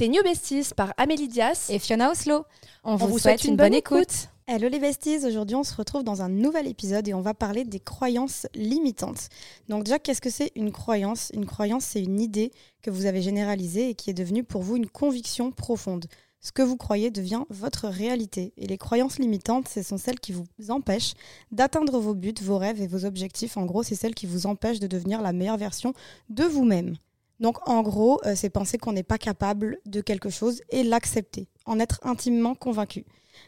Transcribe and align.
Tes 0.00 0.08
New 0.08 0.22
Besties 0.22 0.72
par 0.74 0.94
Amélie 0.96 1.28
Dias 1.28 1.66
et 1.68 1.78
Fiona 1.78 2.10
Oslo. 2.10 2.46
On, 2.84 2.96
vous, 2.96 3.18
souhaite, 3.18 3.44
une, 3.44 3.56
bonne, 3.56 3.74
écoute. 3.74 4.30
Hello 4.46 4.70
les 4.70 4.78
besties, 4.78 5.18
aujourd'hui 5.26 5.56
on 5.56 5.62
se 5.62 5.74
retrouve 5.74 6.04
dans 6.04 6.22
un 6.22 6.30
nouvel 6.30 6.66
épisode 6.68 7.06
et 7.06 7.12
on 7.12 7.20
va 7.20 7.34
parler 7.34 7.66
des 7.66 7.80
croyances 7.80 8.46
limitantes. 8.54 9.28
Donc 9.68 9.84
déjà, 9.84 9.98
qu'est-ce 9.98 10.22
que 10.22 10.30
c'est 10.30 10.52
une 10.56 10.72
croyance? 10.72 11.30
Une 11.34 11.44
croyance, 11.44 11.84
c'est 11.84 12.02
une 12.02 12.18
idée 12.18 12.50
que 12.80 12.90
vous 12.90 13.04
avez 13.04 13.20
généralisée 13.20 13.90
et 13.90 13.94
qui 13.94 14.08
est 14.08 14.14
devenue 14.14 14.42
pour 14.42 14.62
vous 14.62 14.76
une 14.76 14.88
conviction 14.88 15.52
profonde. 15.52 16.06
Ce 16.40 16.50
que 16.50 16.62
vous 16.62 16.78
croyez 16.78 17.10
devient 17.10 17.42
votre 17.50 17.86
réalité. 17.86 18.54
Et 18.56 18.66
les 18.66 18.78
croyances 18.78 19.18
limitantes, 19.18 19.68
ce 19.68 19.82
sont 19.82 19.98
celles 19.98 20.18
qui 20.18 20.32
vous 20.32 20.46
empêchent 20.70 21.12
d'atteindre 21.52 21.98
vos 21.98 22.14
buts, 22.14 22.32
vos 22.40 22.56
rêves 22.56 22.80
et 22.80 22.86
vos 22.86 23.04
objectifs. 23.04 23.58
En 23.58 23.66
gros, 23.66 23.82
c'est 23.82 23.96
celles 23.96 24.14
qui 24.14 24.24
vous 24.24 24.46
empêchent 24.46 24.80
de 24.80 24.86
devenir 24.86 25.20
la 25.20 25.34
meilleure 25.34 25.58
version 25.58 25.92
de 26.30 26.44
vous-même. 26.44 26.96
Donc 27.40 27.66
en 27.68 27.82
gros, 27.82 28.20
euh, 28.26 28.34
c'est 28.36 28.50
penser 28.50 28.78
qu'on 28.78 28.92
n'est 28.92 29.02
pas 29.02 29.18
capable 29.18 29.78
de 29.86 30.00
quelque 30.00 30.30
chose 30.30 30.60
et 30.70 30.82
l'accepter, 30.82 31.48
en 31.64 31.80
être 31.80 31.98
intimement 32.02 32.54
convaincu. 32.54 33.04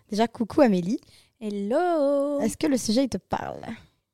Déjà, 0.08 0.26
coucou 0.26 0.62
Amélie. 0.62 0.98
Hello 1.40 2.40
Est-ce 2.40 2.56
que 2.56 2.66
le 2.66 2.78
sujet 2.78 3.04
il 3.04 3.08
te 3.08 3.18
parle? 3.18 3.60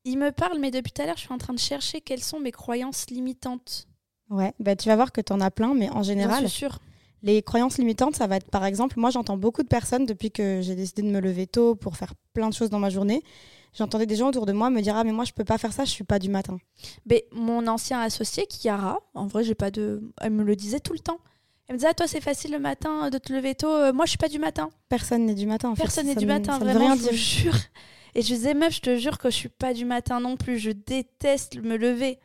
Il 0.04 0.18
me 0.18 0.32
parle, 0.32 0.58
mais 0.58 0.70
depuis 0.70 0.92
tout 0.92 1.02
à 1.02 1.06
l'heure, 1.06 1.16
je 1.16 1.22
suis 1.22 1.32
en 1.32 1.38
train 1.38 1.52
de 1.52 1.58
chercher 1.58 2.00
quelles 2.00 2.22
sont 2.22 2.40
mes 2.40 2.52
croyances 2.52 3.10
limitantes. 3.10 3.86
Ouais, 4.30 4.52
bah, 4.58 4.76
tu 4.76 4.88
vas 4.88 4.96
voir 4.96 5.12
que 5.12 5.20
tu 5.20 5.32
en 5.32 5.40
as 5.40 5.50
plein, 5.50 5.74
mais 5.74 5.90
en 5.90 6.02
général, 6.02 6.48
sûre. 6.48 6.78
les 7.22 7.42
croyances 7.42 7.78
limitantes, 7.78 8.16
ça 8.16 8.26
va 8.26 8.36
être 8.36 8.50
par 8.50 8.64
exemple, 8.64 8.98
moi 8.98 9.10
j'entends 9.10 9.36
beaucoup 9.36 9.62
de 9.62 9.68
personnes 9.68 10.06
depuis 10.06 10.30
que 10.30 10.60
j'ai 10.62 10.74
décidé 10.74 11.02
de 11.02 11.08
me 11.08 11.20
lever 11.20 11.46
tôt 11.46 11.74
pour 11.74 11.96
faire 11.96 12.14
plein 12.32 12.48
de 12.48 12.54
choses 12.54 12.70
dans 12.70 12.78
ma 12.78 12.90
journée. 12.90 13.22
J'entendais 13.78 14.06
des 14.06 14.16
gens 14.16 14.28
autour 14.28 14.44
de 14.44 14.52
moi 14.52 14.70
me 14.70 14.80
dire 14.82 14.96
Ah, 14.96 15.04
mais 15.04 15.12
moi 15.12 15.24
je 15.24 15.32
peux 15.32 15.44
pas 15.44 15.56
faire 15.56 15.72
ça, 15.72 15.84
je 15.84 15.90
suis 15.90 16.04
pas 16.04 16.18
du 16.18 16.28
matin. 16.28 16.58
Mais 17.06 17.24
mon 17.32 17.66
ancien 17.68 18.00
associé, 18.00 18.44
Kiara, 18.46 18.98
en 19.14 19.26
vrai, 19.26 19.44
j'ai 19.44 19.54
pas 19.54 19.70
de. 19.70 20.02
Elle 20.20 20.32
me 20.32 20.42
le 20.42 20.56
disait 20.56 20.80
tout 20.80 20.92
le 20.92 20.98
temps. 20.98 21.18
Elle 21.68 21.74
me 21.74 21.78
disait, 21.78 21.88
ah, 21.90 21.94
toi, 21.94 22.06
c'est 22.08 22.22
facile 22.22 22.50
le 22.52 22.58
matin 22.58 23.10
de 23.10 23.18
te 23.18 23.30
lever 23.30 23.54
tôt. 23.54 23.68
Euh, 23.70 23.92
moi, 23.92 24.06
je 24.06 24.10
suis 24.10 24.18
pas 24.18 24.28
du 24.28 24.38
matin. 24.38 24.70
Personne 24.88 25.26
n'est 25.26 25.34
du 25.34 25.46
matin 25.46 25.68
en 25.68 25.74
fait. 25.76 25.82
Personne 25.82 26.06
n'est 26.06 26.14
du 26.14 26.24
matin, 26.24 26.58
vraiment, 26.58 26.78
rien 26.80 26.96
je 26.96 27.02
dire. 27.02 27.12
jure. 27.12 27.56
Et 28.14 28.22
je 28.22 28.26
disais, 28.34 28.54
meuf, 28.54 28.72
je 28.74 28.80
te 28.80 28.96
jure 28.96 29.18
que 29.18 29.28
je 29.30 29.36
suis 29.36 29.50
pas 29.50 29.74
du 29.74 29.84
matin 29.84 30.18
non 30.18 30.36
plus. 30.38 30.58
Je 30.58 30.70
déteste 30.70 31.56
me 31.62 31.76
lever. 31.76 32.18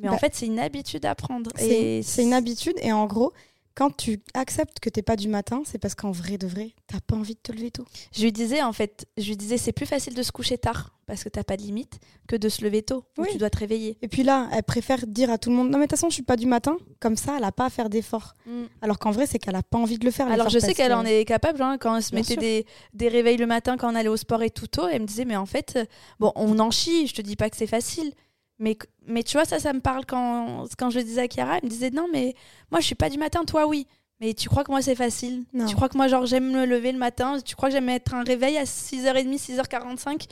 Mais 0.00 0.08
en 0.08 0.12
Bah, 0.12 0.18
fait, 0.18 0.34
c'est 0.34 0.46
une 0.46 0.58
habitude 0.58 1.04
à 1.04 1.14
prendre. 1.14 1.50
C'est 1.56 2.02
une 2.22 2.32
habitude 2.32 2.74
et 2.80 2.92
en 2.92 3.06
gros, 3.06 3.32
quand 3.76 3.94
tu 3.96 4.20
acceptes 4.34 4.80
que 4.80 4.88
t'es 4.90 5.02
pas 5.02 5.14
du 5.16 5.28
matin, 5.28 5.62
c'est 5.66 5.78
parce 5.78 5.94
qu'en 5.94 6.10
vrai 6.10 6.38
de 6.38 6.46
vrai, 6.46 6.72
t'as 6.88 6.98
pas 7.00 7.14
envie 7.14 7.34
de 7.34 7.40
te 7.40 7.52
lever 7.52 7.70
tôt. 7.70 7.84
Je 8.12 8.22
lui 8.22 8.32
disais, 8.32 8.62
en 8.62 8.72
fait, 8.72 9.06
je 9.18 9.28
lui 9.28 9.36
disais, 9.36 9.58
c'est 9.58 9.72
plus 9.72 9.86
facile 9.86 10.14
de 10.14 10.22
se 10.22 10.32
coucher 10.32 10.56
tard 10.58 10.94
parce 11.06 11.22
que 11.22 11.28
t'as 11.28 11.44
pas 11.44 11.56
de 11.56 11.62
limite 11.62 12.00
que 12.26 12.34
de 12.34 12.48
se 12.48 12.64
lever 12.64 12.82
tôt. 12.82 13.04
où 13.16 13.22
Oui. 13.22 13.28
tu 13.30 13.38
dois 13.38 13.50
te 13.50 13.58
réveiller. 13.58 13.96
Et 14.02 14.08
puis 14.08 14.22
là, 14.24 14.48
elle 14.52 14.62
préfère 14.64 15.06
dire 15.06 15.30
à 15.30 15.38
tout 15.38 15.50
le 15.50 15.56
monde 15.56 15.70
Non, 15.70 15.78
mais 15.78 15.84
de 15.84 15.90
toute 15.90 15.98
façon, 15.98 16.08
je 16.08 16.14
suis 16.14 16.22
pas 16.24 16.34
du 16.36 16.46
matin. 16.46 16.78
Comme 17.00 17.16
ça, 17.16 17.34
elle 17.36 17.44
a 17.44 17.52
pas 17.52 17.66
à 17.66 17.70
faire 17.70 17.88
d'efforts. 17.90 18.34
Alors 18.82 18.98
qu'en 18.98 19.10
vrai, 19.12 19.26
c'est 19.26 19.38
qu'elle 19.38 19.54
a 19.54 19.62
pas 19.62 19.78
envie 19.78 19.98
de 19.98 20.04
le 20.04 20.10
faire. 20.10 20.26
Alors 20.28 20.48
je 20.48 20.58
sais 20.58 20.74
qu'elle 20.74 20.88
que- 20.92 20.96
en 20.96 21.04
est 21.04 21.24
capable 21.24 21.60
hein, 21.62 21.76
quand 21.78 21.94
elle 21.96 22.02
se 22.02 22.10
Bien 22.10 22.20
mettait 22.20 22.36
des, 22.36 22.66
des 22.94 23.08
réveils 23.08 23.36
le 23.36 23.46
matin 23.46 23.76
quand 23.76 23.92
on 23.92 23.94
allait 23.94 24.08
au 24.08 24.16
sport 24.16 24.42
et 24.42 24.50
tout 24.50 24.66
tôt. 24.66 24.88
Elle 24.88 25.02
me 25.02 25.06
disait 25.06 25.24
mais 25.26 25.36
en 25.36 25.46
fait 25.46 25.78
bon 26.18 26.32
on 26.34 26.58
en 26.58 26.70
chie. 26.72 27.06
Je 27.06 27.14
te 27.14 27.22
dis 27.22 27.36
pas 27.36 27.50
que 27.50 27.56
c'est 27.56 27.66
facile. 27.68 28.12
Mais, 28.58 28.76
mais 29.06 29.22
tu 29.22 29.36
vois 29.36 29.44
ça 29.44 29.58
ça 29.58 29.72
me 29.72 29.80
parle 29.80 30.06
quand, 30.06 30.64
quand 30.78 30.90
je 30.90 30.98
le 30.98 31.04
disais 31.04 31.22
à 31.22 31.28
Chiara. 31.28 31.58
Elle 31.58 31.64
me 31.64 31.68
disait 31.70 31.90
non 31.90 32.06
mais 32.12 32.34
moi 32.70 32.80
je 32.80 32.86
suis 32.86 32.94
pas 32.94 33.10
du 33.10 33.18
matin 33.18 33.44
toi 33.44 33.66
oui. 33.66 33.86
Mais 34.18 34.32
tu 34.32 34.48
crois 34.48 34.64
que 34.64 34.70
moi 34.70 34.80
c'est 34.80 34.94
facile? 34.94 35.44
Non. 35.52 35.66
Tu 35.66 35.74
crois 35.76 35.90
que 35.90 35.96
moi 35.98 36.08
genre 36.08 36.24
j'aime 36.24 36.50
me 36.50 36.64
lever 36.64 36.90
le 36.92 36.98
matin? 36.98 37.38
Tu 37.44 37.54
crois 37.54 37.68
que 37.68 37.74
j'aime 37.74 37.84
mettre 37.84 38.14
un 38.14 38.22
réveil 38.24 38.56
à 38.56 38.64
6h30 38.64 39.38
6h45 39.38 40.26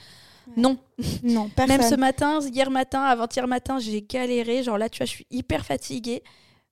Non. 0.57 0.79
Non, 1.23 1.51
personne. 1.51 1.79
Même 1.81 1.91
ce 1.91 1.95
matin, 1.95 2.39
hier 2.41 2.71
matin, 2.71 3.03
avant-hier 3.03 3.47
matin, 3.47 3.79
j'ai 3.79 4.01
galéré. 4.01 4.63
Genre 4.63 4.79
là, 4.79 4.89
tu 4.89 4.99
vois, 4.99 5.05
je 5.07 5.11
suis 5.11 5.27
hyper 5.31 5.67
fatiguée. 5.67 6.23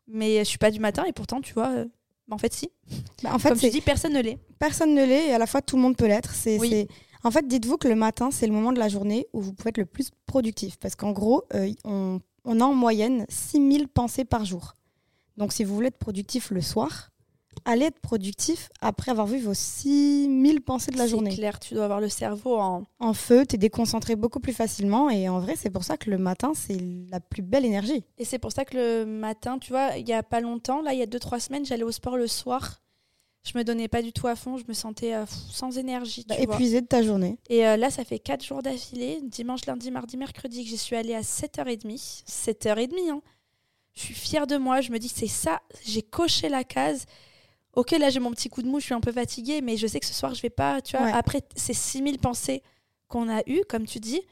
Mais 0.09 0.39
je 0.39 0.45
suis 0.45 0.59
pas 0.59 0.71
du 0.71 0.81
matin 0.81 1.05
et 1.07 1.13
pourtant, 1.13 1.41
tu 1.43 1.53
vois, 1.55 1.69
euh, 1.69 1.85
bah, 2.29 2.35
en 2.35 2.39
fait, 2.39 2.53
si. 2.55 2.71
Bah, 3.23 3.31
en 3.35 3.39
fait, 3.39 3.51
Comme 3.51 3.59
tu 3.59 3.69
dis, 3.71 3.81
personne 3.83 4.15
ne 4.15 4.21
l'est. 4.21 4.39
personne 4.59 4.95
ne 4.95 5.05
l'est 5.05 5.29
et 5.29 5.35
à 5.35 5.39
la 5.39 5.47
fois 5.47 5.61
tout 5.63 5.77
le 5.77 5.83
monde 5.83 5.97
peut 5.97 6.07
l'être. 6.07 6.33
C'est, 6.35 6.59
Oui. 6.59 6.87
C'est- 7.23 7.29
En 7.29 7.31
fait, 7.31 7.47
dites-vous 7.47 7.77
que 7.79 7.89
le 7.89 7.95
matin, 7.95 8.31
c'est 8.31 8.47
le 8.47 8.53
moment 8.53 8.73
de 8.73 8.79
la 8.79 8.89
journée 8.89 9.27
où 9.33 9.41
vous 9.41 9.53
pouvez 9.53 9.71
être 9.71 9.79
le 9.79 9.87
plus 9.87 10.11
productif. 10.27 10.77
Parce 10.79 10.95
qu'en 10.97 11.13
gros, 11.13 11.45
euh, 11.55 11.73
on, 11.85 12.21
on 12.45 12.61
a 12.61 12.65
en 12.65 12.75
moyenne 12.75 13.25
6000 13.29 13.89
pensées 13.89 14.25
par 14.25 14.45
jour. 14.45 14.75
Donc 15.37 15.53
si 15.53 15.65
vous 15.65 15.75
voulez 15.75 15.87
être 15.89 15.99
productif 15.99 16.51
le 16.51 16.61
soir, 16.61 17.09
allez 17.65 17.87
être 17.87 18.01
productif 18.01 18.69
après 18.81 19.11
avoir 19.11 19.27
vu 19.27 19.39
vos 19.39 19.55
6000 19.55 20.61
pensées 20.61 20.91
de 20.91 20.99
la 20.99 21.05
C'est 21.05 21.11
journée. 21.11 21.35
clair, 21.35 21.59
tu 21.61 21.75
dois 21.75 21.85
avoir 21.85 22.01
le 22.01 22.09
cerveau 22.09 22.57
en. 22.59 22.83
En 22.99 23.15
feu, 23.15 23.47
tu 23.47 23.55
es 23.55 23.59
déconcentré 23.59 24.17
beaucoup 24.17 24.41
plus 24.41 24.53
facilement. 24.53 25.09
Et 25.09 25.29
en 25.29 25.39
vrai, 25.41 25.55
c'est 25.57 25.71
pour 25.71 25.85
ça 25.85 25.97
que 25.97 26.11
le 26.11 26.19
matin, 26.19 26.53
c'est 26.55 26.79
la 27.11 27.21
plus 27.21 27.43
belle 27.43 27.65
énergie. 27.65 28.05
Et 28.19 28.25
c'est 28.25 28.39
pour 28.39 28.53
ça 28.53 28.65
que 28.65 28.77
le 28.77 29.07
matin, 29.07 29.59
tu 29.59 29.71
vois, 29.73 29.97
il 29.97 30.07
y 30.09 30.13
a 30.13 30.23
pas 30.23 30.41
longtemps, 30.41 30.83
là, 30.83 30.93
il 30.93 30.99
y 30.99 31.03
a 31.03 31.07
2-3 31.07 31.39
semaines, 31.41 31.65
j'allais 31.65 31.83
au 31.85 31.93
sport 31.93 32.17
le 32.17 32.27
soir. 32.27 32.82
Je 33.45 33.59
me 33.59 33.65
donnais 33.65 33.89
pas 33.89 34.03
du 34.03 34.13
tout 34.13 34.29
à 34.29 34.37
fond, 34.37 34.57
je 34.57 34.65
me 34.69 34.73
sentais 34.73 35.15
euh, 35.15 35.25
sans 35.27 35.77
énergie. 35.77 36.25
Bah, 36.29 36.37
vois. 36.37 36.55
épuisé 36.55 36.81
de 36.81 36.87
ta 36.87 37.03
journée. 37.03 37.39
Et 37.49 37.67
euh, 37.67 37.77
là, 37.77 37.91
ça 37.91 38.05
fait 38.05 38.21
4 38.21 38.45
jours 38.45 38.63
d'affilée, 38.63 39.21
dimanche, 39.25 39.67
lundi, 39.67 39.91
mardi, 39.91 40.17
mercredi, 40.17 40.63
que 40.63 40.71
j'y 40.71 40.79
suis 40.79 40.95
allée 40.95 41.15
à 41.15 41.23
7h30. 41.23 42.25
7h30, 42.25 43.11
hein. 43.11 43.21
Je 43.95 44.01
suis 44.01 44.15
fière 44.15 44.47
de 44.47 44.57
moi, 44.57 44.81
je 44.81 44.91
me 44.91 44.99
dis, 44.99 45.09
c'est 45.09 45.27
ça, 45.27 45.61
j'ai 45.85 46.03
coché 46.03 46.49
la 46.49 46.65
case. 46.65 47.05
Ok, 47.75 47.91
là, 47.91 48.09
j'ai 48.11 48.21
mon 48.21 48.31
petit 48.31 48.49
coup 48.49 48.63
de 48.63 48.69
mou, 48.69 48.79
je 48.81 48.85
suis 48.87 48.95
un 48.95 49.01
peu 49.01 49.13
fatiguée, 49.13 49.61
mais 49.61 49.77
je 49.77 49.87
sais 49.87 49.99
que 50.01 50.07
ce 50.07 50.15
soir, 50.15 50.35
je 50.35 50.41
vais 50.41 50.49
pas, 50.51 50.81
tu 50.81 50.97
vois, 50.97 51.07
Ouais. 51.07 51.13
après 51.13 51.43
ces 51.57 51.75
6000 51.75 52.19
pensées 52.19 52.63
qu'on 53.09 53.29
a 53.29 53.43
eues, 53.49 53.63
comme 53.69 53.87
tu 53.87 53.99
dis, 53.99 54.23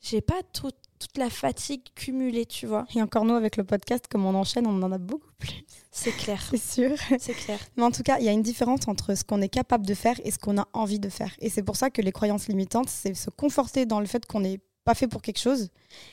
j'ai 0.00 0.20
pas 0.22 0.40
tout- 0.54 0.70
toute 1.00 1.18
la 1.18 1.28
fatigue 1.30 1.82
cumulée, 1.96 2.46
tu 2.46 2.66
vois. 2.66 2.86
Et 2.94 3.02
encore 3.02 3.24
nous, 3.24 3.34
avec 3.34 3.56
le 3.56 3.64
podcast, 3.64 4.04
comme 4.08 4.24
on 4.26 4.34
enchaîne, 4.34 4.66
on 4.66 4.82
en 4.82 4.92
a 4.92 4.98
beaucoup 4.98 5.32
plus. 5.38 5.64
C'est 5.90 6.12
clair, 6.12 6.40
C'est 6.50 6.56
sûr. 6.56 6.96
c'est 7.18 7.34
clair. 7.34 7.58
Mais 7.76 7.82
en 7.82 7.90
tout 7.90 8.02
cas, 8.04 8.18
il 8.20 8.24
y 8.26 8.28
a 8.28 8.32
une 8.32 8.42
différence 8.42 8.86
entre 8.86 9.16
ce 9.16 9.24
qu'on 9.24 9.40
est 9.42 9.48
capable 9.48 9.86
de 9.86 9.94
faire 9.94 10.20
et 10.22 10.30
ce 10.30 10.38
qu'on 10.38 10.58
a 10.58 10.68
envie 10.72 11.00
de 11.00 11.08
faire. 11.08 11.32
Et 11.40 11.50
c'est 11.50 11.62
pour 11.64 11.74
ça 11.76 11.90
que 11.90 12.00
les 12.02 12.12
croyances 12.12 12.46
limitantes, 12.46 12.88
c'est 12.88 13.14
se 13.14 13.30
conforter 13.30 13.86
dans 13.86 13.98
le 13.98 14.06
fait 14.06 14.24
qu'on 14.26 14.40
n'est 14.40 14.60
pas 14.84 14.94
fait 14.94 15.08
pour 15.08 15.20
quelque 15.20 15.38
chose 15.38 15.68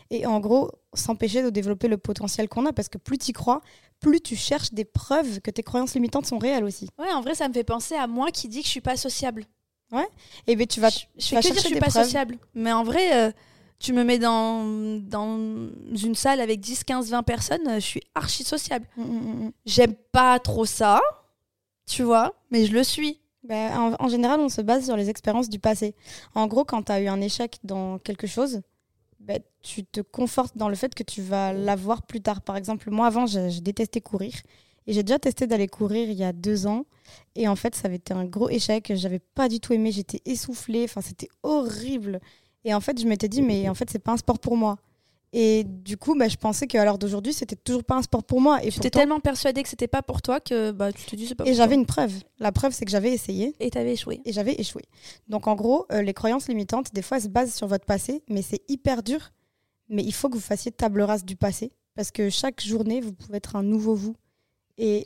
et 0.09 0.25
en 0.25 0.41
gros 0.41 0.69
s'empêcher 0.93 1.41
de 1.41 1.49
développer 1.49 1.87
le 1.87 1.97
potentiel 1.97 2.49
qu'on 2.49 2.65
a 2.65 2.73
parce 2.73 2.89
que 2.89 2.97
plus 2.97 3.17
tu 3.17 3.29
y 3.29 3.33
crois, 3.33 3.61
plus 4.01 4.19
tu 4.19 4.35
cherches 4.35 4.73
des 4.73 4.83
preuves 4.83 5.39
que 5.39 5.51
tes 5.51 5.63
croyances 5.63 5.93
limitantes 5.93 6.25
sont 6.25 6.37
réelles 6.37 6.65
aussi. 6.65 6.89
Ouais, 6.99 7.11
en 7.13 7.21
vrai, 7.21 7.33
ça 7.33 7.47
me 7.47 7.53
fait 7.53 7.63
penser 7.63 7.95
à 7.95 8.07
moi 8.07 8.29
qui 8.31 8.49
dis 8.49 8.59
que 8.59 8.65
je 8.65 8.71
suis 8.71 8.81
pas 8.81 8.97
sociable. 8.97 9.45
Et 10.47 10.55
bien 10.57 10.65
tu 10.65 10.81
vas, 10.81 10.89
je, 10.89 10.99
je 11.17 11.21
tu 11.21 11.29
fais 11.29 11.35
vas 11.35 11.41
que 11.41 11.45
dire 11.47 11.55
que 11.55 11.61
je 11.61 11.65
suis 11.67 11.79
pas 11.79 11.87
preuves. 11.87 12.03
sociable. 12.03 12.37
Mais 12.53 12.73
en 12.73 12.83
vrai, 12.83 13.15
euh, 13.27 13.31
tu 13.79 13.93
me 13.93 14.03
mets 14.03 14.19
dans, 14.19 14.63
dans 15.01 15.37
une 15.37 16.15
salle 16.15 16.41
avec 16.41 16.59
10, 16.59 16.83
15, 16.83 17.09
20 17.11 17.23
personnes, 17.23 17.75
je 17.75 17.79
suis 17.79 18.01
archi 18.15 18.43
sociable. 18.43 18.87
Mm, 18.97 19.03
mm, 19.03 19.45
mm. 19.45 19.51
J'aime 19.65 19.93
pas 20.11 20.39
trop 20.39 20.65
ça, 20.65 21.01
tu 21.85 22.03
vois, 22.03 22.33
mais 22.51 22.65
je 22.65 22.73
le 22.73 22.83
suis. 22.83 23.19
Ben, 23.43 23.71
en, 23.77 23.95
en 23.99 24.07
général, 24.09 24.39
on 24.39 24.49
se 24.49 24.61
base 24.61 24.85
sur 24.85 24.97
les 24.97 25.09
expériences 25.09 25.49
du 25.49 25.59
passé. 25.59 25.95
En 26.35 26.47
gros, 26.47 26.65
quand 26.65 26.83
tu 26.83 26.91
as 26.91 27.01
eu 27.01 27.07
un 27.07 27.21
échec 27.21 27.57
dans 27.63 27.97
quelque 27.99 28.27
chose, 28.27 28.61
ben, 29.19 29.39
tu 29.61 29.85
te 29.85 30.01
confortes 30.01 30.57
dans 30.57 30.69
le 30.69 30.75
fait 30.75 30.93
que 30.95 31.03
tu 31.03 31.21
vas 31.21 31.53
l'avoir 31.53 32.03
plus 32.03 32.21
tard. 32.21 32.41
Par 32.41 32.57
exemple, 32.57 32.89
moi, 32.89 33.07
avant, 33.07 33.25
je, 33.25 33.49
je 33.49 33.59
détestais 33.59 34.01
courir. 34.01 34.33
Et 34.87 34.93
j'ai 34.93 35.03
déjà 35.03 35.19
testé 35.19 35.47
d'aller 35.47 35.67
courir 35.67 36.09
il 36.09 36.15
y 36.17 36.23
a 36.23 36.33
deux 36.33 36.65
ans. 36.65 36.85
Et 37.35 37.47
en 37.47 37.55
fait, 37.55 37.75
ça 37.75 37.87
avait 37.87 37.97
été 37.97 38.13
un 38.13 38.25
gros 38.25 38.49
échec. 38.49 38.91
J'avais 38.95 39.19
pas 39.19 39.49
du 39.49 39.59
tout 39.59 39.73
aimé. 39.73 39.91
J'étais 39.91 40.21
essoufflée. 40.25 40.85
Enfin, 40.85 41.01
c'était 41.01 41.27
horrible. 41.43 42.21
Et 42.63 42.73
en 42.73 42.81
fait, 42.81 42.99
je 42.99 43.07
m'étais 43.07 43.29
dit, 43.29 43.41
mais 43.41 43.69
en 43.69 43.73
fait, 43.73 43.89
c'est 43.89 43.99
pas 43.99 44.11
un 44.13 44.17
sport 44.17 44.39
pour 44.39 44.57
moi. 44.57 44.77
Et 45.33 45.65
du 45.65 45.97
coup, 45.97 46.15
ben, 46.15 46.29
je 46.29 46.37
pensais 46.37 46.67
qu'à 46.67 46.83
l'heure 46.85 46.97
d'aujourd'hui, 46.97 47.33
c'était 47.33 47.55
toujours 47.57 47.83
pas 47.83 47.95
un 47.95 48.01
sport 48.01 48.23
pour 48.23 48.39
moi. 48.39 48.63
Et, 48.63 48.69
Tu 48.71 48.79
t'es 48.79 48.89
tellement 48.89 49.19
persuadée 49.19 49.61
que 49.61 49.67
c'était 49.69 49.87
pas 49.87 50.01
pour 50.01 50.21
toi 50.21 50.39
que 50.39 50.71
bah, 50.71 50.91
tu 50.93 51.03
te 51.05 51.15
dis 51.17 51.27
c'est 51.27 51.35
pas 51.35 51.43
et 51.43 51.47
pour 51.49 51.57
j'avais 51.57 51.73
toi. 51.75 51.79
une 51.81 51.85
preuve. 51.85 52.13
La 52.39 52.51
preuve, 52.53 52.71
c'est 52.73 52.85
que 52.85 52.91
j'avais 52.91 53.11
essayé 53.11 53.53
Et 53.59 53.69
t'avais 53.69 53.93
échoué. 53.93 54.21
et 54.23 54.31
j'avais 54.31 54.53
échoué. 54.59 54.83
Donc 55.27 55.47
en 55.47 55.55
gros, 55.55 55.85
euh, 55.91 56.01
les 56.01 56.13
croyances 56.13 56.47
limitantes, 56.47 56.93
des 56.93 57.01
fois, 57.01 57.17
elles 57.17 57.23
se 57.23 57.27
basent 57.27 57.53
sur 57.53 57.67
votre 57.67 57.85
passé, 57.85 58.23
mais 58.29 58.41
c'est 58.41 58.61
hyper 58.69 59.03
dur. 59.03 59.31
Mais 59.89 60.01
il 60.03 60.13
faut 60.13 60.29
que 60.29 60.35
vous 60.35 60.39
fassiez 60.41 60.71
table 60.71 61.01
rase 61.01 61.25
du 61.25 61.35
passé, 61.35 61.71
parce 61.93 62.11
que 62.11 62.29
chaque 62.29 62.61
journée, 62.61 63.01
vous 63.01 63.13
pouvez 63.13 63.37
être 63.37 63.55
un 63.57 63.63
nouveau 63.63 63.95
vous. 63.95 64.15
Et 64.77 65.05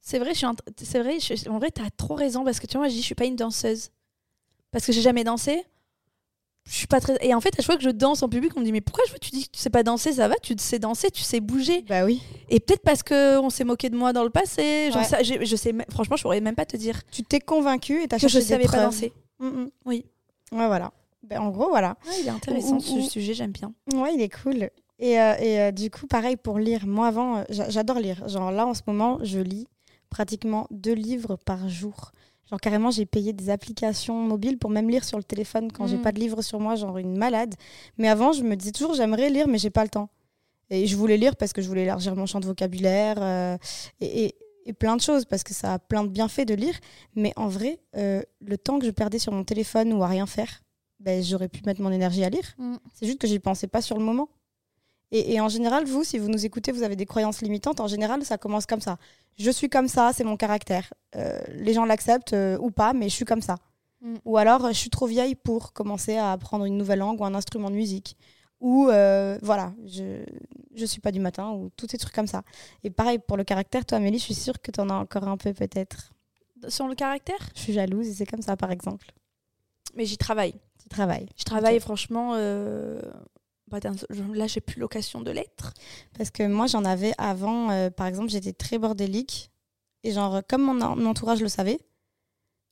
C'est 0.00 0.18
vrai, 0.18 0.30
je 0.34 0.38
suis 0.38 0.46
c'est 0.82 0.98
vrai 1.00 1.18
je- 1.20 1.48
en 1.48 1.58
vrai, 1.58 1.70
t'as 1.70 1.88
trop 1.96 2.14
raison 2.14 2.44
parce 2.44 2.58
que 2.60 2.66
tu 2.66 2.72
vois, 2.72 2.82
moi, 2.82 2.88
je 2.88 2.94
dis, 2.94 3.00
je 3.00 3.06
suis 3.06 3.14
pas 3.14 3.24
une 3.26 3.36
danseuse. 3.36 3.90
Parce 4.72 4.84
que 4.86 4.92
j'ai 4.92 5.02
jamais 5.02 5.24
dansé. 5.24 5.64
Je 6.68 6.74
suis 6.74 6.86
pas 6.88 7.00
très. 7.00 7.16
Et 7.24 7.32
en 7.32 7.40
fait, 7.40 7.50
à 7.50 7.56
chaque 7.58 7.66
fois 7.66 7.76
que 7.76 7.82
je 7.84 7.90
danse 7.90 8.22
en 8.22 8.28
public, 8.28 8.52
on 8.56 8.60
me 8.60 8.64
dit, 8.64 8.72
mais 8.72 8.80
pourquoi 8.80 9.04
je 9.08 9.16
tu 9.18 9.30
dis 9.30 9.44
que 9.46 9.52
tu 9.52 9.60
sais 9.60 9.70
pas 9.70 9.82
danser 9.84 10.12
Ça 10.12 10.26
va, 10.28 10.34
tu 10.42 10.54
sais 10.58 10.78
danser, 10.80 11.10
tu 11.12 11.22
sais 11.22 11.38
bouger. 11.40 11.82
bah 11.88 12.04
oui, 12.04 12.20
Et 12.48 12.58
peut-être 12.60 12.82
parce 12.82 13.02
qu'on 13.04 13.50
s'est 13.50 13.64
moqué 13.64 13.88
de 13.88 13.96
moi 13.96 14.12
dans 14.12 14.24
le 14.24 14.30
passé. 14.30 14.90
Ouais. 14.94 15.24
j'ai- 15.24 15.44
je 15.46 15.56
sais, 15.56 15.72
franchement, 15.90 16.16
je 16.16 16.22
pourrais 16.22 16.40
même 16.40 16.56
pas 16.56 16.66
te 16.66 16.76
dire 16.76 17.00
tu 17.12 17.22
t'es 17.22 17.38
convaincu 17.40 18.02
et 18.02 18.08
t'as 18.08 18.16
que 18.16 18.22
cherché 18.22 18.40
je 18.40 18.44
des 18.44 18.48
savais 18.48 18.64
pas 18.64 18.84
danser. 18.84 19.12
Mm, 19.38 19.46
mm. 19.46 19.70
Oui. 19.84 20.04
Ouais, 20.52 20.66
voilà. 20.66 20.92
Ben, 21.22 21.40
en 21.40 21.50
gros, 21.50 21.68
voilà. 21.68 21.96
Ah, 22.06 22.10
il 22.20 22.26
est 22.26 22.30
intéressant 22.30 22.78
ce 22.80 23.00
sujet, 23.02 23.34
j'aime 23.34 23.52
bien. 23.52 23.72
Ouais, 23.94 24.14
il 24.14 24.20
est 24.20 24.28
cool. 24.42 24.70
Et, 24.98 25.20
euh, 25.20 25.34
et 25.38 25.60
euh, 25.60 25.70
du 25.72 25.90
coup, 25.90 26.06
pareil 26.06 26.36
pour 26.36 26.58
lire. 26.58 26.86
Moi, 26.86 27.06
avant, 27.08 27.38
euh, 27.38 27.42
j'a- 27.48 27.68
j'adore 27.68 27.98
lire. 28.00 28.26
Genre 28.28 28.50
là, 28.50 28.66
en 28.66 28.74
ce 28.74 28.80
moment, 28.86 29.18
je 29.22 29.38
lis 29.40 29.66
pratiquement 30.10 30.66
deux 30.70 30.94
livres 30.94 31.36
par 31.36 31.68
jour. 31.68 32.12
Genre 32.50 32.60
carrément, 32.60 32.90
j'ai 32.90 33.06
payé 33.06 33.32
des 33.32 33.50
applications 33.50 34.14
mobiles 34.14 34.56
pour 34.58 34.70
même 34.70 34.88
lire 34.88 35.04
sur 35.04 35.18
le 35.18 35.24
téléphone 35.24 35.72
quand 35.72 35.86
j'ai 35.86 35.96
Mm. 35.96 36.02
pas 36.02 36.12
de 36.12 36.20
livre 36.20 36.42
sur 36.42 36.60
moi, 36.60 36.74
genre 36.76 36.96
une 36.98 37.16
malade. 37.16 37.54
Mais 37.98 38.08
avant, 38.08 38.32
je 38.32 38.42
me 38.42 38.54
disais 38.54 38.72
toujours, 38.72 38.94
j'aimerais 38.94 39.30
lire, 39.30 39.48
mais 39.48 39.58
j'ai 39.58 39.70
pas 39.70 39.82
le 39.82 39.88
temps. 39.90 40.08
Et 40.70 40.86
je 40.86 40.96
voulais 40.96 41.16
lire 41.16 41.36
parce 41.36 41.52
que 41.52 41.60
je 41.62 41.68
voulais 41.68 41.82
élargir 41.82 42.14
mon 42.16 42.26
champ 42.26 42.40
de 42.40 42.46
vocabulaire. 42.46 43.16
euh, 43.20 43.56
et, 44.00 44.24
et- 44.26 44.34
et 44.68 44.72
plein 44.72 44.96
de 44.96 45.00
choses 45.00 45.24
parce 45.24 45.44
que 45.44 45.54
ça 45.54 45.74
a 45.74 45.78
plein 45.78 46.02
de 46.02 46.08
bienfaits 46.08 46.44
de 46.46 46.54
lire. 46.54 46.74
Mais 47.14 47.32
en 47.36 47.46
vrai, 47.46 47.78
euh, 47.96 48.20
le 48.40 48.58
temps 48.58 48.78
que 48.80 48.86
je 48.86 48.90
perdais 48.90 49.20
sur 49.20 49.32
mon 49.32 49.44
téléphone 49.44 49.92
ou 49.92 50.02
à 50.02 50.08
rien 50.08 50.26
faire, 50.26 50.62
ben, 50.98 51.22
j'aurais 51.22 51.48
pu 51.48 51.62
mettre 51.66 51.80
mon 51.80 51.92
énergie 51.92 52.24
à 52.24 52.30
lire. 52.30 52.52
Mm. 52.58 52.76
C'est 52.94 53.06
juste 53.06 53.18
que 53.20 53.28
j'y 53.28 53.38
pensais 53.38 53.68
pas 53.68 53.80
sur 53.80 53.96
le 53.96 54.04
moment. 54.04 54.28
Et, 55.12 55.34
et 55.34 55.40
en 55.40 55.48
général, 55.48 55.84
vous, 55.84 56.04
si 56.04 56.18
vous 56.18 56.28
nous 56.28 56.44
écoutez, 56.44 56.72
vous 56.72 56.82
avez 56.82 56.96
des 56.96 57.06
croyances 57.06 57.40
limitantes. 57.42 57.80
En 57.80 57.86
général, 57.86 58.24
ça 58.24 58.38
commence 58.38 58.66
comme 58.66 58.80
ça. 58.80 58.98
Je 59.38 59.50
suis 59.50 59.68
comme 59.68 59.88
ça, 59.88 60.12
c'est 60.12 60.24
mon 60.24 60.36
caractère. 60.36 60.92
Euh, 61.14 61.38
les 61.48 61.74
gens 61.74 61.84
l'acceptent 61.84 62.32
euh, 62.32 62.58
ou 62.58 62.70
pas, 62.70 62.92
mais 62.92 63.08
je 63.08 63.14
suis 63.14 63.24
comme 63.24 63.42
ça. 63.42 63.56
Mm. 64.00 64.14
Ou 64.24 64.36
alors, 64.36 64.68
je 64.68 64.78
suis 64.78 64.90
trop 64.90 65.06
vieille 65.06 65.34
pour 65.34 65.72
commencer 65.72 66.16
à 66.16 66.32
apprendre 66.32 66.64
une 66.64 66.76
nouvelle 66.76 67.00
langue 67.00 67.20
ou 67.20 67.24
un 67.24 67.34
instrument 67.34 67.70
de 67.70 67.76
musique. 67.76 68.16
Ou 68.60 68.88
euh, 68.88 69.38
voilà, 69.42 69.74
je 69.84 70.24
je 70.74 70.84
suis 70.86 71.00
pas 71.00 71.12
du 71.12 71.20
matin 71.20 71.50
ou 71.52 71.70
tous 71.76 71.86
ces 71.90 71.98
trucs 71.98 72.14
comme 72.14 72.26
ça. 72.26 72.42
Et 72.84 72.90
pareil 72.90 73.18
pour 73.18 73.36
le 73.36 73.44
caractère, 73.44 73.84
toi 73.84 73.98
Amélie, 73.98 74.18
je 74.18 74.24
suis 74.24 74.34
sûre 74.34 74.60
que 74.60 74.70
tu 74.70 74.80
en 74.80 74.88
as 74.88 74.94
encore 74.94 75.28
un 75.28 75.36
peu 75.36 75.52
peut-être. 75.52 76.12
Sur 76.68 76.88
le 76.88 76.94
caractère? 76.94 77.38
Je 77.54 77.60
suis 77.60 77.72
jalouse 77.74 78.08
et 78.08 78.14
c'est 78.14 78.26
comme 78.26 78.40
ça 78.40 78.56
par 78.56 78.70
exemple. 78.70 79.12
Mais 79.94 80.06
j'y 80.06 80.16
travaille. 80.16 80.54
Tu 80.82 80.88
travailles. 80.88 81.28
Je 81.36 81.44
travaille 81.44 81.80
franchement. 81.80 82.34
Bah, 83.68 83.78
là, 84.34 84.46
j'ai 84.46 84.60
plus 84.60 84.80
l'occasion 84.80 85.20
de 85.20 85.30
l'être. 85.30 85.72
Parce 86.16 86.30
que 86.30 86.46
moi, 86.46 86.66
j'en 86.66 86.84
avais 86.84 87.12
avant, 87.18 87.70
euh, 87.70 87.90
par 87.90 88.06
exemple, 88.06 88.28
j'étais 88.30 88.52
très 88.52 88.78
bordélique. 88.78 89.50
Et 90.04 90.12
genre, 90.12 90.40
comme 90.48 90.62
mon, 90.62 90.80
en- 90.80 90.96
mon 90.96 91.06
entourage 91.10 91.40
le 91.40 91.48
savait, 91.48 91.80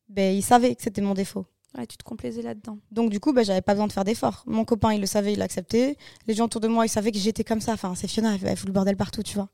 ben, 0.08 0.34
il 0.34 0.42
savait 0.42 0.74
que 0.74 0.82
c'était 0.82 1.00
mon 1.00 1.14
défaut. 1.14 1.46
Ouais, 1.76 1.86
tu 1.86 1.96
te 1.96 2.04
complaisais 2.04 2.42
là-dedans. 2.42 2.78
Donc 2.92 3.10
du 3.10 3.18
coup, 3.18 3.32
ben, 3.32 3.44
j'avais 3.44 3.62
pas 3.62 3.72
besoin 3.74 3.88
de 3.88 3.92
faire 3.92 4.04
d'efforts. 4.04 4.44
Mon 4.46 4.64
copain, 4.64 4.92
il 4.94 5.00
le 5.00 5.06
savait, 5.06 5.32
il 5.32 5.38
l'acceptait. 5.40 5.96
Les 6.28 6.34
gens 6.34 6.44
autour 6.44 6.60
de 6.60 6.68
moi, 6.68 6.86
ils 6.86 6.88
savaient 6.88 7.10
que 7.10 7.18
j'étais 7.18 7.42
comme 7.42 7.60
ça. 7.60 7.72
Enfin, 7.72 7.94
c'est 7.96 8.06
Fiona, 8.06 8.36
elle, 8.40 8.56
fout 8.56 8.68
le 8.68 8.72
bordel 8.72 8.96
partout, 8.96 9.24
tu 9.24 9.34
vois. 9.34 9.48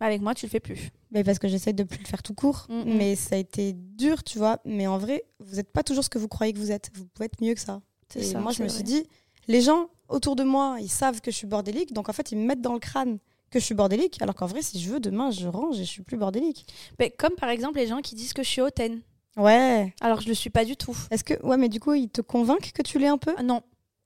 Bah, 0.00 0.06
avec 0.06 0.22
moi, 0.22 0.34
tu 0.34 0.46
le 0.46 0.50
fais 0.50 0.60
plus. 0.60 0.90
Mais 1.10 1.24
parce 1.24 1.38
que 1.38 1.48
j'essaie 1.48 1.74
de 1.74 1.82
plus 1.82 1.98
le 1.98 2.06
faire 2.06 2.22
tout 2.22 2.32
court. 2.32 2.66
Mhm. 2.70 2.96
Mais 2.96 3.16
ça 3.16 3.34
a 3.34 3.38
été 3.38 3.74
dur, 3.74 4.22
tu 4.24 4.38
vois. 4.38 4.60
Mais 4.64 4.86
en 4.86 4.96
vrai, 4.96 5.24
vous 5.40 5.56
n'êtes 5.56 5.70
pas 5.70 5.82
toujours 5.82 6.04
ce 6.04 6.08
que 6.08 6.18
vous 6.18 6.28
croyez 6.28 6.54
que 6.54 6.58
vous 6.58 6.70
êtes. 6.72 6.90
Vous 6.94 7.04
pouvez 7.06 7.26
être 7.26 7.42
mieux 7.42 7.52
que 7.54 7.60
ça. 7.60 7.82
C'est 8.08 8.20
Et 8.20 8.24
ça, 8.24 8.40
moi, 8.40 8.52
je 8.52 8.62
me 8.62 8.68
vrai. 8.68 8.74
suis 8.74 8.84
dit, 8.84 9.06
les 9.48 9.60
gens 9.60 9.90
autour 10.08 10.36
de 10.36 10.44
moi, 10.44 10.76
ils 10.80 10.88
savent 10.88 11.20
que 11.20 11.30
je 11.30 11.36
suis 11.36 11.46
bordélique. 11.46 11.92
Donc 11.92 12.08
en 12.08 12.12
fait, 12.12 12.32
ils 12.32 12.38
me 12.38 12.44
mettent 12.46 12.60
dans 12.62 12.72
le 12.74 12.78
crâne 12.78 13.18
que 13.50 13.58
je 13.60 13.64
suis 13.64 13.74
bordélique. 13.74 14.20
Alors 14.22 14.34
qu'en 14.34 14.46
vrai, 14.46 14.62
si 14.62 14.80
je 14.80 14.90
veux, 14.90 15.00
demain, 15.00 15.30
je 15.30 15.46
range 15.48 15.78
et 15.78 15.84
je 15.84 15.90
suis 15.90 16.02
plus 16.02 16.16
bordélique. 16.16 16.66
Mais 16.98 17.10
comme 17.10 17.32
par 17.36 17.48
exemple 17.48 17.78
les 17.78 17.86
gens 17.86 18.00
qui 18.00 18.14
disent 18.14 18.32
que 18.32 18.42
je 18.42 18.48
suis 18.48 18.60
hautaine. 18.60 19.00
Ouais. 19.36 19.94
Alors 20.00 20.20
je 20.20 20.28
le 20.28 20.34
suis 20.34 20.50
pas 20.50 20.64
du 20.64 20.76
tout. 20.76 20.96
Est-ce 21.10 21.22
que 21.24 21.34
ouais, 21.46 21.56
mais 21.56 21.68
du 21.68 21.78
coup, 21.80 21.92
ils 21.94 22.08
te 22.08 22.20
convainquent 22.22 22.72
que 22.72 22.82
tu 22.82 22.98
l'es 22.98 23.06
un 23.08 23.18
peu? 23.18 23.34
Ah, 23.36 23.42
non, 23.42 23.60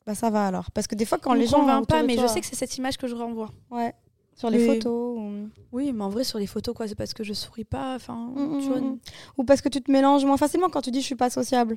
Bah 0.07 0.15
ça 0.15 0.29
va 0.31 0.47
alors, 0.47 0.71
parce 0.73 0.87
que 0.87 0.95
des 0.97 1.05
fois 1.05 1.19
quand 1.19 1.31
on 1.31 1.35
les 1.35 1.47
gens 1.47 1.61
convainc 1.61 1.87
pas, 1.87 2.03
mais 2.03 2.17
toi- 2.17 2.27
je 2.27 2.33
sais 2.33 2.41
que 2.41 2.47
c'est 2.47 2.57
cette 2.57 2.77
image 2.79 2.97
que 2.99 3.07
je 3.07 3.15
renvoie. 3.15 3.51
ouais, 3.71 3.95
sur 4.35 4.51
les 4.51 4.59
Mais- 4.59 4.67
photos 4.75 5.19
ou... 5.19 5.49
Oui, 5.73 5.93
mais 5.93 6.03
en 6.03 6.09
vrai, 6.09 6.25
sur 6.25 6.39
les 6.39 6.47
photos, 6.49 6.75
quoi, 6.75 6.89
c'est 6.89 6.95
parce 6.97 7.13
que 7.15 7.23
je 7.23 7.33
souris 7.35 7.65
pas. 7.65 7.95
Enfin, 7.95 8.33
Mm, 8.35 8.59
tu 8.61 8.67
vois, 8.69 8.81
mm, 8.81 8.85
mm. 8.95 8.99
ou 9.39 9.45
parce 9.45 9.61
que 9.61 9.69
tu 9.69 9.81
te 9.83 9.91
mélanges 9.93 10.25
moins 10.25 10.37
facilement 10.39 10.69
quand 10.69 10.81
tu 10.83 10.91
dis 10.91 11.01
je 11.01 11.07
suis 11.07 11.15
pas 11.15 11.31
sociable. 11.31 11.77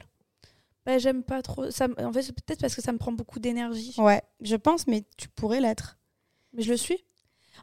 Bah, 0.86 0.98
j'aime 0.98 1.24
pas 1.24 1.42
trop. 1.42 1.72
Ça, 1.72 1.88
en 2.00 2.12
fait, 2.12 2.24
c'est 2.24 2.34
peut-être 2.34 2.60
parce 2.62 2.76
que 2.76 2.82
ça 2.82 2.92
me 2.92 2.98
prend 2.98 3.12
beaucoup 3.12 3.40
d'énergie. 3.40 3.96
Ouais, 3.98 4.22
je 4.42 4.56
pense, 4.56 4.88
mais 4.88 5.04
tu 5.18 5.30
pourrais 5.30 5.62
l'être. 5.62 5.98
Mais 6.54 6.62
je 6.64 6.72
le 6.72 6.78
suis. 6.78 7.04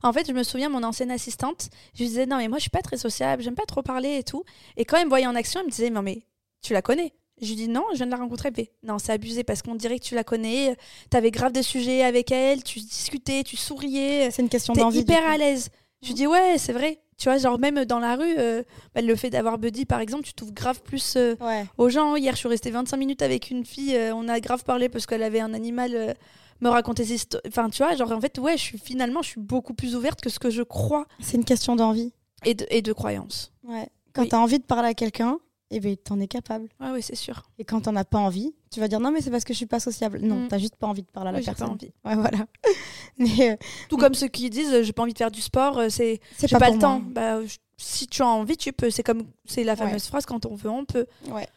En 0.02 0.12
fait, 0.12 0.26
je 0.26 0.32
me 0.32 0.42
souviens, 0.42 0.68
mon 0.68 0.82
ancienne 0.82 1.10
assistante, 1.10 1.68
je 1.94 2.00
lui 2.00 2.08
disais, 2.08 2.26
non, 2.26 2.36
mais 2.38 2.48
moi, 2.48 2.58
je 2.58 2.62
suis 2.62 2.70
pas 2.70 2.80
très 2.82 2.96
sociable, 2.96 3.42
j'aime 3.42 3.54
pas 3.54 3.66
trop 3.66 3.82
parler 3.82 4.16
et 4.18 4.22
tout. 4.22 4.44
Et 4.76 4.84
quand 4.84 4.96
elle 4.96 5.04
me 5.04 5.08
voyait 5.10 5.26
en 5.26 5.34
action, 5.34 5.60
elle 5.60 5.66
me 5.66 5.70
disait, 5.70 5.90
non, 5.90 6.02
mais 6.02 6.22
tu 6.62 6.72
la 6.72 6.80
connais? 6.82 7.12
Je 7.42 7.48
lui 7.48 7.56
dis, 7.56 7.68
non, 7.68 7.84
je 7.92 7.96
viens 7.96 8.06
de 8.06 8.10
la 8.10 8.18
rencontrer. 8.18 8.50
Fait, 8.52 8.72
non, 8.82 8.98
c'est 8.98 9.12
abusé 9.12 9.44
parce 9.44 9.62
qu'on 9.62 9.74
dirait 9.74 9.98
que 9.98 10.04
tu 10.04 10.14
la 10.14 10.24
connais, 10.24 10.76
t'avais 11.10 11.30
grave 11.30 11.52
des 11.52 11.62
sujets 11.62 12.02
avec 12.02 12.30
elle, 12.30 12.62
tu 12.62 12.78
discutais, 12.80 13.42
tu 13.44 13.56
souriais, 13.56 14.30
C'est 14.30 14.42
une 14.42 14.48
question 14.48 14.74
d'envie. 14.74 15.00
hyper 15.00 15.26
à 15.26 15.36
l'aise. 15.36 15.70
Je 16.02 16.08
lui 16.08 16.14
dis, 16.14 16.26
ouais, 16.26 16.56
c'est 16.58 16.72
vrai. 16.72 17.00
Tu 17.20 17.28
vois, 17.28 17.36
genre, 17.36 17.58
même 17.58 17.84
dans 17.84 17.98
la 17.98 18.16
rue, 18.16 18.34
euh, 18.38 18.62
bah, 18.94 19.02
le 19.02 19.14
fait 19.14 19.28
d'avoir 19.28 19.58
Buddy, 19.58 19.84
par 19.84 20.00
exemple, 20.00 20.24
tu 20.24 20.32
trouves 20.32 20.54
grave 20.54 20.80
plus 20.82 21.16
euh, 21.16 21.36
Ouais. 21.40 21.66
aux 21.76 21.90
gens. 21.90 22.16
Hier, 22.16 22.32
je 22.32 22.38
suis 22.38 22.48
restée 22.48 22.70
25 22.70 22.96
minutes 22.96 23.20
avec 23.20 23.50
une 23.50 23.64
fille, 23.66 23.94
euh, 23.94 24.14
on 24.14 24.26
a 24.26 24.40
grave 24.40 24.64
parlé 24.64 24.88
parce 24.88 25.04
qu'elle 25.04 25.22
avait 25.22 25.40
un 25.40 25.52
animal, 25.52 26.16
me 26.62 26.68
raconter 26.70 27.04
ses 27.04 27.14
histoires. 27.16 27.42
Enfin, 27.46 27.68
tu 27.68 27.82
vois, 27.82 27.94
genre, 27.94 28.10
en 28.10 28.20
fait, 28.22 28.38
ouais, 28.38 28.56
je 28.56 28.62
suis 28.62 28.78
finalement, 28.78 29.20
je 29.20 29.28
suis 29.28 29.40
beaucoup 29.40 29.74
plus 29.74 29.94
ouverte 29.96 30.22
que 30.22 30.30
ce 30.30 30.38
que 30.38 30.48
je 30.48 30.62
crois 30.62 31.04
C'est 31.20 31.36
une 31.36 31.44
question 31.44 31.76
d'envie. 31.76 32.12
et 32.46 32.54
de, 32.54 32.66
et 32.70 32.80
de 32.80 32.92
croyance. 32.94 33.52
Ouais. 33.64 33.88
Quand 34.14 34.22
Oui. 34.22 34.28
tu 34.30 34.34
as 34.34 34.40
envie 34.40 34.58
de 34.58 34.64
parler 34.64 34.88
à 34.88 34.94
quelqu'un, 34.94 35.38
eh 35.70 35.80
ben 35.80 35.96
t'en 35.96 36.18
es 36.20 36.26
capable. 36.26 36.68
Ouais, 36.80 36.90
ouais, 36.90 37.02
c'est 37.02 37.14
sûr. 37.16 37.44
Et 37.58 37.64
quand 37.64 37.82
t'en 37.82 37.94
as 37.96 38.04
pas 38.04 38.18
envie, 38.18 38.54
tu 38.70 38.80
vas 38.80 38.88
dire 38.88 38.98
non 39.00 39.10
mais 39.12 39.20
c'est 39.20 39.30
parce 39.30 39.44
que 39.44 39.52
je 39.52 39.56
suis 39.58 39.66
pas 39.66 39.80
sociable. 39.80 40.18
Non, 40.20 40.36
Mm. 40.44 40.48
t'as 40.48 40.58
juste 40.58 40.76
pas 40.76 40.86
envie 40.86 41.02
de 41.02 41.06
parler 41.08 41.28
à 41.28 41.32
la 41.32 41.38
Oui, 41.38 41.44
j'ai 41.44 41.50
pas 41.52 41.56
personne. 41.56 41.74
envie. 41.74 41.92
Ouais, 42.04 42.16
voilà. 42.16 42.46
mais 43.18 43.52
euh, 43.52 43.56
Tout 43.88 43.96
comme 43.96 44.14
ceux 44.14 44.28
qui 44.28 44.50
disent, 44.50 44.72
euh, 44.72 44.82
j'ai 44.82 44.92
pas 44.92 45.02
envie 45.02 45.12
de 45.12 45.18
faire 45.18 45.30
du 45.30 45.40
sport, 45.40 45.78
euh, 45.78 45.88
c'est 45.88 46.20
j'ai 46.44 46.58
pas, 46.58 46.70
le 46.70 46.78
temps. 46.78 47.00
Bah, 47.00 47.44
je- 47.44 47.56
si 47.76 48.06
tu 48.06 48.22
as 48.22 48.26
envie, 48.26 48.56
tu 48.56 48.72
peux. 48.72 48.90
C'est 48.90 49.02
comme, 49.02 49.22
c'est 49.46 49.64
la 49.64 49.72
Ouais. 49.72 49.78
fameuse 49.78 50.06
phrase 50.06 50.26
quand 50.26 50.44
on 50.46 50.54
veut, 50.54 50.68
on 50.70 50.84
peut. 50.84 51.06
Ouais. 51.30 51.48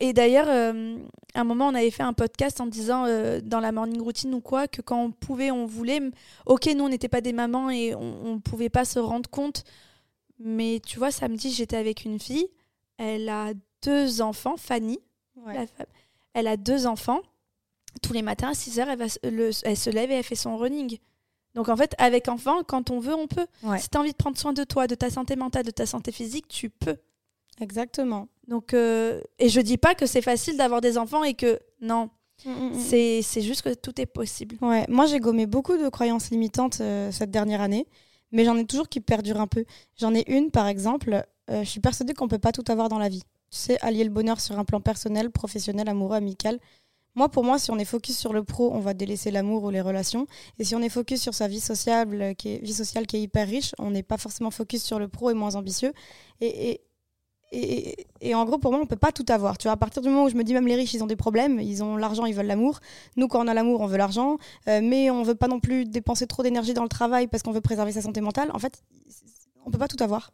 Et 0.00 0.12
d'ailleurs, 0.12 0.46
euh, 0.48 0.96
à 1.34 1.40
un 1.40 1.44
moment, 1.44 1.66
on 1.66 1.74
avait 1.74 1.90
fait 1.90 2.04
un 2.04 2.12
podcast 2.12 2.60
en 2.60 2.66
disant 2.66 3.06
euh, 3.06 3.40
dans 3.42 3.60
la 3.60 3.72
morning 3.72 4.00
routine 4.00 4.32
ou 4.32 4.40
quoi 4.40 4.68
que 4.68 4.80
quand 4.82 5.02
on 5.02 5.10
pouvait, 5.10 5.50
on 5.50 5.66
voulait. 5.66 6.00
Ok, 6.46 6.66
nous, 6.76 6.84
on 6.84 6.88
n'était 6.88 7.08
pas 7.08 7.20
des 7.20 7.32
mamans 7.32 7.70
et 7.70 7.94
on, 7.94 8.24
on 8.26 8.40
pouvait 8.40 8.68
pas 8.70 8.84
se 8.84 8.98
rendre 9.00 9.28
compte. 9.28 9.64
Mais 10.38 10.80
tu 10.86 10.98
vois, 10.98 11.10
samedi, 11.10 11.50
j'étais 11.52 11.76
avec 11.76 12.04
une 12.04 12.18
fille. 12.18 12.46
Elle 12.96 13.28
a 13.28 13.52
deux 13.82 14.20
enfants, 14.22 14.56
Fanny, 14.56 14.98
Ouais. 15.36 15.54
la 15.54 15.66
femme. 15.66 15.86
Elle 16.32 16.46
a 16.46 16.56
deux 16.56 16.86
enfants. 16.86 17.20
Tous 18.02 18.12
les 18.12 18.22
matins 18.22 18.50
à 18.50 18.54
6 18.54 18.78
heures, 18.80 18.88
elle, 18.88 18.98
va 18.98 19.06
le- 19.24 19.50
elle 19.64 19.76
se 19.76 19.90
lève 19.90 20.10
et 20.10 20.14
elle 20.14 20.24
fait 20.24 20.34
son 20.34 20.56
running. 20.56 20.98
Donc 21.54 21.68
en 21.68 21.76
fait, 21.76 21.94
avec 21.98 22.28
enfant, 22.28 22.62
quand 22.66 22.90
on 22.90 22.98
veut, 22.98 23.14
on 23.14 23.26
peut. 23.28 23.46
Ouais. 23.62 23.78
Si 23.78 23.88
tu 23.88 23.96
as 23.96 24.00
envie 24.00 24.10
de 24.12 24.16
prendre 24.16 24.36
soin 24.36 24.52
de 24.52 24.64
toi, 24.64 24.86
de 24.88 24.94
ta 24.96 25.10
santé 25.10 25.36
mentale, 25.36 25.64
de 25.64 25.70
ta 25.70 25.86
santé 25.86 26.10
physique, 26.10 26.48
tu 26.48 26.70
peux. 26.70 26.96
Exactement. 27.60 28.28
Donc, 28.48 28.74
euh, 28.74 29.20
et 29.38 29.48
je 29.48 29.60
dis 29.60 29.76
pas 29.78 29.94
que 29.94 30.06
c'est 30.06 30.22
facile 30.22 30.56
d'avoir 30.56 30.80
des 30.80 30.98
enfants 30.98 31.22
et 31.22 31.34
que 31.34 31.60
non, 31.80 32.10
c'est 32.78 33.22
c'est 33.22 33.40
juste 33.42 33.62
que 33.62 33.72
tout 33.74 34.00
est 34.00 34.06
possible. 34.06 34.56
Ouais, 34.60 34.84
moi 34.88 35.06
j'ai 35.06 35.20
gommé 35.20 35.46
beaucoup 35.46 35.76
de 35.76 35.88
croyances 35.88 36.30
limitantes 36.30 36.80
euh, 36.80 37.12
cette 37.12 37.30
dernière 37.30 37.60
année, 37.60 37.86
mais 38.32 38.44
j'en 38.44 38.56
ai 38.56 38.66
toujours 38.66 38.88
qui 38.88 39.00
perdurent 39.00 39.40
un 39.40 39.46
peu. 39.46 39.64
J'en 39.96 40.12
ai 40.14 40.24
une 40.30 40.50
par 40.50 40.66
exemple, 40.66 41.24
je 41.48 41.64
suis 41.64 41.80
persuadée 41.80 42.14
qu'on 42.14 42.28
peut 42.28 42.38
pas 42.38 42.52
tout 42.52 42.64
avoir 42.68 42.88
dans 42.88 42.98
la 42.98 43.08
vie. 43.08 43.22
Tu 43.50 43.58
sais, 43.58 43.78
allier 43.82 44.04
le 44.04 44.10
bonheur 44.10 44.40
sur 44.40 44.58
un 44.58 44.64
plan 44.64 44.80
personnel, 44.80 45.30
professionnel, 45.30 45.88
amoureux, 45.88 46.16
amical. 46.16 46.58
Moi, 47.16 47.28
pour 47.28 47.44
moi, 47.44 47.58
si 47.60 47.70
on 47.70 47.78
est 47.78 47.84
focus 47.84 48.18
sur 48.18 48.32
le 48.32 48.42
pro, 48.42 48.72
on 48.74 48.80
va 48.80 48.92
délaisser 48.92 49.30
l'amour 49.30 49.62
ou 49.62 49.70
les 49.70 49.80
relations. 49.80 50.26
Et 50.58 50.64
si 50.64 50.74
on 50.74 50.80
est 50.80 50.88
focus 50.88 51.22
sur 51.22 51.32
sa 51.32 51.46
vie 51.46 51.60
sociale, 51.60 52.08
euh, 52.20 52.34
qui 52.34 52.54
est, 52.54 52.58
vie 52.58 52.72
sociale 52.72 53.06
qui 53.06 53.16
est 53.16 53.22
hyper 53.22 53.46
riche, 53.46 53.72
on 53.78 53.90
n'est 53.90 54.02
pas 54.02 54.18
forcément 54.18 54.50
focus 54.50 54.82
sur 54.82 54.98
le 54.98 55.06
pro 55.06 55.30
et 55.30 55.34
moins 55.34 55.54
ambitieux. 55.54 55.92
Et, 56.40 56.72
et, 56.72 56.80
et, 57.52 58.06
et 58.20 58.34
en 58.34 58.44
gros, 58.44 58.58
pour 58.58 58.72
moi, 58.72 58.80
on 58.82 58.86
peut 58.86 58.96
pas 58.96 59.12
tout 59.12 59.24
avoir. 59.28 59.58
Tu 59.58 59.64
vois, 59.64 59.72
à 59.72 59.76
partir 59.76 60.02
du 60.02 60.08
moment 60.08 60.24
où 60.24 60.28
je 60.28 60.34
me 60.34 60.42
dis 60.42 60.54
même 60.54 60.66
les 60.66 60.74
riches, 60.74 60.92
ils 60.94 61.04
ont 61.04 61.06
des 61.06 61.14
problèmes, 61.14 61.60
ils 61.60 61.84
ont 61.84 61.96
l'argent, 61.96 62.26
ils 62.26 62.34
veulent 62.34 62.46
l'amour. 62.46 62.80
Nous, 63.16 63.28
quand 63.28 63.44
on 63.44 63.46
a 63.46 63.54
l'amour, 63.54 63.80
on 63.80 63.86
veut 63.86 63.98
l'argent. 63.98 64.38
Euh, 64.66 64.80
mais 64.82 65.08
on 65.10 65.22
veut 65.22 65.36
pas 65.36 65.46
non 65.46 65.60
plus 65.60 65.84
dépenser 65.84 66.26
trop 66.26 66.42
d'énergie 66.42 66.74
dans 66.74 66.82
le 66.82 66.88
travail 66.88 67.28
parce 67.28 67.44
qu'on 67.44 67.52
veut 67.52 67.60
préserver 67.60 67.92
sa 67.92 68.02
santé 68.02 68.20
mentale. 68.22 68.50
En 68.52 68.58
fait, 68.58 68.82
on 69.64 69.70
peut 69.70 69.78
pas 69.78 69.88
tout 69.88 70.02
avoir. 70.02 70.32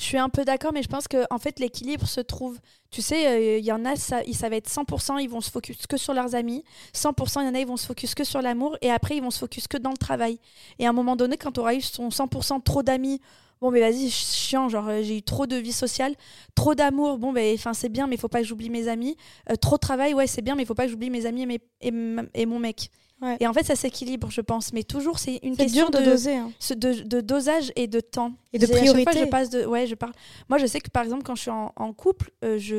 Je 0.00 0.06
suis 0.06 0.16
un 0.16 0.30
peu 0.30 0.46
d'accord, 0.46 0.72
mais 0.72 0.82
je 0.82 0.88
pense 0.88 1.08
que 1.08 1.26
en 1.28 1.38
fait 1.38 1.60
l'équilibre 1.60 2.06
se 2.06 2.22
trouve. 2.22 2.58
Tu 2.90 3.02
sais, 3.02 3.26
euh, 3.26 3.58
il 3.58 3.64
y 3.66 3.70
en 3.70 3.84
a, 3.84 3.96
ça, 3.96 4.22
ça 4.32 4.48
va 4.48 4.56
être 4.56 4.70
100%, 4.70 5.20
ils 5.20 5.28
vont 5.28 5.42
se 5.42 5.50
focus 5.50 5.86
que 5.86 5.98
sur 5.98 6.14
leurs 6.14 6.34
amis. 6.34 6.64
100%, 6.94 7.42
il 7.42 7.44
y 7.44 7.48
en 7.50 7.54
a, 7.54 7.58
ils 7.58 7.66
vont 7.66 7.76
se 7.76 7.84
focus 7.84 8.14
que 8.14 8.24
sur 8.24 8.40
l'amour. 8.40 8.78
Et 8.80 8.90
après, 8.90 9.16
ils 9.16 9.22
vont 9.22 9.30
se 9.30 9.40
focus 9.40 9.68
que 9.68 9.76
dans 9.76 9.90
le 9.90 9.98
travail. 9.98 10.38
Et 10.78 10.86
à 10.86 10.88
un 10.88 10.94
moment 10.94 11.16
donné, 11.16 11.36
quand 11.36 11.52
tu 11.52 11.60
auras 11.60 11.74
eu 11.74 11.82
son 11.82 12.08
100% 12.08 12.62
trop 12.62 12.82
d'amis, 12.82 13.20
bon, 13.60 13.70
mais 13.70 13.80
vas-y, 13.80 14.10
chiant, 14.10 14.68
genre 14.68 14.88
euh, 14.88 15.02
j'ai 15.02 15.18
eu 15.18 15.22
trop 15.22 15.46
de 15.46 15.56
vie 15.56 15.72
sociale, 15.72 16.14
trop 16.54 16.74
d'amour, 16.74 17.18
bon, 17.18 17.32
ben 17.32 17.54
enfin 17.54 17.74
c'est 17.74 17.88
bien, 17.88 18.06
mais 18.06 18.16
il 18.16 18.20
faut 18.20 18.28
pas 18.28 18.40
que 18.40 18.46
j'oublie 18.46 18.70
mes 18.70 18.88
amis. 18.88 19.16
Euh, 19.50 19.56
trop 19.56 19.76
de 19.76 19.80
travail, 19.80 20.14
ouais, 20.14 20.26
c'est 20.26 20.42
bien, 20.42 20.54
mais 20.54 20.62
il 20.62 20.66
faut 20.66 20.74
pas 20.74 20.84
que 20.84 20.90
j'oublie 20.90 21.10
mes 21.10 21.26
amis 21.26 21.42
et, 21.42 21.90
mes- 21.90 22.22
et, 22.34 22.46
mon 22.46 22.58
mec. 22.58 22.90
Ouais. 23.22 23.36
Et 23.38 23.46
en 23.46 23.52
fait, 23.52 23.64
ça 23.64 23.76
s'équilibre, 23.76 24.30
je 24.30 24.40
pense. 24.40 24.72
Mais 24.72 24.82
toujours, 24.82 25.18
c'est 25.18 25.40
une 25.42 25.54
question 25.54 25.90
dur 25.90 26.00
de, 26.00 26.04
doser. 26.06 26.36
hein. 26.36 26.50
ce- 26.58 26.72
de, 26.72 27.02
de 27.02 27.20
dosage 27.20 27.70
et 27.76 27.86
de 27.86 28.00
temps. 28.00 28.32
Et 28.54 28.58
de 28.58 28.66
fois, 28.66 28.78
priorité. 28.78 29.18
je 29.20 29.24
passe 29.26 29.50
de, 29.50 29.66
ouais, 29.66 29.86
je 29.86 29.94
parle. 29.94 30.12
Moi, 30.48 30.56
je 30.58 30.64
sais 30.66 30.80
que 30.80 30.88
par 30.90 31.02
exemple, 31.02 31.22
quand 31.22 31.34
je 31.34 31.42
suis 31.42 31.50
en, 31.50 31.70
en 31.76 31.92
couple, 31.92 32.30
euh, 32.44 32.56
je, 32.58 32.76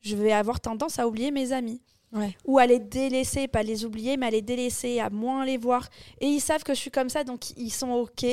je 0.00 0.16
vais 0.16 0.32
avoir 0.32 0.60
tendance 0.60 0.98
à 0.98 1.06
oublier 1.06 1.30
mes 1.30 1.52
amis. 1.52 1.82
Ouais. 2.14 2.34
Ou 2.46 2.58
à 2.58 2.66
les 2.66 2.78
délaisser, 2.78 3.46
pas 3.48 3.62
les 3.62 3.84
oublier, 3.84 4.16
mais 4.16 4.26
à 4.26 4.30
les 4.30 4.40
délaisser, 4.40 5.00
à 5.00 5.10
moins 5.10 5.44
les 5.44 5.58
voir. 5.58 5.88
Et 6.20 6.28
ils 6.28 6.40
savent 6.40 6.62
que 6.62 6.72
je 6.72 6.78
suis 6.78 6.90
comme 6.92 7.08
ça, 7.10 7.22
donc 7.24 7.50
ils 7.58 7.70
sont 7.72 7.90
OK. 7.90 8.24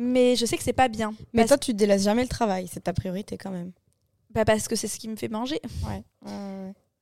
Mais 0.00 0.36
je 0.36 0.46
sais 0.46 0.56
que 0.56 0.62
c'est 0.62 0.72
pas 0.72 0.86
bien. 0.88 1.12
Mais 1.32 1.44
toi, 1.44 1.58
tu 1.58 1.74
délaisses 1.74 2.04
jamais 2.04 2.22
le 2.22 2.28
travail. 2.28 2.68
C'est 2.72 2.84
ta 2.84 2.92
priorité 2.92 3.36
quand 3.36 3.50
même. 3.50 3.72
bah, 4.30 4.44
parce 4.44 4.68
que 4.68 4.76
c'est 4.76 4.86
ce 4.88 4.98
qui 4.98 5.08
me 5.08 5.16
fait 5.16 5.28
manger. 5.28 5.60
Ouais. 5.84 6.04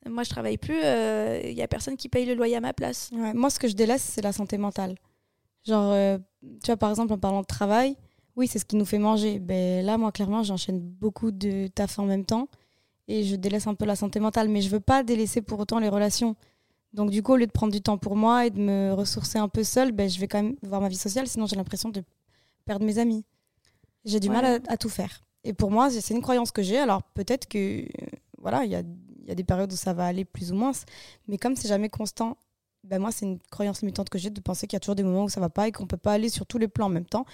Moi, 0.09 0.23
je 0.23 0.31
travaille 0.31 0.57
plus, 0.57 0.77
il 0.79 1.53
y 1.53 1.63
a 1.63 1.69
personne 1.69 1.97
qui 1.97 2.09
paye 2.09 2.25
le 2.27 2.35
loyer 2.35 2.57
à 2.57 2.61
ma 2.61 2.73
place. 2.73 3.11
Ouais, 3.13 3.35
Moi, 3.35 3.51
ce 3.51 3.59
que 3.59 3.69
je 3.69 3.75
délaisse, 3.75 4.03
c'est 4.03 4.23
la 4.23 4.33
santé 4.33 4.57
mentale. 4.57 4.95
Genre, 5.67 5.93
euh, 5.93 6.17
tu 6.63 6.67
vois, 6.69 6.77
par 6.77 6.91
exemple, 6.91 7.13
en 7.13 7.19
parlant 7.19 7.41
de 7.43 7.47
travail, 7.47 7.97
oui, 8.37 8.47
c'est 8.47 8.59
ce 8.61 8.65
qui 8.65 8.77
nous 8.77 8.85
fait 8.85 8.99
manger. 8.99 9.41
Ben, 9.41 9.85
là, 9.85 9.99
moi, 9.99 10.13
clairement, 10.13 10.43
j'enchaîne 10.43 10.79
beaucoup 10.81 11.33
de 11.33 11.67
taf 11.67 11.99
en 11.99 12.05
même 12.05 12.25
temps 12.25 12.49
et 13.09 13.25
je 13.25 13.35
délaisse 13.37 13.67
un 13.67 13.75
peu 13.75 13.85
la 13.85 13.97
santé 13.97 14.21
mentale. 14.21 14.49
Mais 14.49 14.61
je 14.63 14.69
veux 14.71 14.81
pas 14.81 15.03
délaisser 15.03 15.43
pour 15.43 15.59
autant 15.59 15.81
les 15.81 15.89
relations. 15.89 16.37
Donc, 16.93 17.11
du 17.11 17.23
coup, 17.23 17.33
au 17.33 17.37
lieu 17.37 17.47
de 17.47 17.53
prendre 17.53 17.73
du 17.73 17.83
temps 17.83 17.99
pour 17.99 18.15
moi 18.17 18.47
et 18.47 18.51
de 18.51 18.61
me 18.61 18.93
ressourcer 18.93 19.39
un 19.39 19.49
peu 19.49 19.65
seule, 19.65 19.91
ben, 19.93 20.09
je 20.09 20.21
vais 20.21 20.29
quand 20.29 20.41
même 20.43 20.55
voir 20.63 20.81
ma 20.81 20.89
vie 20.89 20.97
sociale. 20.97 21.27
Sinon, 21.27 21.47
j'ai 21.47 21.57
l'impression 21.57 21.89
de 21.89 22.03
perdre 22.67 22.85
mes 22.85 22.99
amis. 22.99 23.25
J'ai 24.05 24.21
du 24.21 24.29
Ouais. 24.29 24.35
mal 24.35 24.45
à, 24.69 24.73
à 24.73 24.77
tout 24.77 24.89
faire. 24.91 25.23
Et 25.45 25.53
pour 25.53 25.71
moi, 25.71 25.91
c'est 25.91 26.13
une 26.15 26.23
croyance 26.23 26.51
que 26.53 26.63
j'ai. 26.63 26.79
Alors 26.79 27.03
peut-être 27.03 27.47
que, 27.49 27.59
euh, 27.83 27.87
voilà, 28.39 28.65
il 28.65 28.71
y 28.71 28.75
a, 28.75 28.81
il 28.81 29.29
y 29.29 29.31
a 29.31 29.35
des 29.35 29.45
périodes 29.45 29.73
où 29.73 29.77
ça 29.77 29.93
va 29.95 30.07
aller 30.07 30.25
plus 30.25 30.53
ou 30.53 30.55
moins. 30.57 30.73
Mais 31.29 31.39
comme 31.39 31.57
c'est 31.57 31.69
jamais 31.69 31.89
constant, 31.89 32.37
ben 32.85 33.01
moi, 33.01 33.11
c'est 33.11 33.27
une 33.27 33.39
croyance 33.51 33.81
limitante 33.81 34.09
que 34.09 34.19
j'ai 34.19 34.31
de 34.31 34.41
penser 34.41 34.69
qu'il 34.69 34.77
y 34.77 34.79
a 34.79 34.81
toujours 34.81 34.95
des 34.95 35.03
moments 35.03 35.25
où 35.25 35.29
ça 35.29 35.41
va 35.41 35.49
pas 35.49 35.67
et 35.67 35.73
qu'on 35.73 35.87
peut 35.89 35.97
pas 35.97 36.13
aller 36.13 36.29
sur 36.29 36.47
tous 36.47 36.59
les 36.59 36.69
plans 36.69 36.87
en 36.87 36.91
même 36.91 37.05
temps. 37.07 37.25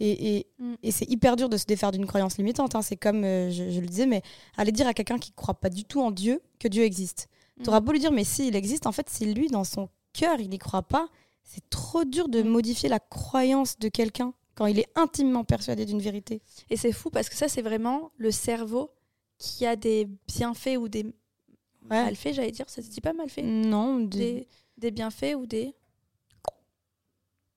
Et, 0.00 0.36
et, 0.38 0.46
Mm. 0.58 0.74
et 0.82 0.90
c'est 0.90 1.04
hyper 1.10 1.36
dur 1.36 1.50
de 1.50 1.58
se 1.58 1.66
défaire 1.66 1.92
d'une 1.92 2.06
croyance 2.06 2.38
limitante. 2.38 2.74
hein. 2.74 2.80
C'est 2.82 2.96
comme, 2.96 3.22
euh, 3.24 3.50
je, 3.50 3.68
je 3.70 3.80
le 3.80 3.86
disais, 3.86 4.06
mais 4.06 4.22
aller 4.56 4.72
dire 4.72 4.86
à 4.86 4.94
quelqu'un 4.94 5.18
qui 5.18 5.32
croit 5.32 5.54
pas 5.60 5.68
du 5.68 5.84
tout 5.84 6.00
en 6.00 6.10
Dieu 6.12 6.40
que 6.58 6.68
Dieu 6.68 6.84
existe. 6.84 7.28
Mm. 7.58 7.62
Tu 7.64 7.68
auras 7.68 7.80
beau 7.80 7.92
lui 7.92 8.00
dire, 8.00 8.12
mais 8.12 8.24
s'il 8.24 8.56
existe, 8.56 8.86
en 8.86 8.92
fait, 8.92 9.10
si 9.10 9.26
lui, 9.34 9.48
dans 9.48 9.64
son 9.64 9.90
cœur, 10.14 10.40
il 10.40 10.48
n'y 10.48 10.58
croit 10.58 10.82
pas, 10.82 11.08
c'est 11.42 11.68
trop 11.68 12.04
dur 12.04 12.28
de 12.30 12.42
Mm. 12.42 12.48
modifier 12.48 12.88
la 12.88 12.98
croyance 13.00 13.78
de 13.78 13.88
quelqu'un 13.88 14.32
quand 14.54 14.66
il 14.66 14.78
est 14.78 14.88
intimement 14.94 15.44
persuadé 15.44 15.84
d'une 15.84 16.00
vérité. 16.00 16.42
Et 16.70 16.76
c'est 16.76 16.92
fou 16.92 17.10
parce 17.10 17.28
que 17.28 17.34
ça, 17.36 17.48
c'est 17.48 17.62
vraiment 17.62 18.10
le 18.16 18.30
cerveau 18.30 18.90
qui 19.38 19.66
a 19.66 19.76
des 19.76 20.08
bienfaits 20.28 20.76
ou 20.78 20.88
des 20.88 21.04
Ouais. 21.04 22.04
malfaits, 22.04 22.34
j'allais 22.34 22.52
dire. 22.52 22.68
Ça 22.70 22.80
se 22.82 22.88
dit 22.88 23.00
pas 23.00 23.12
malfaits? 23.12 23.44
Non, 23.44 23.98
de- 23.98 24.06
des, 24.06 24.48
des 24.78 24.90
bienfaits 24.92 25.34
ou 25.36 25.46
des. 25.46 25.74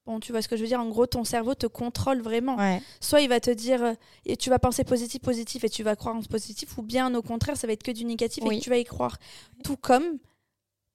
Bon, 0.06 0.20
tu 0.20 0.32
vois 0.32 0.42
ce 0.44 0.48
que 0.48 0.56
je 0.56 0.62
veux 0.62 0.68
dire? 0.68 0.80
En 0.80 0.88
gros, 0.90 1.08
ton 1.08 1.24
cerveau 1.24 1.56
te 1.56 1.66
contrôle 1.66 2.22
vraiment. 2.22 2.56
ouais. 2.58 2.80
Soit 3.02 3.22
il 3.22 3.30
va 3.30 3.40
te 3.40 3.50
dire 3.50 3.84
euh, 3.84 3.94
et 4.25 4.38
tu 4.38 4.50
vas 4.52 4.60
penser 4.60 4.84
positif, 4.84 5.20
positif 5.22 5.64
et 5.64 5.70
tu 5.70 5.82
vas 5.82 5.96
croire 5.96 6.16
en 6.16 6.22
ce 6.22 6.28
positif, 6.28 6.78
ou 6.78 6.84
bien 6.84 7.14
au 7.16 7.24
contraire, 7.24 7.58
ça 7.58 7.66
va 7.66 7.74
être 7.74 7.82
que 7.84 7.92
du 7.92 8.06
négatif 8.06 8.44
et 8.46 8.58
que 8.60 8.64
tu 8.64 8.70
vas 8.70 8.78
y 8.78 8.84
croire. 8.84 9.18
Tout 9.64 9.78
comme 9.78 10.20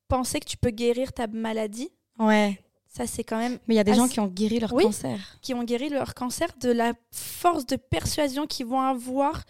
penser 0.06 0.38
que 0.38 0.46
tu 0.46 0.56
peux 0.56 0.70
guérir 0.70 1.12
ta 1.12 1.26
maladie. 1.26 1.90
Ouais. 2.20 2.60
Ça, 2.92 3.06
c'est 3.06 3.22
quand 3.24 3.38
même 3.38 3.58
Mais 3.68 3.74
il 3.74 3.76
y 3.76 3.80
a 3.80 3.84
des 3.84 3.94
gens 3.94 4.08
qui 4.08 4.18
ont 4.20 4.26
guéri 4.26 4.58
leur 4.58 4.72
Oui. 4.72 4.82
cancer. 4.84 5.38
qui 5.42 5.54
ont 5.54 5.62
guéri 5.62 5.88
leur 5.90 6.12
cancer 6.14 6.48
de 6.60 6.70
la 6.70 6.92
force 7.12 7.64
de 7.66 7.76
persuasion 7.76 8.46
qu'ils 8.46 8.66
vont 8.66 8.80
avoir 8.80 9.44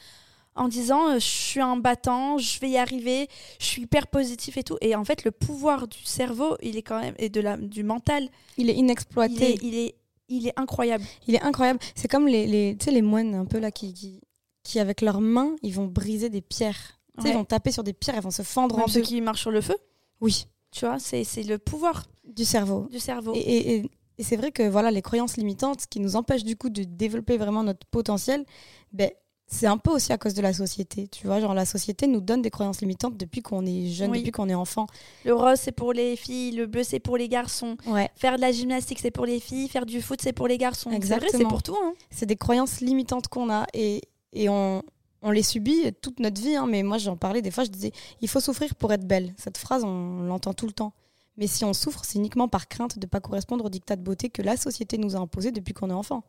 en 0.57 0.69
disant 0.69 1.09
euh, 1.09 1.15
je 1.15 1.27
suis 1.27 1.61
un 1.61 1.77
battant, 1.77 2.37
je 2.37 2.61
vais 2.61 2.71
y 2.71 2.77
arriver, 2.77 3.29
je 3.59 3.65
suis 3.65 3.83
hyper 3.83 4.09
positif 4.09 4.57
et 4.59 4.63
tout. 4.63 4.77
Et 4.83 4.95
en 4.95 5.05
fait, 5.05 5.25
le 5.25 5.31
pouvoir 5.31 5.89
du 5.89 6.05
cerveau, 6.05 6.57
il 6.61 6.77
est 6.77 6.83
quand 6.83 7.01
même 7.01 7.15
et 7.19 7.31
de 7.31 7.41
la 7.41 7.57
du 7.57 7.83
mental, 7.83 8.29
Il 8.59 8.69
est 8.69 8.75
il 8.75 8.79
inexploité. 8.81 9.53
est, 9.55 9.63
il 9.63 9.75
est 9.75 9.95
il 10.29 10.47
est 10.47 10.53
incroyable. 10.57 11.05
Il 11.27 11.35
est 11.35 11.43
incroyable. 11.43 11.81
C'est 11.97 12.07
comme 12.09 12.29
les, 12.29 12.47
les, 12.47 12.77
tu 12.79 12.85
sais, 12.85 12.91
les 12.93 13.03
moines 13.03 13.35
un 13.35 13.47
peu 13.47 13.59
là 13.59 13.73
qui, 13.73 13.93
qui, 13.95 14.21
qui, 14.63 14.79
avec 14.79 15.01
leurs 15.01 15.21
mains, 15.21 15.57
ils 15.63 15.73
vont 15.75 15.87
briser 15.87 16.29
des 16.29 16.41
pierres. 16.41 17.01
Ouais. 17.19 17.31
Ils 17.31 17.35
vont 17.35 17.45
taper 17.45 17.73
sur 17.73 17.83
des 17.83 17.93
pierres, 17.95 18.15
elles 18.17 18.23
vont 18.23 18.31
se 18.31 18.43
fendre 18.43 18.77
Même 18.77 18.85
en 18.85 18.89
ceux 18.89 19.01
deux. 19.01 19.07
qui 19.07 19.21
marchent 19.23 19.41
sur 19.41 19.51
le 19.51 19.61
feu, 19.61 19.75
Oui, 20.21 20.47
tu 20.71 20.85
vois, 20.87 20.99
c'est 21.01 21.25
le 21.43 21.59
pouvoir 21.59 22.07
du 22.35 22.45
cerveau. 22.45 22.87
du 22.91 22.99
cerveau. 22.99 23.33
Et, 23.35 23.39
et- 23.39 23.75
et- 23.77 23.91
et 24.19 24.23
c'est 24.23 24.37
vrai 24.37 24.51
que 24.53 24.63
voilà, 24.69 24.91
les 24.91 25.01
croyances 25.03 25.37
limitantes 25.39 25.87
qui 25.89 25.99
nous 25.99 26.15
empêchent 26.17 26.45
du 26.45 26.55
coup 26.57 26.69
de 26.69 26.83
développer 26.85 27.39
vraiment 27.39 27.63
notre 27.63 27.87
potentiel, 27.87 28.45
ben, 28.93 29.11
c'est 29.47 29.67
un 29.67 29.79
peu 29.79 29.91
aussi 29.91 30.13
à 30.13 30.19
cause 30.19 30.35
de 30.35 30.43
la 30.43 30.53
société. 30.53 31.09
Tu 31.09 31.27
vois, 31.27 31.41
genre 31.41 31.55
la 31.55 31.65
société 31.65 32.07
nous 32.07 32.21
donne 32.21 32.43
des 32.43 32.51
croyances 32.51 32.83
limitantes 32.83 33.17
depuis 33.17 33.41
qu'on 33.41 33.65
est 33.67 33.87
jeune, 33.87 34.11
Oui. 34.13 34.19
depuis 34.19 34.31
qu'on 34.31 34.49
est 34.49 34.55
enfant. 34.55 34.87
Le 35.25 35.35
rose, 35.35 35.59
c'est 35.59 35.73
pour 35.73 35.93
les 35.95 36.17
filles, 36.17 36.53
le 36.53 36.67
bleu, 36.67 36.83
c'est 36.85 37.01
pour 37.01 37.17
les 37.17 37.29
garçons. 37.29 37.77
Ouais. 37.87 38.11
Faire 38.15 38.37
de 38.37 38.43
la 38.43 38.53
gymnastique, 38.53 38.99
c'est 39.01 39.11
pour 39.11 39.25
les 39.27 39.41
filles, 39.41 39.69
faire 39.69 39.87
du 39.87 40.03
foot, 40.03 40.21
c'est 40.23 40.33
pour 40.35 40.47
les 40.49 40.59
garçons. 40.59 40.91
C'est 40.93 40.99
vrai, 40.99 41.07
c'est 41.09 41.15
Exactement. 41.25 41.49
pour 41.49 41.63
tout. 41.63 41.77
hein. 41.83 41.95
C'est 42.11 42.27
des 42.27 42.37
croyances 42.37 42.81
limitantes 42.81 43.27
qu'on 43.29 43.51
a 43.51 43.67
et, 43.75 44.03
et 44.35 44.49
on, 44.51 44.83
on 45.23 45.31
les 45.33 45.43
subit 45.43 45.93
toute 46.03 46.21
notre 46.21 46.41
vie. 46.41 46.55
hein. 46.57 46.67
Mais 46.69 46.83
moi, 46.85 46.99
j'en 46.99 47.17
parlais 47.17 47.43
des 47.43 47.51
fois, 47.51 47.65
je 47.65 47.71
disais, 47.71 47.91
il 48.21 48.29
faut 48.29 48.41
souffrir 48.41 48.75
pour 48.77 48.93
être 48.93 49.05
belle. 49.07 49.35
Cette 49.39 49.57
phrase, 49.59 49.83
on 49.83 50.21
l'entend 50.25 50.53
tout 50.53 50.67
le 50.67 50.73
temps. 50.73 50.93
Mais 51.37 51.47
si 51.47 51.65
on 51.65 51.73
souffre, 51.73 52.05
c'est 52.05 52.19
uniquement 52.19 52.49
par 52.49 52.69
crainte 52.69 52.99
de 52.99 53.07
ne 53.07 53.09
pas 53.09 53.21
correspondre 53.21 53.65
au 53.65 53.69
dictat 53.71 53.97
de 53.97 54.03
beauté 54.03 54.29
que 54.31 54.43
la 54.43 54.57
société 54.57 54.99
nous 54.99 55.17
a 55.17 55.19
imposé 55.19 55.53
depuis 55.53 55.73
qu'on 55.75 55.91
est 55.91 55.95
enfant. 55.95 56.23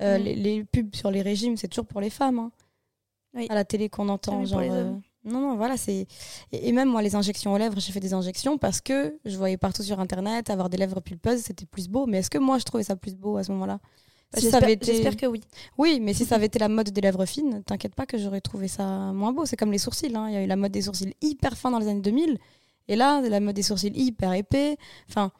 Euh, 0.00 0.18
Mm. 0.18 0.22
les, 0.22 0.34
les 0.34 0.64
pubs 0.64 0.94
sur 0.94 1.10
les 1.10 1.22
régimes, 1.22 1.56
c'est 1.56 1.68
toujours 1.68 1.86
pour 1.86 2.00
les 2.00 2.10
femmes. 2.10 2.38
hein. 2.38 2.50
Oui. 3.34 3.46
À 3.48 3.54
la 3.54 3.64
télé 3.64 3.88
qu'on 3.88 4.08
entend. 4.08 4.44
Genre, 4.44 4.60
euh. 4.62 4.92
Non, 5.24 5.40
non, 5.40 5.56
voilà. 5.56 5.76
c'est 5.76 6.06
et, 6.50 6.72
même 6.72 6.88
moi, 6.88 7.00
les 7.00 7.14
injections 7.14 7.52
aux 7.54 7.58
lèvres, 7.58 7.78
j'ai 7.80 7.92
fait 7.92 8.00
des 8.00 8.12
injections 8.12 8.58
parce 8.58 8.80
que 8.80 9.16
je 9.24 9.36
voyais 9.38 9.56
partout 9.56 9.82
sur 9.84 10.00
Internet 10.00 10.50
avoir 10.50 10.68
des 10.68 10.76
lèvres 10.76 11.00
pulpeuses, 11.00 11.40
c'était 11.42 11.64
plus 11.64 11.88
beau. 11.88 12.06
Mais 12.06 12.18
est-ce 12.18 12.28
que 12.30 12.38
moi, 12.38 12.58
je 12.58 12.64
trouvais 12.64 12.82
ça 12.82 12.96
plus 12.96 13.14
beau 13.14 13.36
à 13.36 13.44
ce 13.44 13.52
moment-là? 13.52 13.78
Bah, 14.32 14.40
Si 14.40 14.40
ça 14.40 14.40
J'espère 14.58 14.62
avait 14.64 14.72
été- 14.72 14.86
j'espère 14.92 15.16
que 15.16 15.26
oui. 15.26 15.40
oui, 15.78 16.00
mais 16.02 16.12
si 16.12 16.24
ça 16.24 16.34
avait 16.34 16.46
été 16.52 16.58
la 16.58 16.68
mode 16.68 16.90
des 16.90 17.00
lèvres 17.00 17.24
fines, 17.24 17.62
t'inquiète 17.64 17.94
pas 17.94 18.04
que 18.04 18.18
j'aurais 18.18 18.40
trouvé 18.40 18.66
ça 18.66 18.84
moins 19.12 19.32
beau. 19.32 19.46
C'est 19.46 19.56
comme 19.56 19.70
les 19.72 19.78
sourcils. 19.78 20.14
hein. 20.16 20.26
Il 20.28 20.34
y 20.34 20.36
a 20.36 20.42
eu 20.42 20.46
la 20.46 20.56
mode 20.56 20.72
des 20.72 20.82
sourcils 20.82 21.14
hyper 21.22 21.56
fins 21.56 21.70
dans 21.70 21.78
les 21.78 21.86
années 21.88 22.00
2000. 22.02 22.38
Et 22.92 22.96
là, 22.96 23.22
la 23.22 23.40
mode 23.40 23.56
des 23.56 23.62
sourcils 23.62 23.90
hyper 23.94 24.34
épais. 24.34 24.76
Enfin, 25.08 25.32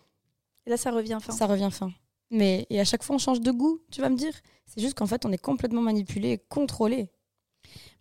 Et 0.66 0.71
là, 0.71 0.78
ça 0.78 0.90
revient 0.90 1.18
fin. 1.21 1.32
ça 1.32 1.47
revient 1.47 1.68
fin. 1.71 1.92
Mais 2.30 2.66
et 2.71 2.80
à 2.80 2.85
chaque 2.85 3.02
fois, 3.02 3.16
on 3.16 3.18
change 3.18 3.40
de 3.42 3.50
goût, 3.50 3.80
tu 3.90 4.00
vas 4.00 4.09
me 4.09 4.16
dire. 4.16 4.32
C'est 4.64 4.80
juste 4.80 4.94
qu'en 4.97 5.06
fait, 5.06 5.26
on 5.26 5.32
est 5.32 5.38
complètement 5.38 5.82
manipulé 5.82 6.30
et 6.30 6.38
contrôlé. 6.38 7.11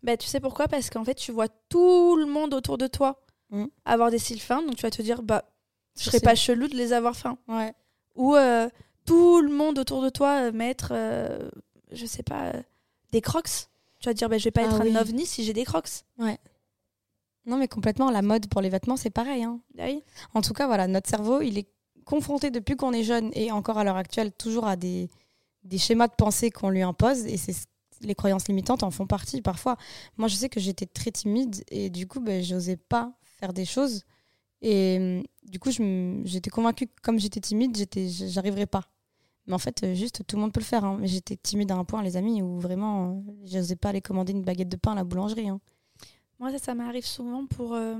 Bah, 0.03 0.15
tu 0.15 0.27
sais 0.27 0.39
pourquoi? 0.39 0.70
Parce 0.70 0.89
qu'en 0.89 1.03
fait, 1.03 1.15
tu 1.15 1.34
vois 1.34 1.50
tout 1.67 2.15
le 2.15 2.25
monde 2.27 2.53
autour 2.53 2.77
de 2.77 2.88
toi 2.88 3.20
Mm. 3.50 3.65
avoir 3.84 4.12
des 4.12 4.20
cils 4.20 4.39
fins, 4.39 4.63
donc 4.63 4.77
tu 4.77 4.84
vas 4.84 4.91
te 4.91 5.01
dire, 5.01 5.22
bah, 5.24 5.43
je 5.98 6.03
serais 6.05 6.22
pas 6.22 6.36
chelou 6.36 6.70
de 6.70 6.75
les 6.77 6.93
avoir 6.93 7.17
fins. 7.17 7.38
Ouais. 7.50 7.74
Ou 8.15 8.36
euh, 8.38 8.70
tout 9.05 9.41
le 9.41 9.50
monde 9.50 9.77
autour 9.77 10.01
de 10.01 10.08
toi 10.10 10.43
euh, 10.43 10.51
mettre, 10.53 10.91
euh, 10.93 11.50
je 11.91 12.05
sais 12.05 12.24
pas, 12.24 12.53
euh, 12.53 12.62
des 13.12 13.20
crocs. 13.20 13.67
Tu 14.00 14.08
vas 14.08 14.13
te 14.13 14.17
dire, 14.17 14.29
bah, 14.29 14.38
je 14.38 14.46
vais 14.46 14.51
pas 14.51 14.62
Ah 14.62 14.67
être 14.67 14.81
oui. 14.86 14.96
un 14.96 15.01
ovni 15.01 15.25
si 15.25 15.43
j'ai 15.43 15.51
des 15.51 15.65
crocs. 15.65 15.89
Non, 17.45 17.57
mais 17.57 17.67
complètement, 17.67 18.12
la 18.12 18.21
mode 18.21 18.48
pour 18.50 18.62
les 18.62 18.69
vêtements, 18.69 18.98
c'est 18.98 19.10
pareil. 19.10 19.43
hein. 19.43 19.60
Ah 19.79 19.86
oui. 19.88 20.03
En 20.33 20.41
tout 20.41 20.53
cas, 20.53 20.67
voilà, 20.67 20.88
notre 20.88 21.10
cerveau, 21.10 21.41
il 21.41 21.57
est 21.57 21.67
confronté 22.05 22.51
depuis 22.51 22.75
qu'on 22.75 22.93
est 22.93 23.03
jeune 23.03 23.31
et 23.33 23.51
encore 23.51 23.77
à 23.77 23.83
l'heure 23.83 23.95
actuelle, 23.98 24.31
toujours 24.31 24.67
à 24.67 24.75
des, 24.75 25.10
des 25.63 25.77
schémas 25.77 26.07
de 26.07 26.13
pensée 26.15 26.51
qu'on 26.51 26.69
lui 26.69 26.81
impose. 26.83 27.25
Et 27.25 27.38
c'est 27.38 27.55
les 28.01 28.15
croyances 28.15 28.48
limitantes 28.48 28.83
en 28.83 28.91
font 28.91 29.07
partie 29.07 29.41
parfois. 29.41 29.77
Moi, 30.17 30.27
je 30.27 30.36
sais 30.36 30.50
que 30.50 30.60
j'étais 30.60 30.86
très 30.86 31.12
timide 31.12 31.63
et 31.69 31.89
du 31.89 32.07
coup, 32.07 32.19
ben, 32.19 32.43
j'osais 32.43 32.77
pas 32.77 33.13
faire 33.39 33.53
des 33.53 33.65
choses. 33.65 34.03
Et 34.62 34.98
hum, 35.00 35.24
du 35.50 35.60
coup, 35.60 35.71
j'étais 36.25 36.50
convaincue 36.51 36.88
que 36.88 37.01
comme 37.01 37.19
j'étais 37.19 37.39
timide, 37.39 37.75
j'étais, 37.75 38.07
j'arriverais 38.10 38.67
pas. 38.67 38.83
Mais 39.48 39.53
en 39.53 39.60
fait, 39.60 39.83
euh, 39.83 39.95
juste, 39.95 40.24
tout 40.27 40.36
le 40.36 40.41
monde 40.41 40.53
peut 40.53 40.60
le 40.60 40.65
faire. 40.65 40.83
hein. 40.86 40.98
Mais 41.01 41.07
j'étais 41.07 41.36
timide 41.38 41.71
à 41.71 41.75
un 41.75 41.83
point, 41.86 42.03
les 42.03 42.17
amis, 42.17 42.41
où 42.43 42.60
vraiment, 42.60 43.24
euh, 43.27 43.31
j'osais 43.45 43.75
pas 43.75 43.89
aller 43.89 44.01
commander 44.01 44.33
une 44.33 44.43
baguette 44.43 44.69
de 44.69 44.77
pain 44.77 44.91
à 44.93 44.95
la 44.95 45.03
boulangerie. 45.03 45.50
hein. 45.50 45.60
Moi, 46.41 46.51
ça, 46.51 46.57
ça 46.60 46.74
m'arrive 46.75 47.05
souvent 47.05 47.45
pour. 47.45 47.74
euh, 47.75 47.95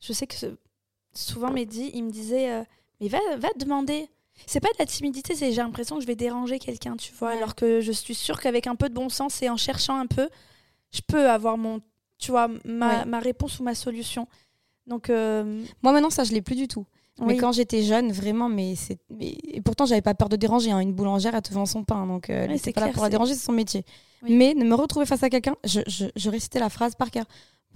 je 0.00 0.12
sais 0.14 0.26
que 0.26 0.36
souvent, 1.12 1.50
Mehdi, 1.50 1.90
il 1.94 2.04
me 2.04 2.10
disait 2.10 2.50
euh, 2.52 2.62
Mais 3.00 3.08
va, 3.08 3.18
va 3.36 3.48
demander. 3.58 4.08
C'est 4.46 4.60
pas 4.60 4.68
de 4.68 4.76
la 4.78 4.86
timidité, 4.86 5.34
c'est 5.34 5.50
j'ai 5.50 5.62
l'impression 5.62 5.96
que 5.96 6.02
je 6.02 6.06
vais 6.06 6.14
déranger 6.16 6.58
quelqu'un, 6.58 6.96
tu 6.96 7.12
vois. 7.14 7.30
Ouais. 7.30 7.36
Alors 7.36 7.54
que 7.54 7.80
je 7.80 7.90
suis 7.92 8.14
sûre 8.14 8.38
qu'avec 8.40 8.66
un 8.66 8.76
peu 8.76 8.88
de 8.88 8.94
bon 8.94 9.08
sens 9.08 9.42
et 9.42 9.48
en 9.50 9.56
cherchant 9.56 9.98
un 9.98 10.06
peu, 10.06 10.28
je 10.92 11.00
peux 11.06 11.28
avoir 11.28 11.58
mon. 11.58 11.80
Tu 12.18 12.30
vois, 12.30 12.48
ma, 12.64 13.00
Ouais. 13.00 13.04
ma 13.04 13.18
réponse 13.18 13.58
ou 13.60 13.62
ma 13.64 13.74
solution. 13.74 14.26
Donc. 14.86 15.10
euh, 15.10 15.64
Moi, 15.82 15.92
maintenant, 15.92 16.10
ça, 16.10 16.24
je 16.24 16.32
l'ai 16.32 16.42
plus 16.42 16.54
du 16.56 16.68
tout. 16.68 16.86
Mais 17.26 17.38
quand 17.38 17.50
j'étais 17.52 17.82
jeune, 17.82 18.12
vraiment, 18.12 18.50
mais 18.50 18.74
c'est. 18.76 18.98
Et 19.20 19.62
pourtant, 19.62 19.86
j'avais 19.86 20.02
pas 20.02 20.12
peur 20.14 20.28
de 20.28 20.36
déranger. 20.36 20.70
hein. 20.70 20.80
Une 20.80 20.92
boulangère, 20.92 21.34
elle 21.34 21.40
te 21.40 21.52
vend 21.52 21.64
son 21.64 21.82
pain. 21.82 22.06
Donc, 22.06 22.28
euh, 22.28 22.46
Ouais, 22.46 22.58
c'est 22.58 22.72
pas 22.74 22.82
là 22.82 22.86
clair, 22.88 22.94
pour 22.94 23.02
la 23.04 23.08
déranger, 23.08 23.32
c'est 23.34 23.44
son 23.46 23.52
métier. 23.52 23.86
Oui. 24.22 24.34
Mais 24.34 24.54
de 24.54 24.62
me 24.62 24.74
retrouver 24.74 25.06
face 25.06 25.22
à 25.22 25.30
quelqu'un, 25.30 25.56
je, 25.64 25.80
je, 25.86 26.04
je 26.14 26.30
récitais 26.30 26.58
la 26.58 26.68
phrase 26.68 26.94
par 26.94 27.10
cœur. 27.10 27.24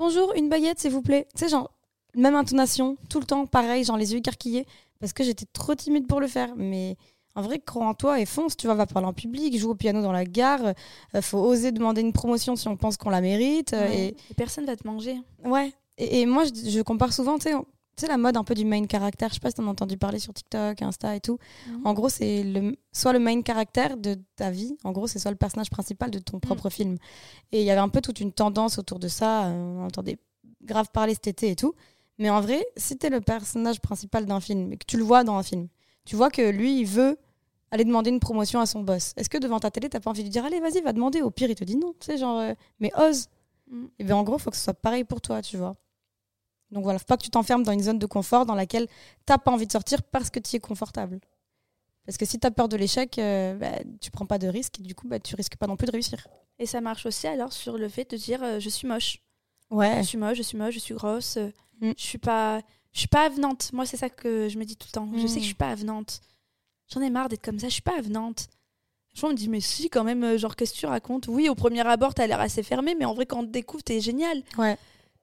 Bonjour, 0.01 0.33
une 0.35 0.49
baguette, 0.49 0.79
s'il 0.79 0.93
vous 0.93 1.03
plaît. 1.03 1.29
Tu 1.37 1.41
sais, 1.45 1.51
genre, 1.51 1.71
même 2.15 2.35
intonation, 2.35 2.97
tout 3.11 3.21
le 3.21 3.27
temps, 3.27 3.45
pareil, 3.45 3.85
genre 3.85 3.99
les 3.99 4.13
yeux 4.13 4.19
écarquillés, 4.21 4.67
parce 4.99 5.13
que 5.13 5.23
j'étais 5.23 5.45
trop 5.53 5.75
timide 5.75 6.07
pour 6.07 6.21
le 6.21 6.27
faire. 6.27 6.55
Mais 6.57 6.97
en 7.35 7.43
vrai, 7.43 7.59
crois 7.59 7.87
en 7.87 7.93
toi 7.93 8.19
et 8.19 8.25
fonce. 8.25 8.57
Tu 8.57 8.67
vois, 8.67 8.75
va 8.77 8.87
parler 8.87 9.07
en 9.09 9.13
public, 9.13 9.55
joue 9.59 9.69
au 9.73 9.75
piano 9.75 10.01
dans 10.01 10.11
la 10.11 10.25
gare. 10.25 10.73
euh, 11.15 11.21
faut 11.21 11.37
oser 11.37 11.71
demander 11.71 12.01
une 12.01 12.15
promotion 12.15 12.57
si 12.57 12.67
on 12.67 12.79
pense 12.79 12.97
qu'on 12.97 13.11
la 13.11 13.21
mérite. 13.21 13.75
euh, 13.75 13.87
ouais. 13.89 13.99
et, 13.99 14.17
Et 14.31 14.35
personne 14.39 14.65
va 14.65 14.75
te 14.75 14.87
manger. 14.87 15.17
Ouais. 15.45 15.71
Et, 15.99 16.23
et 16.23 16.27
moi, 16.27 16.45
je, 16.45 16.71
je 16.71 16.81
compare 16.81 17.13
souvent, 17.13 17.37
tu 17.39 17.51
sais, 17.51 17.55
tu 17.97 18.03
sais, 18.03 18.09
la 18.09 18.17
mode 18.17 18.37
un 18.37 18.45
peu 18.45 18.55
du 18.55 18.65
main 18.65 18.83
character. 18.91 19.27
Je 19.29 19.35
sais 19.35 19.41
pas 19.41 19.51
si 19.51 19.57
t'en 19.57 19.67
as 19.67 19.71
entendu 19.71 19.97
parler 19.99 20.19
sur 20.19 20.33
TikTok, 20.33 20.81
Insta 20.83 21.17
et 21.17 21.21
tout. 21.21 21.39
Mhm. 21.69 21.81
En 21.87 21.93
gros, 21.95 22.09
c'est 22.09 22.43
le, 22.43 22.77
soit 22.93 23.13
le 23.13 23.19
main 23.19 23.43
character 23.43 23.89
de 23.99 24.17
ta 24.37 24.51
vie, 24.51 24.77
en 24.85 24.93
gros, 24.93 25.07
c'est 25.07 25.19
soit 25.19 25.31
le 25.31 25.37
personnage 25.37 25.71
principal 25.71 26.11
de 26.11 26.19
ton 26.19 26.39
Mm. 26.39 26.41
propre 26.41 26.71
film. 26.71 26.97
Et 27.53 27.61
il 27.61 27.67
y 27.67 27.71
avait 27.71 27.81
un 27.81 27.89
peu 27.91 28.01
toute 28.01 28.21
une 28.21 28.33
tendance 28.33 28.79
autour 28.79 28.99
de 28.99 29.09
ça. 29.09 29.47
euh, 29.47 29.79
On 29.81 29.85
entendait 29.85 30.19
grave 30.63 30.89
parler 30.93 31.15
cet 31.15 31.27
été 31.27 31.51
et 31.51 31.57
tout. 31.57 31.75
Mais 32.19 32.31
en 32.31 32.41
vrai, 32.41 32.65
si 32.77 32.97
t'es 32.99 33.11
le 33.11 33.21
personnage 33.21 33.81
principal 33.81 34.27
d'un 34.27 34.41
film 34.41 34.73
et 34.73 34.77
que 34.77 34.85
tu 34.87 34.97
le 34.97 35.03
vois 35.05 35.25
dans 35.25 35.35
un 35.37 35.43
film, 35.43 35.69
tu 36.05 36.17
vois 36.17 36.31
que 36.31 36.43
lui, 36.51 36.81
il 36.81 36.85
veut 36.87 37.19
aller 37.71 37.85
demander 37.85 38.11
une 38.11 38.21
promotion 38.21 38.61
à 38.61 38.67
son 38.67 38.83
boss. 38.83 39.13
Est-ce 39.17 39.31
que 39.31 39.39
devant 39.39 39.59
ta 39.61 39.71
télé, 39.71 39.89
t'as 39.89 40.01
pas 40.01 40.11
envie 40.11 40.21
de 40.23 40.25
lui 40.27 40.31
dire 40.31 40.45
allez, 40.45 40.61
vas-y, 40.61 40.81
va 40.81 40.93
demander 40.93 41.23
Au 41.23 41.31
pire, 41.31 41.49
il 41.51 41.55
te 41.55 41.65
dit 41.65 41.77
non. 41.77 41.95
Tu 42.01 42.07
sais, 42.07 42.19
genre, 42.19 42.39
euh, 42.41 42.53
mais 42.79 42.91
ose. 42.99 43.27
Mm. 43.71 43.85
Et 43.99 44.05
bien 44.05 44.17
en 44.17 44.23
gros, 44.23 44.37
il 44.37 44.43
faut 44.43 44.51
que 44.51 44.57
ce 44.57 44.65
soit 44.65 44.75
pareil 44.75 45.05
pour 45.05 45.21
toi, 45.21 45.41
tu 45.41 45.57
vois. 45.57 45.77
Donc 46.71 46.85
voilà, 46.85 46.99
faut 46.99 47.05
pas 47.05 47.17
que 47.17 47.23
tu 47.25 47.31
t'enfermes 47.31 47.63
dans 47.63 47.73
une 47.73 47.83
zone 47.83 47.99
de 47.99 48.07
confort 48.07 48.47
dans 48.47 48.55
laquelle 48.55 48.87
t'as 49.27 49.39
pas 49.39 49.51
envie 49.51 49.67
de 49.67 49.73
sortir 49.73 50.03
parce 50.03 50.31
que 50.31 50.39
tu 50.39 50.57
es 50.57 50.61
confortable. 50.61 51.21
Parce 52.07 52.17
que 52.17 52.25
si 52.25 52.39
tu 52.39 52.47
as 52.47 52.51
peur 52.51 52.69
de 52.69 52.77
l'échec, 52.77 53.19
euh, 53.19 53.55
bah, 53.55 53.73
tu 54.01 54.11
prends 54.11 54.27
pas 54.27 54.39
de 54.39 54.49
risque 54.49 54.81
et 54.81 54.83
du 54.83 54.95
coup, 54.95 55.07
bah, 55.09 55.19
tu 55.21 55.35
risques 55.35 55.57
pas 55.57 55.67
non 55.67 55.77
plus 55.77 55.87
de 55.87 55.93
réussir. 55.93 56.27
Et 56.59 56.67
ça 56.67 56.81
marche 56.81 57.07
aussi 57.07 57.27
alors 57.27 57.53
sur 57.53 57.77
le 57.79 57.89
fait 57.89 58.11
de 58.11 58.17
dire 58.17 58.43
euh, 58.43 58.61
je 58.61 58.69
suis 58.69 58.87
moche. 58.89 59.19
Ouais. 59.71 59.99
Je 59.99 60.03
suis 60.09 60.19
moche, 60.19 60.37
je 60.39 60.43
suis 60.43 60.57
moche, 60.59 60.75
je 60.75 60.79
suis 60.81 60.95
grosse. 60.95 61.37
euh, 61.37 61.51
Mm. 61.83 61.93
Je 61.97 62.03
suis 62.03 62.19
pas, 62.19 62.61
je 62.93 62.99
suis 62.99 63.09
pas 63.09 63.25
avenante. 63.25 63.73
Moi, 63.73 63.87
c'est 63.87 63.97
ça 63.97 64.11
que 64.11 64.51
je 64.51 64.59
me 64.59 64.65
dis 64.67 64.77
tout 64.77 64.87
le 64.89 64.93
temps. 64.93 65.09
Je 65.17 65.23
Mm. 65.25 65.29
sais 65.29 65.35
que 65.37 65.41
je 65.41 65.47
suis 65.47 65.55
pas 65.55 65.71
avenante. 65.71 66.21
J'en 66.93 67.01
ai 67.01 67.09
marre 67.09 67.31
d'être 67.31 67.43
comme 67.43 67.59
ça. 67.59 67.69
Je 67.69 67.73
suis 67.73 67.81
pas 67.83 67.97
avenante. 67.99 68.49
Je 69.15 69.25
me 69.27 69.33
dis, 69.33 69.49
mais 69.49 69.61
si, 69.61 69.89
quand 69.89 70.05
même, 70.05 70.23
euh, 70.23 70.37
genre, 70.37 70.57
qu'est-ce 70.57 70.75
que 70.75 70.79
tu 70.79 70.85
racontes? 70.87 71.27
Oui, 71.29 71.49
au 71.49 71.55
premier 71.55 71.81
abord, 71.87 72.13
t'as 72.13 72.27
l'air 72.27 72.39
assez 72.39 72.63
fermé, 72.63 72.95
mais 72.95 73.07
en 73.07 73.15
vrai, 73.15 73.25
quand 73.25 73.39
on 73.39 73.47
te 73.47 73.51
découvre, 73.51 73.83
t'es 73.83 73.99
génial. 74.01 74.43
Ouais. 74.59 74.77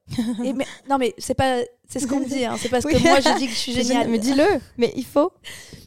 Et 0.44 0.54
mais, 0.54 0.66
non, 0.90 0.98
mais 0.98 1.14
c'est 1.18 1.34
pas. 1.34 1.60
C'est 1.88 2.00
ce 2.00 2.08
qu'on 2.08 2.20
me 2.20 2.26
dit, 2.26 2.46
hein. 2.46 2.56
c'est 2.60 2.70
parce 2.70 2.86
Oui. 2.86 2.94
que 2.94 3.00
moi, 3.00 3.20
je 3.20 3.38
dis 3.38 3.46
que 3.48 3.54
je 3.54 3.58
suis 3.58 3.74
géniale. 3.84 4.08
Mais 4.10 4.18
dis-le. 4.20 4.46
Mais 4.78 4.94
il 4.96 5.06
faut. 5.06 5.32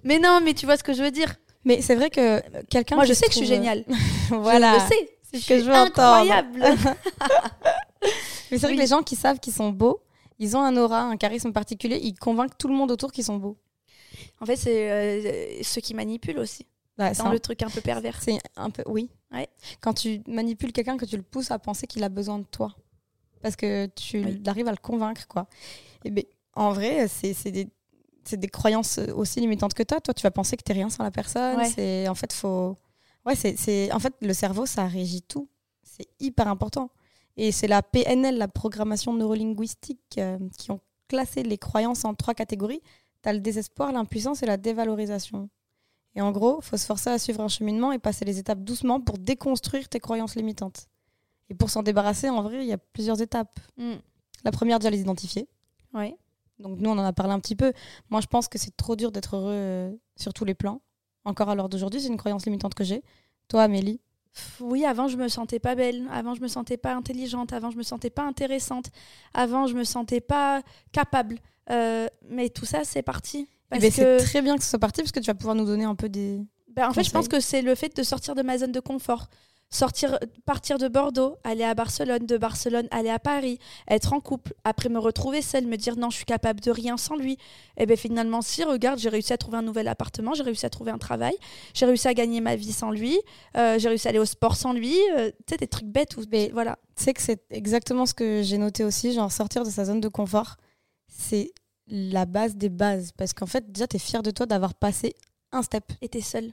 Mais 0.05 0.19
non, 0.19 0.41
mais 0.43 0.55
tu 0.55 0.67
vois 0.67 0.77
ce 0.77 0.83
que 0.85 0.93
je 0.93 1.03
veux 1.03 1.11
dire. 1.11 1.35
Mais 1.65 1.83
c'est 1.83 1.95
vrai 1.95 2.11
que 2.11 2.41
quelqu'un. 2.69 2.97
Moi, 2.97 3.05
je 3.05 3.13
sais 3.13 3.27
que 3.27 3.33
je 3.33 3.39
suis 3.39 3.47
trouve- 3.47 3.57
géniale. 3.57 3.85
voilà. 4.31 4.79
Je 4.79 4.83
le 4.85 4.89
sais. 4.89 5.11
C'est 5.33 5.39
ce 5.41 5.49
que 5.49 5.59
je 5.59 5.65
veux 5.65 5.73
entendre. 5.75 6.17
incroyable. 6.33 6.61
Mais 8.51 8.59
c'est 8.59 8.59
vrai 8.59 8.69
Oui. 8.71 8.77
que 8.77 8.81
les 8.81 8.87
gens 8.89 9.03
qui 9.03 9.15
savent 9.17 9.39
qu'ils 9.39 9.53
sont 9.53 9.71
beaux, 9.71 10.01
ils 10.39 10.57
ont 10.57 10.61
un 10.63 10.77
aura, 10.77 11.03
un 11.03 11.17
charisme 11.17 11.53
particulier, 11.53 12.01
ils 12.03 12.15
convainquent 12.19 12.57
tout 12.59 12.69
le 12.69 12.75
monde 12.75 12.91
autour 12.91 13.13
qu'ils 13.13 13.25
sont 13.25 13.37
beaux. 13.37 13.57
en 14.41 14.47
fait, 14.47 14.57
c'est 14.57 14.91
euh, 14.91 15.63
ceux 15.63 15.81
qui 15.81 15.95
manipulent 15.95 16.39
aussi. 16.39 16.67
Ouais, 16.99 17.13
Dans 17.13 17.27
un- 17.27 17.33
le 17.33 17.39
truc 17.41 17.63
un 17.63 17.69
peu 17.71 17.81
pervers. 17.81 18.19
C'est 18.21 18.39
un 18.57 18.71
peu, 18.71 18.83
oui. 18.87 19.11
Ouais. 19.33 19.49
Quand 19.81 19.93
tu 19.95 20.21
manipules 20.27 20.73
quelqu'un, 20.73 20.97
que 20.97 21.05
tu 21.05 21.17
le 21.17 21.23
pousses 21.23 21.51
à 21.51 21.59
penser 21.59 21.87
qu'il 21.87 22.03
a 22.05 22.09
besoin 22.09 22.39
de 22.39 22.45
toi. 22.45 22.75
Parce 23.41 23.57
que 23.57 23.87
tu 23.87 24.25
Oui. 24.25 24.43
arrives 24.47 24.69
à 24.69 24.73
le 24.73 24.77
convaincre, 24.77 25.27
quoi. 25.29 25.47
Et 26.05 26.11
ben, 26.11 26.25
en 26.55 26.73
vrai, 26.73 27.09
c'est 27.09 27.51
des, 27.51 27.69
des 28.33 28.49
croyances 28.49 28.99
aussi 29.15 29.41
limitantes 29.41 29.75
que 29.75 29.83
toi. 29.83 30.01
Toi, 30.01 30.15
tu 30.15 30.23
vas 30.23 30.31
penser 30.31 30.57
que 30.57 30.63
t'es 30.63 30.73
rien 30.75 30.91
sans 30.91 31.03
la 31.05 31.11
personne. 31.11 31.57
Ouais. 31.59 31.69
C'est 31.71 32.09
En 32.09 32.15
fait, 32.15 32.33
faut... 32.33 32.77
Ouais, 33.27 33.35
c'est-. 33.37 33.93
En 33.93 33.99
fait, 33.99 34.15
le 34.21 34.33
cerveau, 34.35 34.67
ça 34.67 34.87
régit 34.87 35.23
tout. 35.23 35.49
C'est 35.83 36.09
hyper 36.21 36.49
important. 36.49 36.91
Et 37.37 37.53
c'est 37.53 37.69
la 37.69 37.83
PNL, 37.83 38.37
la 38.39 38.49
programmation 38.49 39.13
neurolinguistique, 39.15 40.17
euh, 40.19 40.39
qui 40.59 40.71
ont 40.71 40.81
classé 41.09 41.43
les 41.43 41.59
croyances 41.59 42.05
en 42.05 42.15
trois 42.15 42.35
catégories. 42.35 42.83
Tu 43.23 43.29
as 43.29 43.33
le 43.33 43.41
désespoir, 43.41 43.93
l'impuissance 43.93 44.43
et 44.43 44.47
la 44.47 44.57
dévalorisation. 44.57 45.49
Et 46.15 46.21
en 46.23 46.33
gros, 46.33 46.59
il 46.61 46.65
faut 46.65 46.77
se 46.77 46.87
forcer 46.87 47.11
à 47.11 47.19
suivre 47.19 47.41
un 47.41 47.49
cheminement 47.49 47.93
et 47.93 47.99
passer 47.99 48.25
les 48.25 48.39
étapes 48.39 48.61
doucement 48.65 49.01
pour 49.01 49.17
déconstruire 49.19 49.89
tes 49.89 50.01
croyances 50.01 50.35
limitantes. 50.35 50.87
Et 51.51 51.55
pour 51.55 51.69
s'en 51.69 51.83
débarrasser, 51.83 52.31
en 52.31 52.43
vrai, 52.43 52.63
il 52.63 52.69
y 52.69 52.73
a 52.73 52.79
plusieurs 52.79 53.21
étapes. 53.21 53.59
Mm. 53.77 53.95
La 54.45 54.53
première, 54.53 54.79
déjà 54.79 54.91
les 54.91 55.01
identifier. 55.01 55.49
Ouais. 55.93 56.17
Donc 56.61 56.79
nous, 56.79 56.91
on 56.91 56.99
en 56.99 57.05
a 57.05 57.13
parlé 57.13 57.33
un 57.33 57.41
petit 57.41 57.57
peu. 57.57 57.73
Moi, 58.09 58.21
je 58.21 58.27
pense 58.27 58.49
que 58.49 58.59
c'est 58.59 58.77
trop 58.77 58.97
dur 58.97 59.11
d'être 59.11 59.37
heureux 59.37 59.53
euh, 59.53 59.93
sur 60.17 60.33
tous 60.33 60.45
les 60.45 60.55
plans. 60.55 60.81
Encore 61.25 61.51
à 61.51 61.55
l'heure 61.55 61.69
d'aujourd'hui, 61.69 62.01
c'est 62.01 62.09
une 62.09 62.17
croyance 62.17 62.47
limitante 62.47 62.75
que 62.75 62.85
j'ai. 62.85 63.03
Toi, 63.49 63.65
Amélie 63.65 64.01
Oui, 64.61 64.85
avant 64.85 65.09
je 65.09 65.17
me 65.17 65.29
sentais 65.29 65.59
pas 65.59 65.75
belle, 65.75 66.07
avant 66.13 66.35
je 66.35 66.41
me 66.41 66.49
sentais 66.49 66.77
pas 66.77 66.95
intelligente, 66.95 67.53
avant 67.53 67.71
je 67.71 67.77
me 67.77 67.83
sentais 67.83 68.11
pas 68.11 68.23
intéressante, 68.23 68.91
avant 69.35 69.67
je 69.67 69.75
me 69.75 69.85
sentais 69.85 70.21
pas 70.21 70.63
capable. 70.93 71.39
Euh, 71.71 72.09
mais 72.29 72.49
tout 72.49 72.65
ça 72.65 72.85
c'est 72.85 73.03
parti. 73.03 73.49
Eh 73.49 73.79
Parce 73.79 73.83
ben, 73.83 73.91
que, 73.91 73.95
C'est 73.95 74.17
très 74.25 74.43
bien 74.43 74.57
que 74.57 74.63
ce 74.63 74.71
soit 74.71 74.79
parti 74.79 75.03
parce 75.03 75.13
que 75.13 75.21
tu 75.21 75.27
vas 75.27 75.35
pouvoir 75.35 75.55
nous 75.55 75.67
donner 75.67 75.85
un 75.85 75.95
peu 75.95 76.09
des... 76.09 76.41
ben, 76.69 76.89
en 76.89 76.93
fait, 76.93 77.05
je 77.05 77.11
pense 77.11 77.29
que 77.29 77.41
c'est 77.41 77.63
le 77.63 77.75
fait 77.75 77.95
de 77.97 78.03
sortir 78.03 78.35
de 78.35 78.43
ma 78.43 78.59
zone 78.59 78.73
de 78.73 78.81
confort. 78.81 79.29
Sortir, 79.73 80.19
partir 80.47 80.79
de 80.79 80.89
Bordeaux, 80.89 81.37
aller 81.45 81.63
à 81.63 81.75
Barcelone, 81.75 82.27
de 82.27 82.37
Barcelone, 82.37 82.89
aller 82.91 83.09
à 83.09 83.21
Paris, 83.21 83.61
être 83.89 84.13
en 84.13 84.19
couple, 84.21 84.53
après 84.65 84.89
me 84.89 84.99
retrouver 84.99 85.43
seule, 85.43 85.65
me 85.65 85.77
dire 85.77 85.95
non, 85.97 86.11
je 86.11 86.17
suis 86.17 86.25
capable 86.25 86.59
de 86.59 86.73
rien 86.73 86.97
sans 86.97 87.15
lui. 87.15 87.39
Et 87.77 87.87
bien 87.87 87.95
finalement, 87.95 88.43
si, 88.43 88.65
regarde, 88.65 88.99
j'ai 88.99 89.09
réussi 89.09 89.33
à 89.33 89.39
trouver 89.39 89.59
un 89.59 89.63
nouvel 89.63 89.87
appartement, 89.87 90.35
j'ai 90.35 90.43
réussi 90.43 90.67
à 90.67 90.71
trouver 90.71 90.91
un 90.91 90.99
travail, 90.99 91.37
j'ai 91.73 91.87
réussi 91.87 92.09
à 92.09 92.15
gagner 92.15 92.41
ma 92.41 92.57
vie 92.57 92.73
sans 92.73 92.91
lui, 92.91 93.17
euh, 93.57 93.79
j'ai 93.79 93.89
réussi 93.89 94.09
à 94.09 94.11
aller 94.11 94.19
au 94.19 94.25
sport 94.25 94.57
sans 94.57 94.73
lui, 94.73 94.97
euh, 95.17 95.31
tu 95.47 95.53
sais, 95.55 95.57
des 95.57 95.69
trucs 95.69 95.87
bêtes. 95.87 96.17
Ou, 96.17 96.25
Mais- 96.33 96.51
voilà. 96.53 96.77
Tu 96.97 97.05
sais 97.05 97.15
que 97.15 97.23
c'est 97.23 97.41
exactement 97.51 98.07
ce 98.07 98.15
que 98.15 98.43
j'ai 98.43 98.59
noté 98.59 98.83
aussi, 98.83 99.13
genre 99.13 99.31
sortir 99.31 99.65
de 99.65 99.71
sa 99.71 99.85
zone 99.85 100.01
de 100.01 100.09
confort, 100.09 100.57
c'est 101.07 101.53
la 101.87 102.27
base 102.27 102.57
des 102.57 102.71
bases. 102.71 103.13
Parce 103.17 103.33
qu'en 103.35 103.47
fait, 103.47 103.71
déjà, 103.71 103.87
tu 103.87 103.97
es 103.97 103.99
fier 104.01 104.25
de 104.25 104.33
toi 104.33 104.47
d'avoir 104.47 104.75
passé 104.75 105.15
un 105.53 105.63
step. 105.63 105.85
Et 106.03 106.09
t'es 106.09 106.21
seule. 106.23 106.53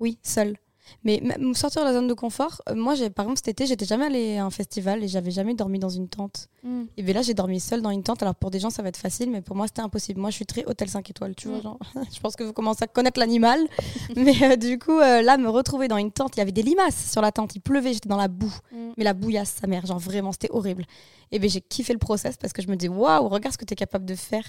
Oui, 0.00 0.18
seul. 0.22 0.54
Mais 1.04 1.20
même 1.22 1.54
sortir 1.54 1.82
de 1.82 1.86
la 1.86 1.92
zone 1.92 2.08
de 2.08 2.14
confort, 2.14 2.62
euh, 2.68 2.74
moi, 2.74 2.94
par 3.14 3.24
exemple, 3.24 3.38
cet 3.38 3.48
été, 3.48 3.66
j'étais 3.66 3.86
jamais 3.86 4.06
allée 4.06 4.36
à 4.36 4.44
un 4.44 4.50
festival 4.50 5.02
et 5.02 5.08
j'avais 5.08 5.30
jamais 5.30 5.54
dormi 5.54 5.78
dans 5.78 5.88
une 5.88 6.08
tente. 6.08 6.48
Et 6.96 7.02
bien 7.02 7.14
là, 7.14 7.22
j'ai 7.22 7.34
dormi 7.34 7.60
seule 7.60 7.80
dans 7.80 7.90
une 7.90 8.02
tente. 8.02 8.22
Alors 8.22 8.34
pour 8.34 8.50
des 8.50 8.58
gens, 8.60 8.68
ça 8.68 8.82
va 8.82 8.88
être 8.88 8.96
facile, 8.98 9.30
mais 9.30 9.40
pour 9.40 9.56
moi, 9.56 9.66
c'était 9.66 9.80
impossible. 9.80 10.20
Moi, 10.20 10.30
je 10.30 10.36
suis 10.36 10.44
très 10.46 10.64
hôtel 10.66 10.88
5 10.88 11.08
étoiles, 11.08 11.34
tu 11.34 11.48
vois. 11.48 11.58
Mm. 11.58 11.62
Genre, 11.62 11.78
je 12.12 12.20
pense 12.20 12.36
que 12.36 12.44
vous 12.44 12.52
commencez 12.52 12.84
à 12.84 12.86
connaître 12.86 13.18
l'animal. 13.18 13.60
mais 14.16 14.34
euh, 14.42 14.56
du 14.56 14.78
coup, 14.78 14.98
euh, 14.98 15.22
là, 15.22 15.38
me 15.38 15.48
retrouver 15.48 15.88
dans 15.88 15.96
une 15.96 16.12
tente, 16.12 16.36
il 16.36 16.40
y 16.40 16.42
avait 16.42 16.52
des 16.52 16.62
limaces 16.62 17.10
sur 17.10 17.22
la 17.22 17.32
tente. 17.32 17.54
Il 17.54 17.60
pleuvait, 17.60 17.92
j'étais 17.94 18.08
dans 18.08 18.16
la 18.16 18.28
boue. 18.28 18.54
Mm. 18.72 18.90
Mais 18.96 19.04
la 19.04 19.14
bouillasse, 19.14 19.56
sa 19.60 19.66
mère, 19.66 19.86
genre 19.86 19.98
vraiment, 19.98 20.32
c'était 20.32 20.50
horrible. 20.50 20.84
Et 21.30 21.38
bien, 21.38 21.48
j'ai 21.48 21.60
kiffé 21.60 21.92
le 21.92 21.98
process 21.98 22.36
parce 22.36 22.52
que 22.52 22.60
je 22.60 22.68
me 22.68 22.76
dis, 22.76 22.88
waouh, 22.88 23.28
regarde 23.28 23.52
ce 23.52 23.58
que 23.58 23.64
tu 23.64 23.72
es 23.72 23.76
capable 23.76 24.04
de 24.04 24.14
faire. 24.14 24.44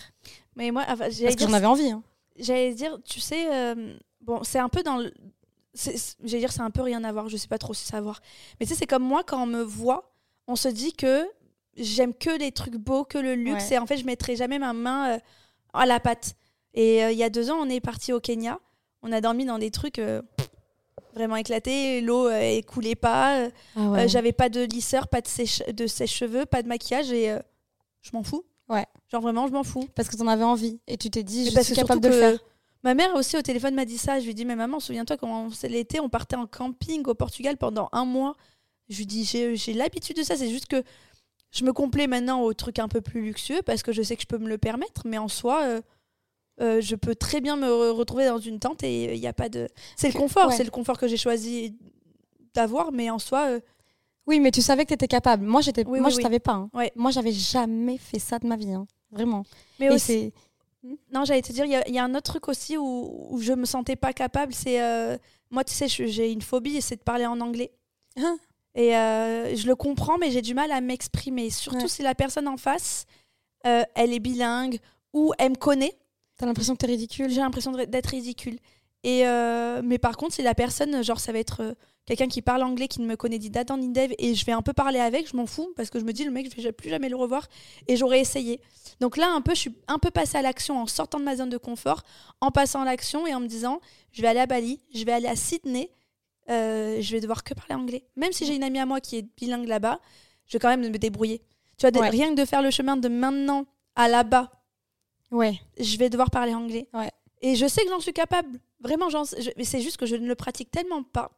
Mais 0.55 0.71
moi, 0.71 0.83
enfin, 0.89 1.05
j'allais 1.09 1.25
Parce 1.25 1.35
que 1.35 1.43
j'en 1.43 1.53
avais 1.53 1.67
envie. 1.67 1.89
hein. 1.91 2.03
j'allais 2.37 2.73
dire, 2.73 2.97
tu 3.05 3.19
sais, 3.19 3.47
bon, 4.21 4.39
c'est 4.43 4.59
un 4.59 4.69
peu 4.69 4.83
dans 4.83 4.97
le. 4.97 5.13
J'allais 5.75 6.39
dire, 6.39 6.51
c'est 6.51 6.61
un 6.61 6.71
peu 6.71 6.81
rien 6.81 7.03
à 7.03 7.11
voir, 7.11 7.29
je 7.29 7.37
sais 7.37 7.47
pas 7.47 7.57
trop 7.57 7.73
si 7.73 7.85
savoir. 7.85 8.21
Mais 8.59 8.65
tu 8.65 8.73
sais, 8.73 8.79
c'est 8.79 8.87
comme 8.87 9.03
moi, 9.03 9.23
quand 9.23 9.43
on 9.43 9.45
me 9.45 9.61
voit, 9.61 10.11
on 10.47 10.55
se 10.55 10.67
dit 10.67 10.93
que 10.93 11.27
j'aime 11.77 12.13
que 12.13 12.37
les 12.37 12.51
trucs 12.51 12.75
beaux, 12.75 13.03
que 13.03 13.17
le 13.17 13.35
luxe. 13.35 13.69
Ouais. 13.69 13.75
Et 13.75 13.79
en 13.79 13.85
fait, 13.85 13.97
je 13.97 14.05
mettrai 14.05 14.35
jamais 14.35 14.59
ma 14.59 14.73
main 14.73 15.15
euh, 15.15 15.19
à 15.73 15.85
la 15.85 15.99
pâte. 15.99 16.35
Et 16.73 17.03
euh, 17.03 17.11
il 17.11 17.17
y 17.17 17.23
a 17.23 17.29
deux 17.29 17.49
ans, 17.51 17.57
on 17.59 17.69
est 17.69 17.79
parti 17.79 18.13
au 18.13 18.19
Kenya. 18.19 18.59
On 19.01 19.11
a 19.11 19.21
dormi 19.21 19.45
dans 19.45 19.59
des 19.59 19.71
trucs 19.71 19.99
euh, 19.99 20.21
vraiment 21.13 21.35
éclatés. 21.35 22.01
L'eau 22.01 22.27
euh, 22.27 22.61
coulait 22.63 22.95
pas. 22.95 23.47
Ah 23.75 24.07
J'avais 24.07 24.33
pas 24.33 24.49
de 24.49 24.61
lisseur, 24.61 25.07
pas 25.07 25.21
de 25.21 25.27
sèche, 25.27 25.63
de 25.67 25.87
sèche-cheveux, 25.87 26.45
pas 26.45 26.61
de 26.61 26.67
maquillage. 26.67 27.11
Et 27.11 27.35
je 28.01 28.09
m'en 28.13 28.23
fous. 28.23 28.45
Ouais. 28.67 28.85
Genre 29.11 29.21
vraiment, 29.21 29.47
je 29.47 29.53
m'en 29.53 29.63
fous. 29.63 29.87
Parce 29.95 30.09
que 30.09 30.15
tu 30.15 30.21
en 30.21 30.27
avais 30.27 30.43
envie. 30.43 30.79
Et 30.87 30.97
tu 30.97 31.09
t'es 31.09 31.23
dit, 31.23 31.51
Mais 31.55 31.61
je 31.61 31.67
suis 31.67 31.75
capable 31.75 32.01
de 32.01 32.09
le 32.09 32.13
faire. 32.19 32.39
Ma 32.83 32.93
mère 32.93 33.13
aussi 33.15 33.35
au 33.37 33.41
téléphone 33.41 33.75
m'a 33.75 33.85
dit 33.85 33.97
ça. 33.97 34.19
Je 34.19 34.23
lui 34.25 34.31
ai 34.31 34.33
dit, 34.33 34.45
mais 34.45 34.55
maman, 34.55 34.79
souviens-toi 34.79 35.17
quand 35.17 35.49
c'est 35.53 35.67
l'été, 35.69 35.99
on 35.99 36.07
partait 36.09 36.35
en 36.37 36.47
camping 36.47 37.03
au 37.07 37.13
Portugal 37.13 37.57
pendant 37.57 37.89
un 37.91 38.05
mois. 38.05 38.35
Je 38.87 38.97
lui 38.97 39.05
dis, 39.05 39.25
j'ai 39.25 39.55
j'ai 39.55 39.73
l'habitude 39.73 40.15
de 40.17 40.23
ça. 40.23 40.35
C'est 40.37 40.49
juste 40.49 40.67
que 40.67 40.81
je 41.51 41.65
me 41.65 41.73
complais 41.73 42.07
maintenant 42.07 42.41
aux 42.41 42.53
trucs 42.53 42.79
un 42.79 42.87
peu 42.87 43.01
plus 43.01 43.21
luxueux 43.21 43.61
parce 43.65 43.83
que 43.83 43.91
je 43.91 44.01
sais 44.01 44.15
que 44.15 44.21
je 44.21 44.27
peux 44.27 44.37
me 44.37 44.47
le 44.47 44.57
permettre. 44.57 45.01
Mais 45.05 45.17
en 45.17 45.27
soi, 45.27 45.63
euh, 45.63 45.81
euh, 46.61 46.79
je 46.81 46.95
peux 46.95 47.15
très 47.15 47.41
bien 47.41 47.55
me 47.57 47.67
re- 47.67 47.91
retrouver 47.91 48.27
dans 48.27 48.39
une 48.39 48.59
tente 48.59 48.81
et 48.83 49.13
il 49.13 49.19
n'y 49.19 49.27
a 49.27 49.33
pas 49.33 49.49
de. 49.49 49.67
C'est 49.97 50.07
le 50.11 50.17
confort, 50.17 50.47
ouais. 50.49 50.55
c'est 50.55 50.63
le 50.63 50.71
confort 50.71 50.97
que 50.97 51.07
j'ai 51.07 51.17
choisi 51.17 51.75
d'avoir. 52.53 52.91
Mais 52.91 53.09
en 53.09 53.19
soi, 53.19 53.47
euh, 53.49 53.59
Oui, 54.25 54.39
mais 54.39 54.51
tu 54.51 54.61
savais 54.61 54.83
que 54.85 54.89
tu 54.89 54.93
étais 54.95 55.07
capable. 55.07 55.43
Moi, 55.45 55.61
j'étais, 55.61 55.85
Oui, 55.85 55.99
moi 55.99 56.07
oui, 56.07 56.13
je 56.13 56.17
oui. 56.17 56.23
savais 56.23 56.39
pas. 56.39 56.53
hein. 56.53 56.69
Ouais. 56.73 56.91
Moi, 56.95 57.11
j'avais 57.11 57.31
jamais 57.33 57.97
fait 57.97 58.19
ça 58.19 58.39
de 58.39 58.47
ma 58.47 58.55
vie. 58.55 58.71
hein. 58.73 58.85
Vraiment. 59.11 59.43
mais 59.79 59.87
Et 59.87 59.89
aussi. 59.89 60.31
C'est- 60.81 60.97
Non, 61.13 61.25
j'allais 61.25 61.41
te 61.41 61.51
dire, 61.51 61.65
il 61.65 61.71
y, 61.71 61.75
a- 61.75 61.87
il 61.87 61.93
y 61.93 61.99
a 61.99 62.03
un 62.03 62.13
autre 62.15 62.31
truc 62.31 62.47
aussi 62.47 62.77
où, 62.77 63.27
où 63.31 63.39
je 63.41 63.53
me 63.53 63.65
sentais 63.65 63.95
pas 63.95 64.13
capable. 64.13 64.53
C'est 64.53 64.81
euh, 64.81 65.17
moi, 65.51 65.63
tu 65.63 65.73
sais, 65.73 65.87
j'ai 65.87 66.31
une 66.31 66.41
phobie, 66.41 66.81
c'est 66.81 66.95
de 66.97 67.01
parler 67.03 67.25
en 67.25 67.39
anglais. 67.41 67.71
Ah. 68.17 68.35
Et 68.75 68.95
euh, 68.95 69.55
je 69.55 69.67
le 69.67 69.75
comprends, 69.75 70.17
mais 70.17 70.31
j'ai 70.31 70.41
du 70.41 70.53
mal 70.53 70.71
à 70.71 70.79
m'exprimer. 70.81 71.49
Surtout 71.49 71.81
Ouais. 71.83 71.87
si 71.87 72.01
la 72.03 72.15
personne 72.15 72.47
en 72.47 72.57
face, 72.57 73.05
euh, 73.65 73.83
elle 73.95 74.13
est 74.13 74.19
bilingue 74.19 74.79
ou 75.13 75.33
elle 75.39 75.51
me 75.51 75.55
connaît. 75.55 75.97
T'as 76.37 76.45
l'impression 76.45 76.73
que 76.73 76.79
t'es 76.79 76.87
ridicule? 76.87 77.29
J'ai 77.29 77.41
l'impression 77.41 77.71
d'être 77.71 78.07
ridicule. 78.07 78.57
Et 79.03 79.23
mais 79.83 79.97
par 79.97 80.15
contre, 80.17 80.35
si 80.35 80.41
la 80.41 80.53
personne, 80.55 81.03
genre, 81.03 81.19
ça 81.19 81.31
va 81.31 81.39
être 81.39 81.75
quelqu'un 82.05 82.27
qui 82.27 82.41
parle 82.41 82.63
anglais, 82.63 82.87
qui 82.87 83.01
ne 83.01 83.05
me 83.07 83.15
connaît 83.15 83.37
ni 83.37 83.49
d'Adam 83.49 83.77
ni 83.77 83.89
d'Eve, 83.89 84.13
et 84.17 84.33
je 84.33 84.45
vais 84.45 84.51
un 84.51 84.61
peu 84.61 84.73
parler 84.73 84.99
avec, 84.99 85.29
je 85.29 85.35
m'en 85.35 85.45
fous 85.45 85.71
parce 85.75 85.89
que 85.89 85.99
je 85.99 86.05
me 86.05 86.11
dis 86.13 86.23
le 86.23 86.31
mec, 86.31 86.51
je 86.55 86.61
vais 86.63 86.71
plus 86.71 86.89
jamais 86.89 87.09
le 87.09 87.15
revoir, 87.15 87.47
et 87.87 87.95
j'aurais 87.97 88.19
essayé. 88.19 88.59
Donc 88.99 89.15
là, 89.17 89.29
un 89.31 89.41
peu, 89.41 89.53
je 89.53 89.59
suis 89.59 89.75
un 89.87 89.99
peu 89.99 90.09
passée 90.11 90.37
à 90.37 90.41
l'action 90.41 90.81
en 90.81 90.87
sortant 90.87 91.19
de 91.19 91.23
ma 91.23 91.35
zone 91.35 91.49
de 91.49 91.57
confort, 91.57 92.01
en 92.41 92.49
passant 92.51 92.81
à 92.81 92.85
l'action 92.85 93.27
et 93.27 93.33
en 93.35 93.39
me 93.39 93.47
disant, 93.47 93.79
je 94.11 94.21
vais 94.21 94.27
aller 94.27 94.39
à 94.39 94.45
Bali, 94.47 94.79
je 94.93 95.03
vais 95.05 95.11
aller 95.11 95.27
à 95.27 95.35
Sydney, 95.35 95.91
euh, 96.49 96.99
je 96.99 97.11
vais 97.11 97.21
devoir 97.21 97.43
que 97.43 97.53
parler 97.53 97.75
anglais. 97.75 98.03
Même 98.15 98.31
si 98.31 98.43
j'ai 98.45 98.55
une 98.55 98.63
amie 98.63 98.79
à 98.79 98.85
moi 98.87 98.99
qui 99.01 99.17
est 99.17 99.25
bilingue 99.37 99.67
là-bas, 99.67 99.99
je 100.47 100.53
vais 100.53 100.59
quand 100.59 100.69
même 100.69 100.81
me 100.91 100.97
débrouiller. 100.97 101.41
Tu 101.77 101.87
vois, 101.87 102.01
Ouais. 102.01 102.09
rien 102.09 102.29
que 102.33 102.41
de 102.41 102.45
faire 102.45 102.63
le 102.63 102.71
chemin 102.71 102.97
de 102.97 103.07
maintenant 103.07 103.65
à 103.95 104.07
là-bas, 104.07 104.49
Ouais. 105.31 105.59
je 105.79 105.95
vais 105.97 106.09
devoir 106.09 106.31
parler 106.31 106.55
anglais. 106.55 106.87
Ouais. 106.93 107.11
Et 107.41 107.55
je 107.55 107.67
sais 107.67 107.83
que 107.83 107.89
j'en 107.89 107.99
suis 107.99 108.13
capable. 108.13 108.59
Vraiment, 108.81 109.09
j'en- 109.09 109.23
je- 109.25 109.51
mais 109.57 109.63
c'est 109.63 109.79
juste 109.81 109.97
que 109.97 110.05
je 110.07 110.15
ne 110.15 110.27
le 110.27 110.35
pratique 110.35 110.71
tellement 110.71 111.03
pas 111.03 111.31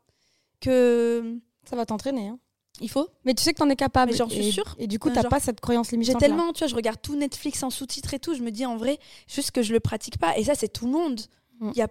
que 0.62 1.38
Ça 1.70 1.76
va 1.76 1.86
t'entraîner. 1.86 2.28
hein. 2.30 2.40
il 2.80 2.90
faut. 2.90 3.08
Mais 3.26 3.34
tu 3.34 3.44
sais 3.44 3.54
que 3.54 3.58
t'en 3.60 3.70
es 3.70 3.76
capable. 3.76 4.14
J'en 4.14 4.30
suis 4.30 4.52
sûre. 4.52 4.76
Et 4.80 4.88
du 4.88 4.98
coup, 4.98 5.10
Euh, 5.10 5.14
t'as 5.14 5.22
genre, 5.24 5.30
pas 5.30 5.40
cette 5.40 5.60
croyance 5.60 5.90
J'ai 5.90 5.98
limitante. 5.98 6.22
là. 6.22 6.28
tellement, 6.28 6.54
tu 6.54 6.60
vois, 6.60 6.68
je 6.68 6.76
regarde 6.76 7.00
tout 7.02 7.16
Netflix 7.16 7.62
en 7.64 7.70
sous-titres 7.70 8.14
et 8.14 8.20
tout, 8.20 8.34
je 8.34 8.42
me 8.42 8.50
dis 8.52 8.66
en 8.66 8.78
vrai, 8.78 8.98
juste 9.28 9.52
que 9.52 9.62
je 9.62 9.74
le 9.74 9.80
pratique 9.80 10.18
pas. 10.18 10.38
Et 10.38 10.44
ça, 10.46 10.56
c'est 10.56 10.70
tout 10.72 10.86
le 10.86 10.92
monde. 10.92 11.20
Il 11.60 11.68
Mm. 11.68 11.74
y 11.76 11.82
a 11.82 11.88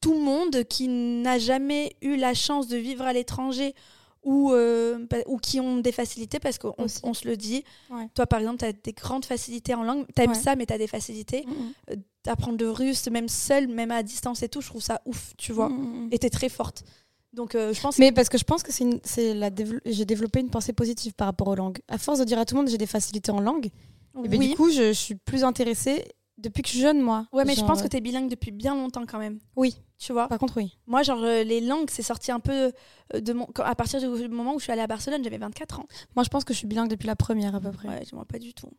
tout 0.00 0.14
le 0.14 0.20
monde 0.20 0.64
qui 0.64 0.88
n'a 0.88 1.38
jamais 1.38 1.94
eu 2.00 2.16
la 2.16 2.32
chance 2.32 2.68
de 2.68 2.76
vivre 2.78 3.04
à 3.04 3.12
l'étranger 3.12 3.74
ou, 4.22 4.50
euh, 4.52 5.04
ou 5.26 5.36
qui 5.38 5.60
ont 5.60 5.78
des 5.78 5.92
facilités 5.92 6.38
parce 6.38 6.56
qu'on 6.58 6.74
on 7.02 7.14
se 7.14 7.28
le 7.28 7.36
dit. 7.36 7.64
Ouais. 7.90 8.06
Toi, 8.14 8.26
par 8.26 8.38
exemple, 8.40 8.58
tu 8.60 8.64
as 8.64 8.72
des 8.72 8.92
grandes 8.92 9.26
facilités 9.26 9.74
en 9.74 9.82
langue. 9.82 10.06
Tu 10.16 10.22
aimes 10.22 10.30
Ouais. 10.30 10.34
ça, 10.36 10.56
mais 10.56 10.64
tu 10.64 10.72
as 10.72 10.78
des 10.78 10.86
facilités. 10.86 11.44
Mm, 11.46 11.94
mm. 11.94 12.02
Apprendre 12.28 12.58
le 12.64 12.70
russe, 12.70 13.08
même 13.08 13.28
seul, 13.28 13.66
même 13.68 13.90
à 13.90 14.02
distance 14.02 14.42
et 14.42 14.48
tout, 14.48 14.60
je 14.62 14.68
trouve 14.68 14.82
ça 14.82 15.00
ouf, 15.06 15.32
tu 15.36 15.52
vois. 15.52 15.68
Mm, 15.68 15.72
mm, 15.78 16.04
mm. 16.06 16.08
Et 16.12 16.18
tu 16.18 16.26
es 16.26 16.30
très 16.30 16.48
forte. 16.50 16.84
Donc, 17.32 17.54
euh, 17.54 17.72
je 17.72 17.80
pense 17.80 17.98
Mais 17.98 18.10
parce 18.12 18.28
que 18.28 18.38
je 18.38 18.44
pense 18.44 18.62
que 18.62 18.72
c'est 18.72 18.84
une- 18.84 19.00
c'est 19.04 19.34
la 19.34 19.50
dévelop- 19.50 19.80
j'ai 19.86 20.04
développé 20.04 20.40
une 20.40 20.50
pensée 20.50 20.72
positive 20.72 21.12
par 21.14 21.26
rapport 21.26 21.48
aux 21.48 21.54
langues. 21.54 21.78
À 21.88 21.96
force 21.98 22.18
de 22.18 22.24
dire 22.24 22.38
à 22.38 22.44
tout 22.44 22.54
le 22.56 22.60
monde 22.62 22.70
j'ai 22.70 22.78
des 22.78 22.86
facilités 22.86 23.30
en 23.30 23.40
langue, 23.40 23.68
que 24.14 24.24
et 24.24 24.28
ben, 24.28 24.38
oui. 24.38 24.48
du 24.50 24.56
coup 24.56 24.70
je, 24.70 24.88
je 24.88 24.92
suis 24.92 25.14
plus 25.14 25.44
intéressée 25.44 26.04
depuis 26.38 26.62
que 26.62 26.68
je 26.68 26.72
suis 26.74 26.80
jeune 26.82 27.00
moi. 27.00 27.26
Ouais, 27.32 27.44
mais 27.44 27.54
je 27.54 27.60
pense 27.64 27.82
que 27.82 27.86
tu 27.88 27.96
es 27.96 28.00
bilingue 28.00 28.28
depuis 28.28 28.50
bien 28.50 28.74
longtemps 28.74 29.04
quand 29.06 29.18
même. 29.18 29.38
Oui. 29.56 29.76
Tu 29.98 30.12
vois? 30.14 30.26
Par 30.28 30.38
contre, 30.38 30.56
oui. 30.56 30.78
Moi, 30.86 31.02
genre, 31.02 31.22
euh, 31.22 31.44
les 31.44 31.60
langues, 31.60 31.90
c'est 31.90 32.02
sorti 32.02 32.32
un 32.32 32.40
peu 32.40 32.72
euh, 33.14 33.20
de 33.20 33.32
mon. 33.34 33.46
À 33.58 33.74
partir 33.74 34.00
du 34.00 34.28
moment 34.28 34.54
où 34.54 34.58
je 34.58 34.62
suis 34.64 34.72
allée 34.72 34.80
à 34.80 34.86
Barcelone, 34.86 35.22
j'avais 35.22 35.36
24 35.36 35.80
ans. 35.80 35.86
Moi, 36.16 36.24
je 36.24 36.30
pense 36.30 36.42
que 36.42 36.54
je 36.54 36.58
suis 36.58 36.66
bilingue 36.66 36.88
depuis 36.88 37.06
la 37.06 37.16
première 37.16 37.54
à 37.54 37.60
peu 37.60 37.70
près. 37.70 37.86
Ouais, 37.86 38.02
moi, 38.14 38.24
pas 38.24 38.38
du 38.38 38.54
tout. 38.54 38.70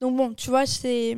Donc, 0.00 0.16
bon, 0.16 0.32
tu 0.32 0.48
vois, 0.48 0.66
c'est. 0.66 1.16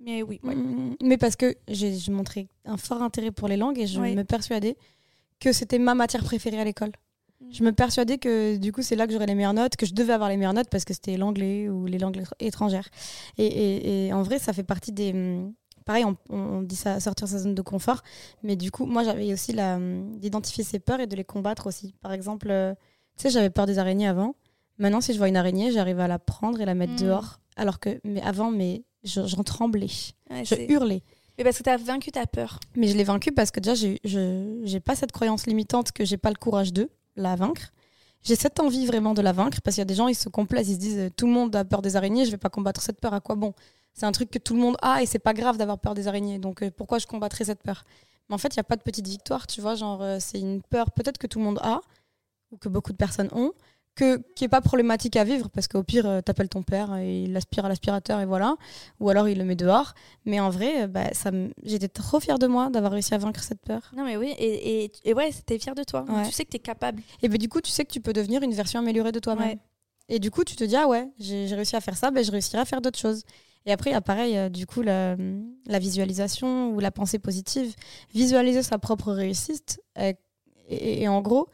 Mais 0.00 0.22
oui, 0.22 0.40
ouais. 0.44 0.54
Mm, 0.54 0.96
Mais 1.02 1.16
parce 1.16 1.36
que 1.36 1.56
j'ai 1.68 1.94
j'ai 1.96 2.12
montré 2.12 2.48
un 2.66 2.76
fort 2.76 3.00
intérêt 3.02 3.30
pour 3.30 3.48
les 3.48 3.56
langues 3.56 3.78
et 3.78 3.86
je 3.86 3.98
Ouais. 3.98 4.14
me 4.14 4.24
persuadais 4.24 4.76
que 5.40 5.52
c'était 5.52 5.78
ma 5.78 5.94
matière 5.94 6.24
préférée 6.24 6.60
à 6.60 6.64
l'école. 6.64 6.92
Mm. 7.40 7.46
Je 7.52 7.62
me 7.64 7.72
persuadais 7.72 8.18
que 8.18 8.56
du 8.56 8.72
coup 8.72 8.82
c'est 8.82 8.96
là 8.96 9.06
que 9.06 9.12
j'aurais 9.12 9.26
les 9.26 9.34
meilleures 9.34 9.54
notes, 9.54 9.76
que 9.76 9.86
je 9.86 9.94
devais 9.94 10.12
avoir 10.12 10.28
les 10.28 10.36
meilleures 10.36 10.54
notes 10.54 10.68
parce 10.70 10.84
que 10.84 10.92
c'était 10.94 11.16
l'anglais 11.16 11.68
ou 11.68 11.86
les 11.86 11.98
langues 11.98 12.16
étr- 12.18 12.32
étrangères. 12.40 12.88
Et, 13.36 13.46
et- 13.46 14.06
et 14.06 14.12
en 14.12 14.22
vrai, 14.22 14.38
ça 14.38 14.52
fait 14.52 14.64
partie 14.64 14.92
des. 14.92 15.12
hum, 15.12 15.52
Pareil, 15.84 16.04
on, 16.04 16.16
on 16.28 16.60
dit 16.60 16.76
ça, 16.76 17.00
sortir 17.00 17.26
sa 17.28 17.38
zone 17.38 17.54
de 17.54 17.62
confort, 17.62 18.02
mais 18.42 18.56
du 18.56 18.70
coup, 18.70 18.84
moi 18.84 19.04
j'avais 19.04 19.32
aussi 19.32 19.52
la 19.54 19.76
hum, 19.76 20.18
d'identifier 20.18 20.62
ses 20.62 20.80
peurs 20.80 21.00
et 21.00 21.06
de 21.06 21.16
les 21.16 21.24
combattre 21.24 21.66
aussi. 21.66 21.94
Par 22.02 22.12
exemple, 22.12 22.48
euh, 22.50 22.74
tu 23.16 23.22
sais, 23.22 23.30
j'avais 23.30 23.48
peur 23.48 23.64
des 23.64 23.78
araignées 23.78 24.06
avant. 24.06 24.34
Maintenant, 24.76 25.00
si 25.00 25.12
je 25.14 25.18
vois 25.18 25.28
une 25.28 25.36
araignée, 25.36 25.72
j'arrive 25.72 25.98
à 26.00 26.06
la 26.08 26.18
prendre 26.18 26.60
et 26.60 26.66
la 26.66 26.74
mettre 26.74 26.92
Mm. 26.94 27.06
dehors. 27.06 27.40
Alors 27.56 27.80
que, 27.80 28.00
mais 28.04 28.20
avant, 28.20 28.50
mais 28.50 28.84
je- 29.02 29.26
j'en 29.26 29.42
tremblais, 29.44 29.86
Ouais, 30.30 30.44
je 30.44 30.54
hurlais. 30.70 31.02
Mais 31.38 31.44
parce 31.44 31.58
que 31.58 31.62
t'as 31.62 31.76
vaincu 31.76 32.10
ta 32.10 32.26
peur. 32.26 32.58
Mais 32.74 32.88
je 32.88 32.96
l'ai 32.96 33.04
vaincu 33.04 33.30
parce 33.30 33.52
que 33.52 33.60
déjà, 33.60 33.74
je 33.74 34.60
j'ai 34.64 34.80
pas 34.80 34.96
cette 34.96 35.12
croyance 35.12 35.46
limitante 35.46 35.92
que 35.92 36.04
j'ai 36.04 36.16
pas 36.16 36.30
le 36.30 36.36
courage 36.36 36.72
de 36.72 36.90
la 37.16 37.36
vaincre. 37.36 37.72
J'ai 38.24 38.34
cette 38.34 38.58
envie 38.58 38.86
vraiment 38.86 39.14
de 39.14 39.22
la 39.22 39.32
vaincre 39.32 39.60
parce 39.62 39.76
qu'il 39.76 39.80
y 39.80 39.82
a 39.82 39.86
des 39.86 39.94
gens, 39.94 40.08
ils 40.08 40.16
se 40.16 40.28
complaisent, 40.28 40.68
ils 40.68 40.74
se 40.74 40.80
disent 40.80 41.10
tout 41.16 41.26
le 41.26 41.32
monde 41.32 41.54
a 41.54 41.64
peur 41.64 41.80
des 41.80 41.94
araignées, 41.94 42.24
je 42.24 42.32
vais 42.32 42.36
pas 42.36 42.50
combattre 42.50 42.82
cette 42.82 43.00
peur, 43.00 43.14
à 43.14 43.20
quoi 43.20 43.36
bon? 43.36 43.54
C'est 43.94 44.06
un 44.06 44.12
truc 44.12 44.30
que 44.30 44.38
tout 44.38 44.54
le 44.54 44.60
monde 44.60 44.76
a 44.82 45.02
et 45.02 45.06
c'est 45.06 45.20
pas 45.20 45.32
grave 45.34 45.56
d'avoir 45.56 45.78
peur 45.78 45.94
des 45.94 46.08
araignées, 46.08 46.40
donc 46.40 46.62
euh, 46.62 46.70
pourquoi 46.76 46.98
je 46.98 47.06
combattrais 47.06 47.44
cette 47.44 47.62
peur? 47.62 47.84
Mais 48.28 48.34
en 48.34 48.38
fait, 48.38 48.54
il 48.54 48.56
y 48.56 48.60
a 48.60 48.64
pas 48.64 48.76
de 48.76 48.82
petite 48.82 49.06
victoire, 49.06 49.46
tu 49.46 49.60
vois, 49.60 49.76
genre 49.76 50.02
euh, 50.02 50.18
c'est 50.20 50.40
une 50.40 50.62
peur 50.62 50.90
peut-être 50.90 51.18
que 51.18 51.28
tout 51.28 51.38
le 51.38 51.44
monde 51.44 51.60
a 51.62 51.80
ou 52.50 52.56
que 52.56 52.68
beaucoup 52.68 52.92
de 52.92 52.96
personnes 52.96 53.28
ont, 53.32 53.52
que, 53.98 54.22
qui 54.34 54.44
est 54.44 54.48
pas 54.48 54.60
problématique 54.60 55.16
à 55.16 55.24
vivre 55.24 55.48
parce 55.50 55.66
qu'au 55.66 55.82
pire, 55.82 56.06
euh, 56.06 56.20
t'appelles 56.20 56.48
ton 56.48 56.62
père 56.62 56.94
et 56.96 57.24
il 57.24 57.36
aspire 57.36 57.64
à 57.64 57.68
l'aspirateur 57.68 58.20
et 58.20 58.26
voilà, 58.26 58.54
ou 59.00 59.10
alors 59.10 59.28
il 59.28 59.36
le 59.36 59.44
met 59.44 59.56
dehors. 59.56 59.94
Mais 60.24 60.38
en 60.38 60.50
vrai, 60.50 60.84
euh, 60.84 60.86
bah, 60.86 61.12
ça 61.12 61.30
j'étais 61.64 61.88
trop 61.88 62.20
fière 62.20 62.38
de 62.38 62.46
moi 62.46 62.70
d'avoir 62.70 62.92
réussi 62.92 63.12
à 63.14 63.18
vaincre 63.18 63.42
cette 63.42 63.60
peur. 63.60 63.82
Non, 63.96 64.04
mais 64.04 64.16
oui, 64.16 64.34
et, 64.38 64.84
et, 64.84 64.92
et 65.04 65.14
ouais, 65.14 65.30
t'es 65.44 65.58
fier 65.58 65.74
de 65.74 65.82
toi. 65.82 66.04
Ouais. 66.08 66.24
Tu 66.24 66.32
sais 66.32 66.44
que 66.44 66.50
t'es 66.50 66.58
capable. 66.58 67.02
Et 67.22 67.28
ben 67.28 67.38
du 67.38 67.48
coup, 67.48 67.60
tu 67.60 67.70
sais 67.70 67.84
que 67.84 67.92
tu 67.92 68.00
peux 68.00 68.12
devenir 68.12 68.42
une 68.42 68.54
version 68.54 68.78
améliorée 68.80 69.12
de 69.12 69.20
toi-même. 69.20 69.48
Ouais. 69.48 69.58
Et 70.08 70.18
du 70.20 70.30
coup, 70.30 70.44
tu 70.44 70.56
te 70.56 70.64
dis, 70.64 70.76
ah 70.76 70.86
ouais, 70.88 71.10
j'ai 71.18 71.54
réussi 71.54 71.76
à 71.76 71.80
faire 71.80 71.96
ça, 71.96 72.10
ben, 72.10 72.24
je 72.24 72.30
réussirai 72.30 72.62
à 72.62 72.64
faire 72.64 72.80
d'autres 72.80 72.98
choses. 72.98 73.24
Et 73.66 73.72
après, 73.72 73.90
il 73.90 73.92
y 73.92 73.96
a 73.96 74.00
pareil, 74.00 74.38
euh, 74.38 74.48
du 74.48 74.64
coup, 74.66 74.80
la, 74.80 75.16
la 75.66 75.78
visualisation 75.78 76.70
ou 76.70 76.80
la 76.80 76.90
pensée 76.90 77.18
positive. 77.18 77.74
Visualiser 78.14 78.62
sa 78.62 78.78
propre 78.78 79.12
réussite. 79.12 79.82
euh, 79.98 80.12
et, 80.68 81.02
et 81.02 81.08
en 81.08 81.20
gros, 81.20 81.48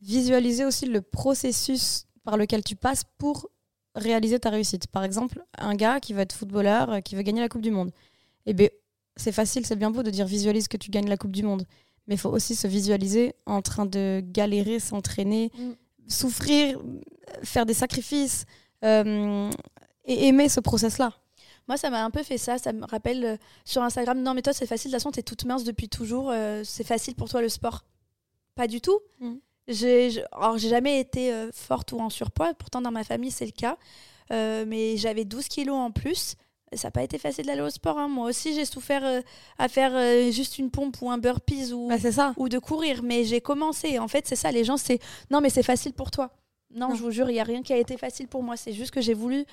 visualiser 0.00 0.64
aussi 0.64 0.86
le 0.86 1.00
processus 1.02 2.06
par 2.24 2.36
lequel 2.36 2.62
tu 2.62 2.76
passes 2.76 3.04
pour 3.18 3.48
réaliser 3.94 4.38
ta 4.40 4.50
réussite. 4.50 4.86
Par 4.88 5.04
exemple, 5.04 5.42
un 5.58 5.74
gars 5.74 6.00
qui 6.00 6.12
veut 6.14 6.20
être 6.20 6.34
footballeur, 6.34 6.90
euh, 6.90 7.00
qui 7.00 7.14
veut 7.16 7.22
gagner 7.22 7.40
la 7.40 7.48
Coupe 7.48 7.62
du 7.62 7.70
Monde. 7.70 7.90
Eh 8.46 8.52
ben, 8.54 8.68
c'est 9.16 9.32
facile, 9.32 9.64
c'est 9.66 9.76
bien 9.76 9.90
beau 9.90 10.02
de 10.02 10.10
dire 10.10 10.26
visualise 10.26 10.68
que 10.68 10.76
tu 10.76 10.90
gagnes 10.90 11.08
la 11.08 11.16
Coupe 11.16 11.32
du 11.32 11.42
Monde. 11.42 11.64
Mais 12.06 12.16
il 12.16 12.18
faut 12.18 12.30
aussi 12.30 12.54
se 12.54 12.66
visualiser 12.66 13.34
en 13.46 13.62
train 13.62 13.86
de 13.86 14.22
galérer, 14.24 14.78
s'entraîner, 14.80 15.50
Mm. 15.56 15.72
souffrir, 16.08 16.78
faire 17.42 17.64
des 17.64 17.72
sacrifices 17.74 18.44
euh, 18.84 19.50
et 20.04 20.26
aimer 20.26 20.48
ce 20.50 20.60
process-là. 20.60 21.12
Moi, 21.66 21.78
ça 21.78 21.88
m'a 21.88 22.04
un 22.04 22.10
peu 22.10 22.22
fait 22.22 22.36
ça. 22.36 22.58
Ça 22.58 22.72
me 22.74 22.84
rappelle 22.84 23.24
euh, 23.24 23.36
sur 23.64 23.80
Instagram. 23.82 24.20
Non, 24.22 24.34
mais 24.34 24.42
toi, 24.42 24.52
c'est 24.52 24.66
facile. 24.66 24.90
De 24.90 24.96
toute 24.96 25.00
façon, 25.02 25.12
t'es 25.12 25.22
toute 25.22 25.44
mince 25.46 25.64
depuis 25.64 25.88
toujours. 25.88 26.30
euh, 26.30 26.62
c'est 26.64 26.84
facile 26.84 27.14
pour 27.14 27.28
toi 27.30 27.40
le 27.40 27.48
sport. 27.48 27.84
Pas 28.54 28.66
du 28.66 28.82
tout. 28.82 28.98
Mm. 29.20 29.34
J'ai, 29.68 30.22
alors, 30.32 30.58
j'ai 30.58 30.68
jamais 30.68 31.00
été 31.00 31.32
euh, 31.32 31.50
forte 31.52 31.92
ou 31.92 32.00
en 32.00 32.10
surpoids. 32.10 32.52
Pourtant, 32.54 32.80
dans 32.82 32.90
ma 32.90 33.04
famille, 33.04 33.30
c'est 33.30 33.46
le 33.46 33.52
cas. 33.52 33.76
Euh, 34.32 34.64
mais 34.66 34.96
j'avais 34.96 35.24
12 35.24 35.48
kilos 35.48 35.76
en 35.76 35.90
plus. 35.90 36.34
Ça 36.72 36.88
n'a 36.88 36.90
pas 36.92 37.02
été 37.04 37.18
facile 37.18 37.46
d'aller 37.46 37.60
au 37.62 37.70
sport. 37.70 37.98
hein. 37.98 38.08
Moi 38.08 38.28
aussi, 38.28 38.54
j'ai 38.54 38.64
souffert 38.64 39.04
euh, 39.04 39.20
à 39.58 39.68
faire 39.68 39.92
juste 40.32 40.58
une 40.58 40.70
pompe 40.70 40.96
ou 41.02 41.10
un 41.10 41.18
burpees 41.18 41.72
ou, 41.72 41.88
Bah, 41.88 41.98
c'est 41.98 42.12
ça. 42.12 42.34
ou 42.36 42.48
de 42.48 42.58
courir. 42.58 43.02
Mais 43.02 43.24
j'ai 43.24 43.40
commencé. 43.40 43.98
En 43.98 44.08
fait, 44.08 44.26
c'est 44.26 44.36
ça. 44.36 44.50
Les 44.50 44.64
gens, 44.64 44.76
c'est 44.76 44.98
non, 45.30 45.40
mais 45.40 45.50
c'est 45.50 45.62
facile 45.62 45.92
pour 45.92 46.10
toi. 46.10 46.30
Non, 46.74 46.88
Non. 46.88 46.94
je 46.96 47.02
vous 47.02 47.10
jure, 47.12 47.30
il 47.30 47.34
n'y 47.34 47.40
a 47.40 47.44
rien 47.44 47.62
qui 47.62 47.72
a 47.72 47.76
été 47.78 47.96
facile 47.96 48.26
pour 48.28 48.42
moi. 48.42 48.56
C'est 48.56 48.72
juste 48.72 48.90
que 48.90 49.00
j'ai 49.00 49.14
voulu. 49.14 49.44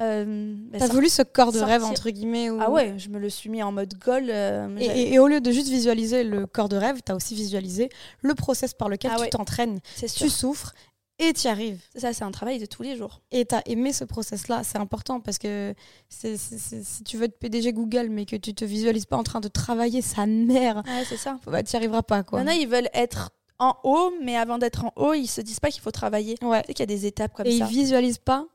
Euh, 0.00 0.54
bah, 0.72 0.78
T'as 0.78 0.88
voulu 0.88 1.08
ce 1.08 1.22
corps 1.22 1.52
de 1.52 1.60
rêve, 1.60 1.84
entre 1.84 2.10
guillemets. 2.10 2.50
où- 2.50 2.58
Ah 2.60 2.70
ouais, 2.70 2.94
je 2.98 3.08
me 3.10 3.18
le 3.18 3.28
suis 3.30 3.50
mis 3.50 3.62
en 3.62 3.72
mode 3.72 3.94
goal. 3.98 4.26
euh, 4.30 4.74
Et, 4.78 4.84
et- 4.86 5.14
et 5.14 5.18
au 5.18 5.26
lieu 5.28 5.40
de 5.40 5.50
juste 5.50 5.68
visualiser 5.68 6.24
le 6.24 6.46
corps 6.46 6.68
de 6.68 6.76
rêve, 6.76 7.00
t'as 7.04 7.14
aussi 7.14 7.34
visualisé 7.34 7.88
le 8.20 8.34
process 8.34 8.72
par 8.74 8.88
lequel 8.88 9.10
Ah 9.12 9.16
tu 9.16 9.22
ouais. 9.22 9.28
t'entraînes, 9.30 9.80
tu 10.16 10.28
souffres 10.30 10.72
et 11.18 11.34
tu 11.34 11.46
y 11.46 11.48
arrives. 11.50 11.80
Ça, 11.94 12.14
c'est 12.14 12.24
un 12.24 12.30
travail 12.30 12.58
de 12.58 12.64
tous 12.64 12.82
les 12.82 12.96
jours. 12.96 13.20
Et 13.30 13.44
t'as 13.44 13.60
aimé 13.66 13.92
ce 13.92 14.04
process-là, 14.04 14.62
c'est 14.64 14.78
important 14.78 15.20
parce 15.20 15.36
que 15.36 15.74
si 16.08 17.04
tu 17.04 17.16
veux 17.18 17.24
être 17.24 17.38
PDG 17.38 17.72
Google 17.72 18.08
mais 18.10 18.24
que 18.24 18.36
tu 18.36 18.54
te 18.54 18.64
visualises 18.64 19.06
pas 19.06 19.16
en 19.18 19.22
train 19.22 19.40
de 19.40 19.48
travailler 19.48 20.02
sa 20.02 20.26
mère, 20.26 20.82
Ouais, 20.86 21.04
c'est 21.08 21.16
ça. 21.18 21.38
bah, 21.46 21.62
tu 21.62 21.74
n'y 21.74 21.76
arriveras 21.76 22.02
pas. 22.02 22.22
Quoi. 22.22 22.40
Il 22.40 22.42
y 22.42 22.46
en 22.46 22.52
a, 22.52 22.54
ils 22.54 22.68
veulent 22.68 22.88
être 22.94 23.30
en 23.58 23.74
haut, 23.84 24.12
mais 24.22 24.36
avant 24.36 24.56
d'être 24.56 24.86
en 24.86 24.92
haut, 24.96 25.12
ils 25.12 25.26
se 25.26 25.42
disent 25.42 25.60
pas 25.60 25.68
qu'il 25.70 25.82
faut 25.82 25.90
travailler. 25.90 26.36
Ouais. 26.42 26.62
Tu 26.62 26.68
sais 26.68 26.74
qu'il 26.74 26.82
y 26.90 26.92
a 26.94 26.96
des 26.96 27.04
étapes 27.06 27.34
comme 27.34 27.46
et 27.46 27.58
ça. 27.58 27.66
ils 27.66 27.70
visualisent 27.70 28.16
pas 28.18 28.46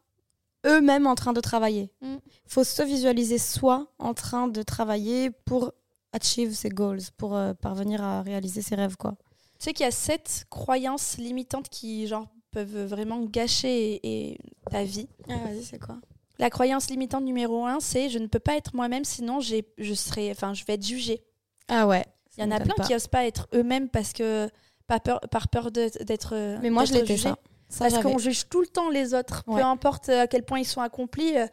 eux-mêmes 0.66 1.08
en 1.08 1.16
train 1.16 1.34
de 1.34 1.42
travailler. 1.42 1.92
Mm. 2.02 2.16
faut 2.48 2.64
se 2.64 2.82
visualiser 2.84 3.38
soi 3.38 3.88
en 4.00 4.14
train 4.14 4.48
de 4.48 4.62
travailler 4.64 5.30
pour 5.32 5.72
achieve 6.14 6.54
ses 6.54 6.70
goals, 6.70 7.00
pour 7.18 7.36
euh, 7.36 7.54
parvenir 7.54 8.04
à 8.04 8.22
réaliser 8.22 8.62
ses 8.62 8.76
rêves. 8.76 8.96
quoi. 8.98 9.16
Tu 9.60 9.66
sais 9.66 9.74
qu'il 9.74 9.84
y 9.86 9.88
a 9.88 9.92
sept 9.92 10.46
croyances 10.50 11.18
limitantes 11.18 11.70
qui, 11.70 12.08
genre, 12.08 12.28
peuvent 12.52 12.86
vraiment 12.86 13.22
gâcher 13.26 13.96
et- 13.96 14.32
et 14.32 14.38
ta 14.72 14.84
vie. 14.84 15.08
Ah, 15.30 15.34
vas-y, 15.46 15.64
c'est 15.64 15.80
quoi? 15.80 15.98
La 16.40 16.50
croyance 16.50 16.90
limitante 16.90 17.24
numéro 17.24 17.66
un, 17.66 17.80
c'est 17.80 18.10
je 18.10 18.20
ne 18.20 18.28
peux 18.28 18.40
pas 18.40 18.56
être 18.58 18.76
moi-même, 18.76 19.06
sinon 19.06 19.40
j'ai, 19.40 19.66
je 19.78 19.94
serai, 19.94 20.32
enfin, 20.32 20.54
je 20.54 20.64
vais 20.66 20.74
être 20.74 20.86
jugée. 20.86 21.24
Ah 21.68 21.88
ouais. 21.88 22.06
Il 22.38 22.44
y 22.44 22.48
en 22.48 22.52
a 22.52 22.60
plein 22.60 22.76
qui 22.86 22.94
osent 22.96 23.08
pas 23.08 23.26
être 23.26 23.48
eux-mêmes 23.54 23.88
parce 23.90 24.12
que 24.14 24.50
pas 24.88 25.00
peur, 25.00 25.20
par 25.32 25.48
peur 25.48 25.72
de- 25.72 26.04
d'être. 26.04 26.36
Mais 26.62 26.70
moi, 26.70 26.84
je 26.86 26.94
l'étais 26.94 27.18
ça. 27.18 27.38
Ça, 27.70 27.90
Parce 27.90 28.02
qu'on 28.04 28.18
juge 28.18 28.48
tout 28.48 28.62
le 28.62 28.68
temps 28.68 28.90
les 28.90 29.14
autres, 29.14 29.44
Ouais. 29.48 29.60
peu 29.62 29.66
importe 29.66 30.10
à 30.10 30.28
quel 30.28 30.44
point 30.44 30.60
ils 30.60 30.66
sont 30.66 30.82
accomplis. 30.82 31.38
euh, 31.38 31.48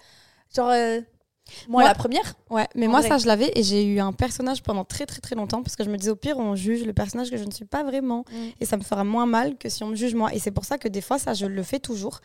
genre, 0.55 0.68
euh, 0.70 1.01
moi, 1.68 1.83
Moi- 1.83 1.85
la 1.85 1.94
première. 1.94 2.35
Ouais, 2.51 2.68
mais 2.77 2.87
moi, 2.87 3.01
vrai. 3.01 3.09
ça, 3.09 3.18
je 3.18 3.27
l'avais 3.27 3.51
et 3.57 3.62
j'ai 3.64 3.85
eu 3.85 3.98
un 3.98 4.12
personnage 4.12 4.62
pendant 4.62 4.85
très 4.85 5.07
très 5.07 5.20
très 5.20 5.35
longtemps 5.35 5.62
parce 5.62 5.75
que 5.75 5.83
je 5.85 5.90
me 5.90 5.96
disais 5.96 6.11
au 6.11 6.16
pire, 6.16 6.38
on 6.38 6.55
juge 6.55 6.85
le 6.85 6.92
personnage 6.92 7.31
que 7.31 7.37
je 7.37 7.44
ne 7.44 7.51
suis 7.51 7.64
pas 7.64 7.83
vraiment 7.83 8.25
et 8.61 8.64
ça 8.64 8.77
me 8.77 8.83
fera 8.83 9.03
moins 9.05 9.27
mal 9.27 9.57
que 9.59 9.68
si 9.68 9.83
on 9.83 9.88
me 9.88 9.96
juge 9.96 10.14
moi. 10.14 10.33
Et 10.35 10.38
c'est 10.38 10.53
pour 10.53 10.64
ça 10.64 10.79
que 10.79 10.87
des 10.87 11.01
fois, 11.01 11.18
ça, 11.18 11.35
je 11.35 11.46
le 11.46 11.62
fais 11.62 11.81
toujours. 11.81 12.20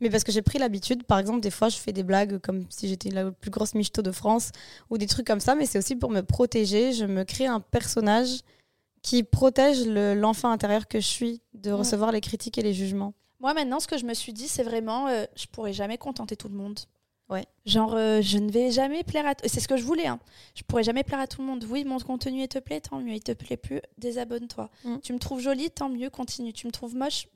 Mais 0.00 0.08
parce 0.08 0.24
que 0.24 0.32
j'ai 0.32 0.40
pris 0.42 0.58
l'habitude, 0.58 1.02
par 1.04 1.18
exemple, 1.18 1.40
des 1.40 1.50
fois, 1.50 1.68
je 1.68 1.76
fais 1.76 1.92
des 1.92 2.02
blagues 2.02 2.38
comme 2.38 2.64
si 2.70 2.88
j'étais 2.88 3.10
la 3.10 3.30
plus 3.30 3.50
grosse 3.50 3.74
michto 3.74 4.00
de 4.02 4.10
France 4.10 4.50
ou 4.88 4.96
des 4.98 5.06
trucs 5.06 5.26
comme 5.26 5.38
ça, 5.40 5.54
mais 5.54 5.66
c'est 5.66 5.78
aussi 5.78 5.94
pour 5.94 6.10
me 6.10 6.22
protéger. 6.22 6.92
Je 6.92 7.04
me 7.04 7.24
crée 7.24 7.46
un 7.46 7.60
personnage 7.60 8.40
qui 9.02 9.22
protège 9.22 9.84
le- 9.86 10.14
l'enfant 10.14 10.50
intérieur 10.50 10.88
que 10.88 10.98
je 11.00 11.06
suis 11.06 11.40
de 11.54 11.70
Ouais. 11.70 11.76
recevoir 11.78 12.10
les 12.12 12.20
critiques 12.20 12.56
et 12.58 12.62
les 12.62 12.72
jugements. 12.72 13.12
Moi, 13.42 13.52
maintenant, 13.54 13.80
ce 13.80 13.86
que 13.88 13.98
je 13.98 14.04
me 14.06 14.14
suis 14.14 14.32
dit, 14.32 14.48
c'est 14.48 14.62
vraiment, 14.62 15.08
euh, 15.08 15.24
je 15.36 15.46
pourrais 15.46 15.72
jamais 15.74 15.98
contenter 15.98 16.36
tout 16.36 16.48
le 16.48 16.54
monde. 16.54 16.78
Ouais. 17.28 17.44
Genre, 17.66 17.94
euh, 17.94 18.20
je 18.22 18.38
ne 18.38 18.50
vais 18.50 18.70
jamais 18.70 19.02
plaire 19.04 19.26
à. 19.26 19.34
C'est 19.46 19.60
ce 19.60 19.66
que 19.68 19.76
je 19.76 19.82
voulais. 19.84 20.06
Hein. 20.06 20.20
Je 20.54 20.62
pourrais 20.62 20.82
jamais 20.84 21.02
plaire 21.02 21.18
à 21.20 21.26
tout 21.26 21.40
le 21.40 21.46
monde. 21.46 21.64
Oui, 21.68 21.84
mon 21.84 21.98
contenu 21.98 22.42
il 22.42 22.48
te 22.48 22.58
plaît, 22.58 22.80
tant 22.80 22.98
mieux. 23.00 23.14
Il 23.14 23.20
te 23.22 23.32
plaît 23.32 23.56
plus, 23.56 23.80
désabonne-toi. 23.98 24.70
Mm. 24.84 24.96
Tu 25.02 25.12
me 25.12 25.18
trouves 25.18 25.40
jolie, 25.40 25.70
tant 25.70 25.88
mieux, 25.88 26.10
continue. 26.10 26.52
Tu 26.52 26.66
me 26.66 26.72
trouves 26.72 26.94
moche, 26.94 27.26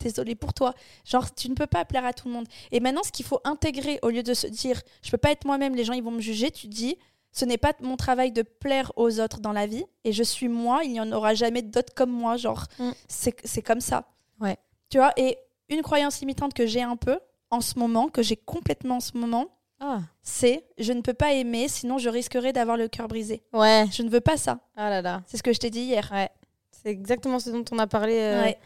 désolé 0.00 0.34
pour 0.34 0.52
toi. 0.54 0.74
Genre, 1.04 1.34
tu 1.34 1.48
ne 1.48 1.54
peux 1.54 1.66
pas 1.66 1.84
plaire 1.84 2.04
à 2.04 2.12
tout 2.12 2.28
le 2.28 2.34
monde. 2.34 2.46
Et 2.72 2.80
maintenant, 2.80 3.02
ce 3.04 3.12
qu'il 3.12 3.24
faut 3.24 3.40
intégrer, 3.44 3.98
au 4.02 4.10
lieu 4.10 4.22
de 4.22 4.34
se 4.34 4.46
dire, 4.48 4.80
je 5.02 5.10
peux 5.10 5.18
pas 5.18 5.30
être 5.30 5.46
moi-même, 5.46 5.74
les 5.76 5.84
gens 5.84 5.92
ils 5.94 6.02
vont 6.02 6.10
me 6.10 6.20
juger, 6.20 6.50
tu 6.50 6.66
dis, 6.66 6.96
ce 7.32 7.44
n'est 7.44 7.58
pas 7.58 7.72
mon 7.80 7.96
travail 7.96 8.32
de 8.32 8.42
plaire 8.42 8.92
aux 8.96 9.18
autres 9.20 9.40
dans 9.40 9.52
la 9.52 9.66
vie, 9.66 9.84
et 10.04 10.12
je 10.12 10.22
suis 10.22 10.48
moi. 10.48 10.82
Il 10.84 10.92
n'y 10.92 11.00
en 11.00 11.10
aura 11.12 11.34
jamais 11.34 11.62
d'autres 11.62 11.94
comme 11.94 12.10
moi. 12.10 12.36
Genre, 12.36 12.64
Mm. 12.78 12.90
c'est 13.08 13.36
c'est 13.44 13.62
comme 13.62 13.80
ça. 13.80 14.04
Ouais. 14.40 14.56
Tu 14.90 14.98
vois. 14.98 15.12
Et 15.16 15.38
une 15.68 15.82
croyance 15.82 16.20
limitante 16.20 16.54
que 16.54 16.66
j'ai 16.66 16.82
un 16.82 16.96
peu 16.96 17.18
en 17.50 17.60
ce 17.60 17.78
moment, 17.78 18.08
que 18.08 18.22
j'ai 18.22 18.36
complètement 18.36 18.96
en 18.96 19.00
ce 19.00 19.16
moment, 19.16 19.46
Ah. 19.80 20.00
c'est 20.22 20.64
je 20.78 20.92
ne 20.92 21.00
peux 21.00 21.14
pas 21.14 21.32
aimer, 21.34 21.68
sinon 21.68 21.98
je 21.98 22.08
risquerais 22.08 22.52
d'avoir 22.52 22.76
le 22.76 22.88
cœur 22.88 23.08
brisé. 23.08 23.42
Ouais. 23.52 23.86
Je 23.92 24.02
ne 24.02 24.08
veux 24.10 24.20
pas 24.20 24.36
ça. 24.36 24.58
Ah 24.76 24.90
là 24.90 25.02
là. 25.02 25.22
C'est 25.26 25.36
ce 25.36 25.42
que 25.42 25.52
je 25.52 25.58
t'ai 25.58 25.70
dit 25.70 25.80
hier. 25.82 26.08
Ouais. 26.12 26.30
C'est 26.70 26.90
exactement 26.90 27.38
ce 27.38 27.50
dont 27.50 27.64
on 27.72 27.78
a 27.78 27.86
parlé. 27.86 28.14
euh, 28.18 28.42
Ouais. 28.42 28.58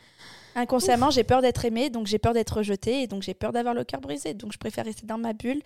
Inconsciemment, 0.54 1.11
j'ai 1.11 1.22
peur 1.24 1.40
d'être 1.40 1.64
aimée, 1.64 1.88
donc 1.88 2.06
j'ai 2.08 2.18
peur 2.18 2.32
d'être 2.32 2.56
rejetée, 2.56 3.02
et 3.02 3.06
donc 3.06 3.22
j'ai 3.22 3.34
peur 3.34 3.52
d'avoir 3.52 3.74
le 3.74 3.84
cœur 3.84 4.00
brisé. 4.00 4.34
Donc 4.34 4.52
je 4.52 4.58
préfère 4.58 4.84
rester 4.87 5.06
dans 5.06 5.18
ma 5.18 5.32
bulle, 5.32 5.62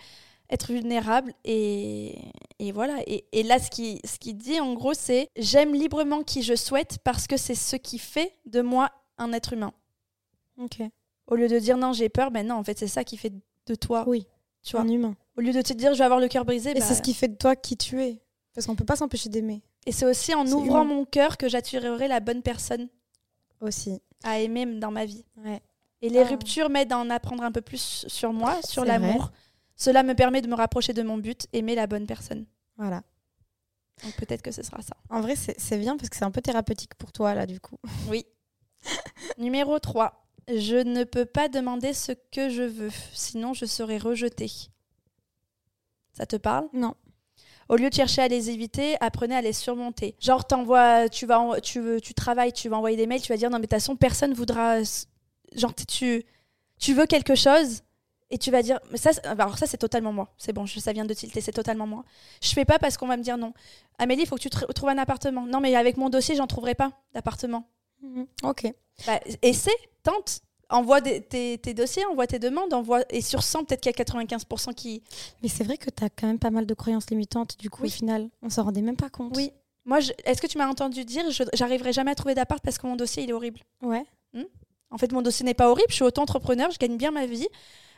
être 0.51 0.71
vulnérable, 0.71 1.33
et, 1.45 2.19
et 2.59 2.73
voilà. 2.73 2.99
Et, 3.07 3.25
et 3.33 3.43
là, 3.43 3.59
ce 3.59 3.71
qui, 3.71 4.01
ce 4.05 4.19
qui 4.19 4.35
dit 4.35 4.61
en 4.61 4.75
gros, 4.75 4.93
c'est 4.93 5.29
j'aime 5.37 5.73
librement 5.75 6.23
qui 6.23 6.43
je 6.43 6.55
souhaite 6.55 6.99
parce 7.05 7.27
que 7.27 7.39
c'est 7.39 7.55
ce 7.55 7.77
qui 7.77 7.99
fait 7.99 8.37
de 8.45 8.61
moi 8.61 8.91
un 9.17 9.33
être 9.33 9.55
humain. 9.55 9.73
Ok. 10.59 10.83
Au 11.27 11.35
lieu 11.37 11.49
de 11.49 11.59
dire 11.59 11.77
non, 11.77 11.93
j'ai 11.93 12.09
peur, 12.09 12.31
ben 12.31 12.47
non, 12.47 12.57
en 12.57 12.65
fait, 12.65 12.79
c'est 12.79 12.89
ça 12.89 13.05
qui 13.05 13.17
fait 13.17 13.33
de 13.67 13.75
toi. 13.75 14.05
Oui. 14.07 14.27
Tu 14.63 14.73
vois. 14.73 14.83
Un 14.83 14.89
humain. 14.89 15.17
Au 15.37 15.41
lieu 15.41 15.53
de 15.53 15.63
te 15.63 15.73
dire 15.73 15.93
je 15.95 15.99
vais 15.99 16.05
avoir 16.05 16.21
le 16.21 16.29
cœur 16.29 16.45
brisé, 16.45 16.71
Et 16.71 16.75
bah, 16.75 16.81
c'est 16.81 16.95
ce 16.95 17.03
qui 17.03 17.15
fait 17.15 17.29
de 17.29 17.37
toi 17.37 17.57
qui 17.57 17.77
tu 17.77 18.01
es. 18.03 18.21
Parce 18.55 18.67
qu'on 18.67 18.77
peut 18.77 18.85
pas 18.85 18.97
s'empêcher 18.97 19.29
d'aimer. 19.31 19.63
Et 19.87 19.93
c'est 19.93 20.05
aussi 20.05 20.35
en 20.35 20.47
ouvrant 20.47 20.83
humain. 20.83 20.95
mon 20.95 21.05
cœur 21.05 21.37
que 21.37 21.49
j'attirerai 21.49 22.07
la 22.07 22.21
bonne 22.21 22.43
personne 22.43 22.89
Aussi. 23.61 24.01
à 24.23 24.39
aimer 24.41 24.67
dans 24.67 24.91
ma 24.91 25.05
vie. 25.05 25.25
Ouais. 25.39 25.61
Et 26.03 26.09
les 26.11 26.21
Ah. 26.21 26.25
ruptures 26.29 26.69
m'aident 26.69 26.93
à 26.93 26.99
en 26.99 27.11
apprendre 27.11 27.43
un 27.43 27.51
peu 27.53 27.61
plus 27.63 28.05
sur 28.09 28.33
moi, 28.33 28.61
sur 28.63 28.85
l'amour. 28.85 29.31
Cela 29.77 30.03
me 30.03 30.15
permet 30.15 30.43
de 30.43 30.49
me 30.49 30.55
rapprocher 30.55 30.93
de 30.93 31.03
mon 31.03 31.17
but, 31.19 31.47
aimer 31.53 31.75
la 31.75 31.87
bonne 31.87 32.07
personne. 32.07 32.45
Voilà. 32.77 33.03
Donc 34.05 34.15
peut-être 34.17 34.43
que 34.43 34.51
ce 34.53 34.63
sera 34.63 34.83
ça. 34.83 34.97
En 35.11 35.21
vrai, 35.21 35.35
c'est 35.37 35.59
c'est 35.59 35.79
bien 35.79 35.97
parce 35.97 36.09
que 36.09 36.17
c'est 36.17 36.25
un 36.25 36.31
peu 36.31 36.41
thérapeutique 36.43 36.95
pour 36.97 37.11
toi, 37.13 37.35
là, 37.35 37.47
du 37.47 37.59
coup. 37.61 37.77
Oui. 38.09 38.27
Numéro 39.39 39.79
3. 39.79 40.22
Je 40.49 40.77
ne 40.77 41.05
peux 41.05 41.25
pas 41.25 41.49
demander 41.49 41.93
ce 41.93 42.13
que 42.33 42.49
je 42.49 42.63
veux, 42.63 42.91
sinon 43.13 43.55
je 43.55 43.65
serai 43.65 43.99
rejetée. 43.99 44.51
Ça 46.13 46.27
te 46.27 46.37
parle? 46.37 46.69
Non. 46.73 46.95
Au 47.69 47.77
lieu 47.77 47.89
de 47.89 47.95
chercher 47.95 48.23
à 48.23 48.29
les 48.29 48.51
éviter, 48.51 48.97
apprenez 49.01 49.37
à 49.37 49.41
les 49.41 49.53
surmonter. 49.53 50.17
Genre, 50.21 50.45
t'envoies, 50.45 51.09
tu 51.09 51.27
vas, 51.27 51.61
tu 51.61 51.81
veux, 51.81 52.01
tu 52.01 52.13
travailles, 52.13 52.53
tu 52.53 52.69
vas 52.69 52.77
envoyer 52.77 52.97
des 52.97 53.07
mails, 53.07 53.23
tu 53.23 53.33
vas 53.33 53.39
dire 53.39 53.51
non 53.51 53.59
mais 53.59 53.63
de 53.63 53.67
toute 53.67 53.79
façon 53.81 53.97
personne 53.97 54.35
voudra. 54.35 54.79
Genre, 55.55 55.73
tu, 55.89 56.25
tu 56.79 56.93
veux 56.95 57.07
quelque 57.07 57.35
chose 57.35 57.83
et 58.31 58.39
tu 58.39 58.51
vas 58.51 58.63
dire 58.63 58.79
mais 58.91 58.99
ça, 58.99 59.11
alors 59.25 59.57
ça 59.57 59.67
c'est 59.67 59.79
totalement 59.79 60.13
moi. 60.13 60.35
C'est 60.39 60.53
bon, 60.53 60.67
ça 60.67 60.93
vient 60.93 61.05
de 61.05 61.15
tilter, 61.15 61.41
c'est 61.41 61.53
totalement 61.53 61.87
moi. 61.87 62.05
Je 62.43 62.51
fais 62.53 62.65
pas 62.65 62.79
parce 62.79 62.97
qu'on 62.97 63.07
va 63.07 63.17
me 63.17 63.23
dire 63.23 63.39
non. 63.39 63.55
Amélie, 63.99 64.23
il 64.23 64.27
faut 64.27 64.37
que 64.37 64.43
tu 64.43 64.49
tr- 64.49 64.71
trouves 64.75 64.89
un 64.91 64.99
appartement. 64.99 65.47
Non 65.47 65.61
mais 65.61 65.75
avec 65.77 65.97
mon 65.97 66.11
dossier, 66.11 66.35
j'en 66.35 66.47
trouverai 66.49 66.75
pas 66.75 66.91
d'appartement. 67.15 67.69
Mhm. 68.03 68.27
Ok. 68.45 68.73
Bah, 69.07 69.21
essaie, 69.43 69.71
tente. 70.03 70.41
Envoie 70.71 71.03
des- 71.03 71.21
tes, 71.21 71.59
tes 71.59 71.75
dossiers, 71.75 72.05
envoie 72.07 72.27
tes 72.27 72.39
demandes, 72.39 72.73
envoie 72.73 73.03
et 73.11 73.21
sur 73.21 73.43
100 73.43 73.65
peut-être 73.65 73.83
qu'il 73.83 73.91
y 73.91 73.95
a 73.95 74.05
95% 74.05 74.73
qui. 74.73 75.03
Mais 75.43 75.49
c'est 75.51 75.65
vrai 75.65 75.77
que 75.77 75.91
tu 75.91 76.03
as 76.03 76.09
quand 76.09 76.27
même 76.27 76.39
pas 76.39 76.49
mal 76.51 76.65
de 76.65 76.73
croyances 76.73 77.11
limitantes, 77.11 77.59
du 77.59 77.69
coup, 77.69 77.83
Oui. 77.83 77.89
au 77.89 77.93
final. 77.93 78.31
On 78.41 78.49
s'en 78.49 78.63
rendait 78.65 78.81
même 78.81 78.97
pas 78.97 79.11
compte. 79.11 79.37
Oui. 79.37 79.53
Moi, 79.85 80.01
je- 80.01 80.13
est-ce 80.25 80.41
que 80.41 80.47
tu 80.47 80.57
m'as 80.57 80.69
entendu 80.69 81.05
dire 81.05 81.25
j'arriverai 81.53 81.93
jamais 81.93 82.13
à 82.13 82.15
trouver 82.15 82.35
d'appart 82.35 82.63
parce 82.65 82.79
que 82.79 82.87
mon 82.87 82.97
dossier 82.97 83.25
il 83.25 83.29
est 83.31 83.33
horrible? 83.35 83.61
Ouais. 83.83 84.05
En 84.91 84.99
fait, 84.99 85.11
mon 85.13 85.23
dossier 85.23 85.45
n'est 85.45 85.55
pas 85.55 85.71
horrible. 85.71 85.89
Je 85.89 85.95
suis 85.95 86.05
auto-entrepreneur, 86.05 86.71
je 86.71 86.79
gagne 86.79 86.97
bien 86.99 87.11
ma 87.11 87.25
vie. 87.27 87.49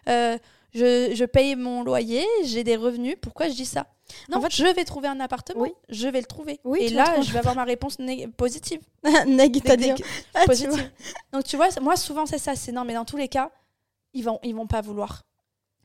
Euh, 0.09 0.39
je, 0.73 1.13
je 1.15 1.25
paye 1.25 1.55
mon 1.57 1.83
loyer, 1.85 2.25
j'ai 2.45 2.65
des 2.65 2.77
revenus. 2.77 3.17
Pourquoi 3.21 3.49
je 3.49 3.55
dis 3.55 3.65
ça? 3.65 3.87
Non, 4.29 4.39
En 4.39 4.41
fait- 4.43 4.55
je 4.55 4.67
vais 4.67 4.85
trouver 4.85 5.09
un 5.09 5.19
appartement. 5.21 5.63
Oui. 5.63 5.73
Je 5.89 6.09
vais 6.09 6.21
le 6.21 6.27
trouver. 6.27 6.61
Oui, 6.65 6.81
et 6.83 6.89
là, 6.91 7.21
je 7.23 7.33
vais 7.33 7.39
avoir 7.39 7.55
ma 7.55 7.65
réponse 7.65 7.97
positive. 8.37 8.81
Dès- 9.05 9.95
Ah, 10.35 10.43
positive. 10.47 10.91
Donc 11.33 11.45
tu 11.45 11.57
vois, 11.57 11.69
moi 11.81 11.97
souvent 11.97 12.27
c'est 12.27 12.39
ça. 12.39 12.55
C'est 12.57 12.73
non, 12.73 12.85
mais 12.85 12.95
dans 12.95 13.05
tous 13.05 13.17
les 13.17 13.29
cas, 13.29 13.51
ils 14.13 14.23
vont, 14.25 14.39
ils 14.43 14.55
vont 14.55 14.67
pas 14.67 14.81
vouloir. 14.81 15.23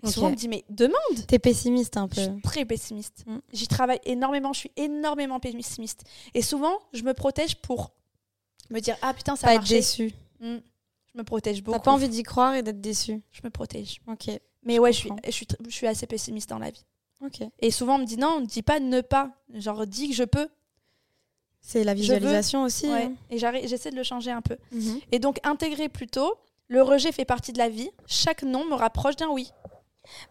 Et 0.03 0.07
Ok. 0.07 0.13
Souvent 0.13 0.27
on 0.27 0.31
me 0.31 0.35
dit 0.35 0.47
mais 0.47 0.63
demande. 0.69 1.25
T'es 1.27 1.39
pessimiste 1.39 1.97
un 1.97 2.07
Je 2.11 2.15
peu. 2.15 2.21
suis 2.33 2.41
très 2.41 2.65
pessimiste. 2.65 3.23
Mm. 3.27 3.37
J'y 3.53 3.67
travaille 3.67 3.99
énormément. 4.05 4.53
Je 4.53 4.59
suis 4.59 4.71
énormément 4.75 5.39
pessimiste. 5.39 6.03
Et 6.33 6.41
souvent, 6.41 6.77
je 6.93 7.03
me 7.03 7.13
protège 7.13 7.55
pour 7.57 7.91
me 8.69 8.79
dire 8.79 8.95
ah 9.01 9.13
putain 9.13 9.35
ça 9.35 9.47
Pas 9.47 9.51
a 9.51 9.53
être 9.55 9.61
marché. 9.61 9.75
déçu. 9.75 10.13
Mm. 10.39 10.57
Je 11.19 11.21
me 11.21 11.25
protège 11.25 11.61
beaucoup. 11.61 11.77
T'as 11.77 11.83
pas 11.83 11.91
envie 11.91 12.07
d'y 12.07 12.23
croire 12.23 12.55
et 12.55 12.63
d'être 12.63 12.79
déçu? 12.79 13.21
Je 13.33 13.41
me 13.43 13.49
protège. 13.49 13.99
Ok. 14.07 14.29
Mais 14.63 14.79
ouais, 14.79 14.93
je 14.93 14.99
suis, 14.99 15.09
je, 15.25 15.31
suis, 15.31 15.47
je 15.67 15.69
suis 15.75 15.85
assez 15.85 16.07
pessimiste 16.07 16.47
dans 16.49 16.59
la 16.59 16.69
vie. 16.71 16.85
Ok. 17.21 17.41
Et 17.59 17.71
souvent, 17.71 17.95
on 17.95 17.97
me 17.99 18.05
dit 18.05 18.15
non, 18.15 18.39
dis 18.39 18.61
pas 18.61 18.79
ne 18.79 19.01
pas. 19.01 19.31
Genre, 19.53 19.85
dis 19.85 20.07
que 20.07 20.15
je 20.15 20.23
peux. 20.23 20.47
C'est 21.59 21.83
la 21.83 21.93
visualisation 21.93 22.63
aussi. 22.63 22.87
Ouais. 22.87 23.03
hein. 23.03 23.13
Et 23.29 23.37
j'arrive- 23.37 23.67
j'essaie 23.67 23.91
de 23.91 23.97
le 23.97 24.03
changer 24.03 24.31
un 24.31 24.41
peu. 24.41 24.55
Mhm. 24.71 25.01
Et 25.11 25.19
donc, 25.19 25.39
intégrer 25.45 25.89
plutôt, 25.89 26.35
le 26.69 26.81
rejet 26.81 27.11
fait 27.11 27.25
partie 27.25 27.51
de 27.51 27.57
la 27.57 27.67
vie. 27.67 27.89
Chaque 28.07 28.43
non 28.43 28.63
me 28.63 28.75
rapproche 28.75 29.17
d'un 29.17 29.27
oui. 29.27 29.51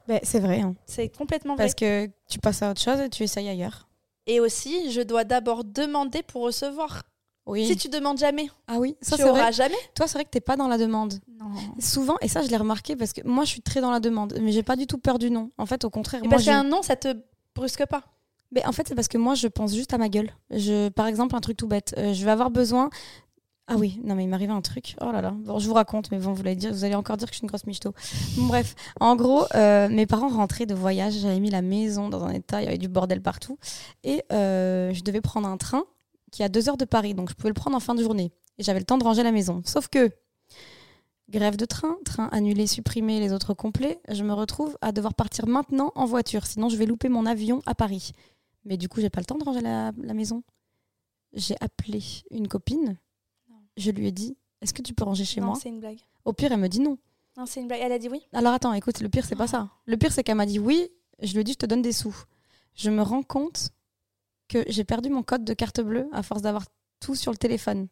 Ben, 0.07 0.21
c'est 0.23 0.41
vrai. 0.41 0.61
hein. 0.63 0.75
C'est 0.87 1.11
complètement 1.11 1.55
vrai. 1.55 1.65
Parce 1.65 1.75
que 1.75 2.09
tu 2.31 2.39
passes 2.39 2.63
à 2.63 2.71
autre 2.71 2.81
chose 2.81 2.99
et 3.01 3.11
tu 3.11 3.25
essayes 3.25 3.49
ailleurs. 3.51 3.89
Et 4.27 4.41
aussi, 4.41 4.91
je 4.91 5.03
dois 5.03 5.25
d'abord 5.25 5.65
demander 5.65 6.23
pour 6.23 6.43
recevoir. 6.45 7.03
Oui. 7.49 7.67
Si 7.67 7.77
tu 7.77 7.89
demandes 7.89 8.19
jamais, 8.19 8.49
Ah 8.69 8.77
oui, 8.79 8.95
ça 9.01 9.17
tu 9.17 9.25
auras 9.25 9.43
vrai. 9.45 9.53
jamais. 9.53 9.75
Toi, 9.95 10.07
c'est 10.07 10.15
vrai 10.19 10.25
que 10.25 10.31
t'es 10.31 10.41
pas 10.41 10.57
dans 10.57 10.69
la 10.69 10.79
demande. 10.79 11.15
Non. 11.41 11.47
Souvent, 11.81 12.17
et 12.21 12.29
ça 12.29 12.43
je 12.43 12.49
l'ai 12.49 12.57
remarqué 12.57 12.95
parce 12.95 13.13
que 13.13 13.27
moi 13.27 13.45
je 13.45 13.51
suis 13.51 13.63
très 13.63 13.81
dans 13.81 13.91
la 13.91 14.01
demande, 14.01 14.39
mais 14.41 14.53
j'ai 14.53 14.63
pas 14.63 14.77
du 14.77 14.87
tout 14.87 14.99
peur 14.99 15.19
du 15.19 15.31
non. 15.31 15.51
En 15.59 15.67
fait, 15.67 15.85
au 15.85 15.91
contraire, 15.91 16.21
Et 16.21 16.25
moi 16.29 16.33
parce 16.33 16.43
j'ai- 16.45 16.51
qu'un 16.51 16.63
non, 16.65 16.83
ça 16.83 16.95
te 16.95 17.09
brusque 17.55 17.85
pas. 17.87 18.03
Mais 18.53 18.65
en 18.67 18.73
fait, 18.73 18.87
c'est 18.89 18.95
parce 18.95 19.09
que 19.09 19.19
moi, 19.19 19.35
je 19.35 19.47
pense 19.49 19.75
juste 19.75 19.93
à 19.93 19.99
ma 19.99 20.09
gueule. 20.09 20.31
Je, 20.51 20.89
par 20.91 21.07
exemple, 21.07 21.35
un 21.37 21.41
truc 21.41 21.57
tout 21.59 21.67
bête. 21.69 21.95
euh, 21.99 22.15
je 22.15 22.25
vais 22.25 22.31
avoir 22.31 22.51
besoin. 22.51 22.89
Ah 23.71 23.75
oui, 23.77 24.01
non, 24.03 24.15
mais 24.15 24.25
il 24.25 24.29
m'arrive 24.29 24.51
un 24.51 24.63
truc. 24.63 24.97
Oh 25.03 25.13
là 25.13 25.21
là. 25.21 25.33
Bon, 25.37 25.59
je 25.59 25.69
vous 25.69 25.75
raconte, 25.75 26.11
mais 26.11 26.17
bon, 26.19 26.33
vous 26.33 26.41
allez, 26.41 26.55
dire, 26.57 26.73
vous 26.73 26.85
allez 26.85 26.95
encore 26.95 27.19
dire 27.19 27.29
que 27.29 27.35
je 27.35 27.39
suis 27.39 27.45
une 27.45 27.49
grosse 27.51 27.67
michto. 27.67 27.93
Bon, 28.39 28.47
bref, 28.47 28.75
en 29.01 29.15
gros, 29.17 29.45
euh, 29.55 29.91
mes 29.91 30.07
parents 30.07 30.29
rentraient 30.29 30.65
de 30.65 30.75
voyage. 30.75 31.13
J'avais 31.21 31.41
mis 31.41 31.51
la 31.51 31.61
maison 31.61 32.09
dans 32.09 32.25
un 32.25 32.31
état, 32.33 32.63
il 32.63 32.65
y 32.65 32.69
avait 32.69 32.79
du 32.79 32.89
bordel 32.89 33.21
partout. 33.21 33.59
Et 34.05 34.23
euh, 34.33 34.95
je 34.95 35.03
devais 35.03 35.21
prendre 35.21 35.47
un 35.47 35.59
train 35.59 35.85
qui 36.31 36.43
a 36.43 36.49
deux 36.49 36.69
heures 36.69 36.77
de 36.77 36.85
Paris. 36.85 37.15
Donc, 37.15 37.31
je 37.31 37.35
pouvais 37.35 37.51
le 37.51 37.55
prendre 37.55 37.77
en 37.77 37.81
fin 37.81 37.95
de 37.95 38.03
journée. 38.03 38.33
Et 38.59 38.63
j'avais 38.63 38.81
le 38.81 38.85
temps 38.85 38.99
de 38.99 39.05
ranger 39.05 39.23
la 39.23 39.33
maison. 39.33 39.63
Sauf 39.65 39.89
que. 39.89 40.11
Grève 41.31 41.57
de 41.57 41.67
train, 41.67 41.99
train 42.07 42.29
annulé, 42.33 42.67
supprimé, 42.67 43.21
les 43.21 43.35
autres 43.35 43.53
complets. 43.53 44.01
Je 44.09 44.25
me 44.25 44.33
retrouve 44.33 44.79
à 44.81 44.93
devoir 44.93 45.13
partir 45.13 45.47
maintenant 45.47 45.93
en 45.95 46.07
voiture, 46.07 46.47
sinon 46.47 46.71
je 46.71 46.77
vais 46.77 46.87
louper 46.87 47.11
mon 47.11 47.27
avion 47.27 47.61
à 47.67 47.75
Paris. 47.75 48.13
Mais 48.65 48.79
du 48.79 48.89
coup, 48.89 49.03
j'ai 49.03 49.11
pas 49.11 49.21
le 49.21 49.27
temps 49.27 49.37
de 49.37 49.45
ranger 49.45 49.61
la, 49.61 49.93
la 49.99 50.15
maison. 50.15 50.43
J'ai 51.35 51.55
appelé 51.61 52.03
une 52.31 52.49
copine. 52.49 52.97
Je 53.77 53.91
lui 53.91 54.07
ai 54.07 54.13
dit 54.13 54.39
Est-ce 54.63 54.73
que 54.73 54.81
tu 54.81 54.95
peux 54.95 55.05
ranger 55.05 55.27
chez 55.27 55.41
non, 55.41 55.49
moi 55.49 55.57
c'est 55.61 55.69
une 55.69 55.81
blague. 55.81 56.01
Au 56.25 56.33
pire, 56.33 56.51
elle 56.51 56.61
me 56.61 56.69
dit 56.69 56.81
non. 56.81 56.97
Non, 57.37 57.45
c'est 57.45 57.61
une 57.61 57.69
blague. 57.69 57.81
Elle 57.83 57.93
a 57.93 57.99
dit 57.99 58.09
oui. 58.09 58.27
Alors 58.33 58.55
attends, 58.55 58.73
écoute, 58.73 59.01
le 59.01 59.11
pire, 59.11 59.27
c'est 59.27 59.37
pas 59.37 59.47
ça. 59.47 59.69
Le 59.85 59.99
pire, 59.99 60.13
c'est 60.13 60.25
qu'elle 60.25 60.37
m'a 60.37 60.47
dit 60.47 60.59
oui. 60.59 60.89
Je 61.21 61.35
lui 61.35 61.41
ai 61.41 61.45
dit 61.45 61.53
Je 61.53 61.59
te 61.59 61.67
donne 61.67 61.83
des 61.83 61.93
sous. 61.93 62.17
Je 62.75 62.89
me 62.91 63.03
rends 63.03 63.23
compte 63.23 63.71
que 64.49 64.65
j'ai 64.69 64.85
perdu 64.85 65.11
mon 65.11 65.23
code 65.23 65.45
de 65.45 65.55
carte 65.55 65.81
bleue 65.81 66.09
à 66.13 66.23
force 66.23 66.43
d'avoir 66.43 66.65
tout 67.01 67.15
sur 67.15 67.33
le 67.33 67.39
téléphone. 67.39 67.89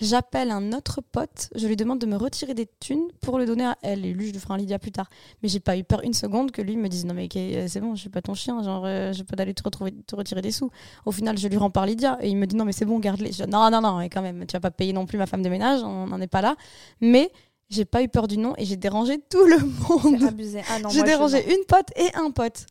J'appelle 0.00 0.50
un 0.50 0.72
autre 0.72 1.00
pote, 1.00 1.50
je 1.54 1.66
lui 1.68 1.76
demande 1.76 2.00
de 2.00 2.06
me 2.06 2.16
retirer 2.16 2.52
des 2.52 2.66
thunes 2.80 3.06
pour 3.20 3.38
le 3.38 3.46
donner 3.46 3.64
à 3.64 3.78
elle. 3.82 4.04
Et 4.04 4.12
lui, 4.12 4.26
je 4.26 4.32
lui 4.32 4.40
ferai 4.40 4.54
un 4.54 4.56
Lydia 4.56 4.78
plus 4.78 4.90
tard. 4.90 5.08
Mais 5.42 5.48
j'ai 5.48 5.60
pas 5.60 5.76
eu 5.76 5.84
peur 5.84 6.00
une 6.02 6.14
seconde 6.14 6.50
que 6.50 6.60
lui 6.62 6.76
me 6.76 6.88
dise 6.88 7.04
Non, 7.04 7.14
mais 7.14 7.28
euh, 7.36 7.66
c'est 7.68 7.80
bon, 7.80 7.94
je 7.94 8.00
suis 8.00 8.10
pas 8.10 8.20
ton 8.20 8.34
chien, 8.34 8.60
genre, 8.62 8.84
euh, 8.86 9.12
je 9.12 9.22
peux 9.22 9.36
d'aller 9.36 9.54
te, 9.54 9.62
retrouver, 9.62 9.92
te 9.92 10.16
retirer 10.16 10.42
des 10.42 10.50
sous. 10.50 10.70
Au 11.06 11.12
final, 11.12 11.38
je 11.38 11.46
lui 11.46 11.56
rends 11.56 11.70
par 11.70 11.86
Lydia 11.86 12.18
et 12.20 12.28
il 12.28 12.36
me 12.36 12.46
dit 12.46 12.56
Non, 12.56 12.64
mais 12.64 12.72
c'est 12.72 12.84
bon, 12.86 12.98
garde-les. 12.98 13.32
Je 13.32 13.44
Non, 13.44 13.70
non, 13.70 13.80
non, 13.80 14.00
et 14.00 14.08
quand 14.08 14.22
même, 14.22 14.46
tu 14.46 14.52
vas 14.54 14.60
pas 14.60 14.72
payer 14.72 14.92
non 14.92 15.06
plus 15.06 15.18
ma 15.18 15.26
femme 15.26 15.42
de 15.42 15.48
ménage, 15.48 15.82
on 15.84 16.06
n'en 16.08 16.20
est 16.20 16.26
pas 16.26 16.42
là. 16.42 16.56
Mais 17.00 17.30
j'ai 17.70 17.84
pas 17.84 18.02
eu 18.02 18.08
peur 18.08 18.26
du 18.26 18.38
non 18.38 18.54
et 18.56 18.64
j'ai 18.64 18.76
dérangé 18.76 19.18
tout 19.30 19.44
le 19.44 19.58
monde. 19.58 20.22
Ah 20.68 20.78
J'ai 20.90 21.00
je 21.00 21.04
dérangé 21.04 21.42
demande. 21.42 21.56
une 21.58 21.64
pote 21.66 21.88
et 21.96 22.14
un 22.14 22.30
pote. 22.30 22.66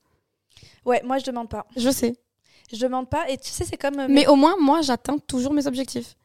Ouais, 0.85 1.01
moi, 1.05 1.19
je 1.19 1.25
demande 1.25 1.49
pas. 1.49 1.65
Je 1.75 1.89
sais. 1.89 2.13
Je 2.71 2.77
demande 2.77 3.09
pas. 3.09 3.29
Et 3.29 3.37
tu 3.37 3.49
sais, 3.49 3.63
c'est 3.65 3.77
comme. 3.77 3.99
euh, 3.99 4.07
Mais 4.09 4.27
au 4.27 4.35
moins, 4.35 4.55
moi, 4.59 4.81
j'atteins 4.81 5.17
toujours 5.19 5.53
mes 5.53 5.67
objectifs. 5.67 6.15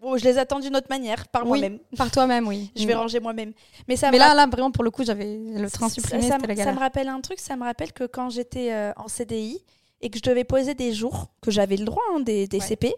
Bon, 0.00 0.16
je 0.16 0.24
les 0.24 0.38
attends 0.38 0.60
d'une 0.60 0.74
autre 0.74 0.86
manière, 0.88 1.28
par 1.28 1.42
Oui. 1.42 1.48
moi-même. 1.60 1.78
Par 1.96 2.10
toi-même, 2.10 2.48
oui. 2.48 2.72
Je 2.76 2.86
vais 2.86 2.94
ranger 2.94 3.20
moi-même. 3.20 3.52
Mais 3.86 3.96
ça 3.96 4.10
Mais 4.10 4.16
là, 4.16 4.32
là, 4.34 4.46
vraiment, 4.46 4.70
pour 4.70 4.82
le 4.82 4.90
coup, 4.90 5.04
j'avais 5.04 5.36
le 5.36 5.70
train 5.70 5.90
supprimé, 5.90 6.22
ça, 6.22 6.38
la 6.38 6.72
me 6.72 6.78
rappelle 6.78 7.08
un 7.08 7.20
truc, 7.20 7.38
ça 7.38 7.54
me 7.56 7.64
rappelle 7.64 7.92
que 7.92 8.04
quand 8.04 8.30
j'étais 8.30 8.72
euh, 8.72 8.92
en 8.96 9.08
CDI 9.08 9.62
et 10.00 10.08
que 10.08 10.16
je 10.16 10.22
devais 10.22 10.44
poser 10.44 10.72
des 10.74 10.94
jours, 10.94 11.26
que 11.42 11.50
j'avais 11.50 11.76
le 11.76 11.84
droit, 11.84 12.02
hein, 12.14 12.20
des, 12.20 12.46
des 12.48 12.60
Ouais. 12.60 12.66
CP, 12.66 12.94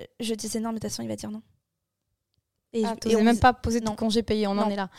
euh, 0.00 0.04
je 0.18 0.34
disais 0.34 0.58
non, 0.58 0.70
mais 0.70 0.80
de 0.80 0.80
toute 0.80 0.90
façon, 0.90 1.04
il 1.04 1.08
va 1.08 1.14
dire 1.14 1.30
non. 1.30 1.42
Et, 2.72 2.84
Ah, 2.84 2.90
je- 2.94 2.98
t'osais 3.00 3.14
et 3.14 3.18
on, 3.18 3.22
même 3.22 3.38
pas 3.38 3.52
poser 3.52 3.80
de 3.80 3.88
congé 3.90 4.24
payé, 4.24 4.48
on 4.48 4.52
en 4.58 4.68
est 4.68 4.74
là. 4.76 4.90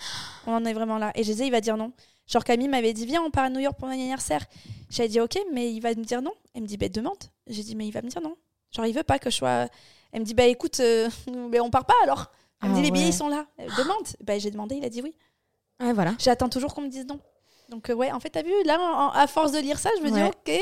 on 0.48 0.54
en 0.54 0.64
est 0.64 0.74
vraiment 0.74 0.98
là. 0.98 1.12
Et 1.16 1.24
je 1.24 1.32
disais, 1.32 1.46
il 1.46 1.52
va 1.52 1.60
dire 1.60 1.76
non. 1.76 1.92
Genre 2.32 2.44
Camille 2.44 2.68
m'avait 2.70 2.94
dit, 2.94 3.06
viens, 3.06 3.22
on 3.22 3.30
part 3.32 3.46
à 3.46 3.50
New 3.50 3.60
York 3.60 3.78
pour 3.78 3.88
mon 3.88 3.94
anniversaire. 3.94 4.46
J'avais 4.90 5.10
dit, 5.10 5.20
ok, 5.20 5.38
mais 5.52 5.72
il 5.74 5.80
va 5.82 5.90
me 5.96 6.04
dire 6.04 6.22
non. 6.22 6.32
Elle 6.54 6.62
me 6.64 6.68
dit, 6.68 6.78
bah, 6.78 6.88
demande. 6.90 7.18
J'ai 7.48 7.64
dit, 7.64 7.76
mais 7.76 7.86
il 7.88 7.92
va 7.92 8.02
me 8.02 8.08
dire 8.10 8.22
non. 8.22 8.36
Genre, 8.76 8.86
il 8.86 8.94
veut 8.94 9.04
pas 9.04 9.20
que 9.20 9.30
je 9.30 9.36
sois. 9.38 9.68
Elle 10.14 10.22
me 10.22 10.26
dit, 10.26 10.34
bah 10.34 10.46
écoute, 10.46 10.80
euh, 10.80 11.10
mais 11.50 11.60
on 11.62 11.70
part 11.70 11.86
pas 11.86 11.94
alors. 12.04 12.32
Elle 12.64 12.70
me 12.70 12.74
Ah 12.74 12.78
dit, 12.78 12.84
les 12.84 12.92
billets, 12.92 13.06
ouais. 13.06 13.10
ils 13.12 13.14
sont 13.14 13.28
là. 13.30 13.46
Euh, 13.60 13.68
demande. 13.78 14.06
Bah, 14.24 14.38
j'ai 14.40 14.52
demandé, 14.52 14.76
il 14.76 14.86
a 14.86 14.90
dit 14.90 15.02
oui. 15.02 15.14
Ouais, 15.82 15.94
voilà. 15.94 16.14
J'attends 16.20 16.48
toujours 16.50 16.74
qu'on 16.74 16.82
me 16.82 16.90
dise 16.90 17.06
non. 17.06 17.20
Donc, 17.70 17.90
euh, 17.90 17.94
ouais, 17.94 18.12
en 18.12 18.20
fait, 18.20 18.30
t'as 18.30 18.44
vu, 18.44 18.52
là, 18.66 18.80
en- 18.80 19.08
en- 19.08 19.10
à 19.12 19.28
force 19.28 19.52
de 19.52 19.60
lire 19.60 19.80
ça, 19.80 19.90
je 20.00 20.04
me 20.04 20.12
Ouais. 20.12 20.30
dis, 20.46 20.54
ok. 20.54 20.62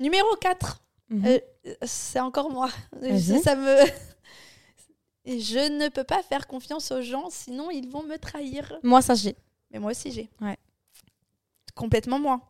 Numéro 0.00 0.28
4, 0.40 0.82
Mhm. 1.10 1.26
Euh, 1.26 1.38
c'est 1.84 2.20
encore 2.20 2.50
moi. 2.50 2.68
Ça 3.42 3.54
me. 3.56 3.76
Je 5.26 5.68
ne 5.78 5.88
peux 5.88 6.04
pas 6.04 6.22
faire 6.22 6.46
confiance 6.46 6.90
aux 6.90 7.02
gens, 7.02 7.28
sinon 7.30 7.70
ils 7.70 7.88
vont 7.88 8.02
me 8.02 8.16
trahir. 8.16 8.78
Moi, 8.82 9.02
ça, 9.02 9.14
j'ai. 9.14 9.36
Mais 9.70 9.78
moi 9.78 9.90
aussi, 9.90 10.10
j'ai. 10.10 10.30
Ouais. 10.40 10.56
Complètement 11.78 12.18
moi. 12.18 12.40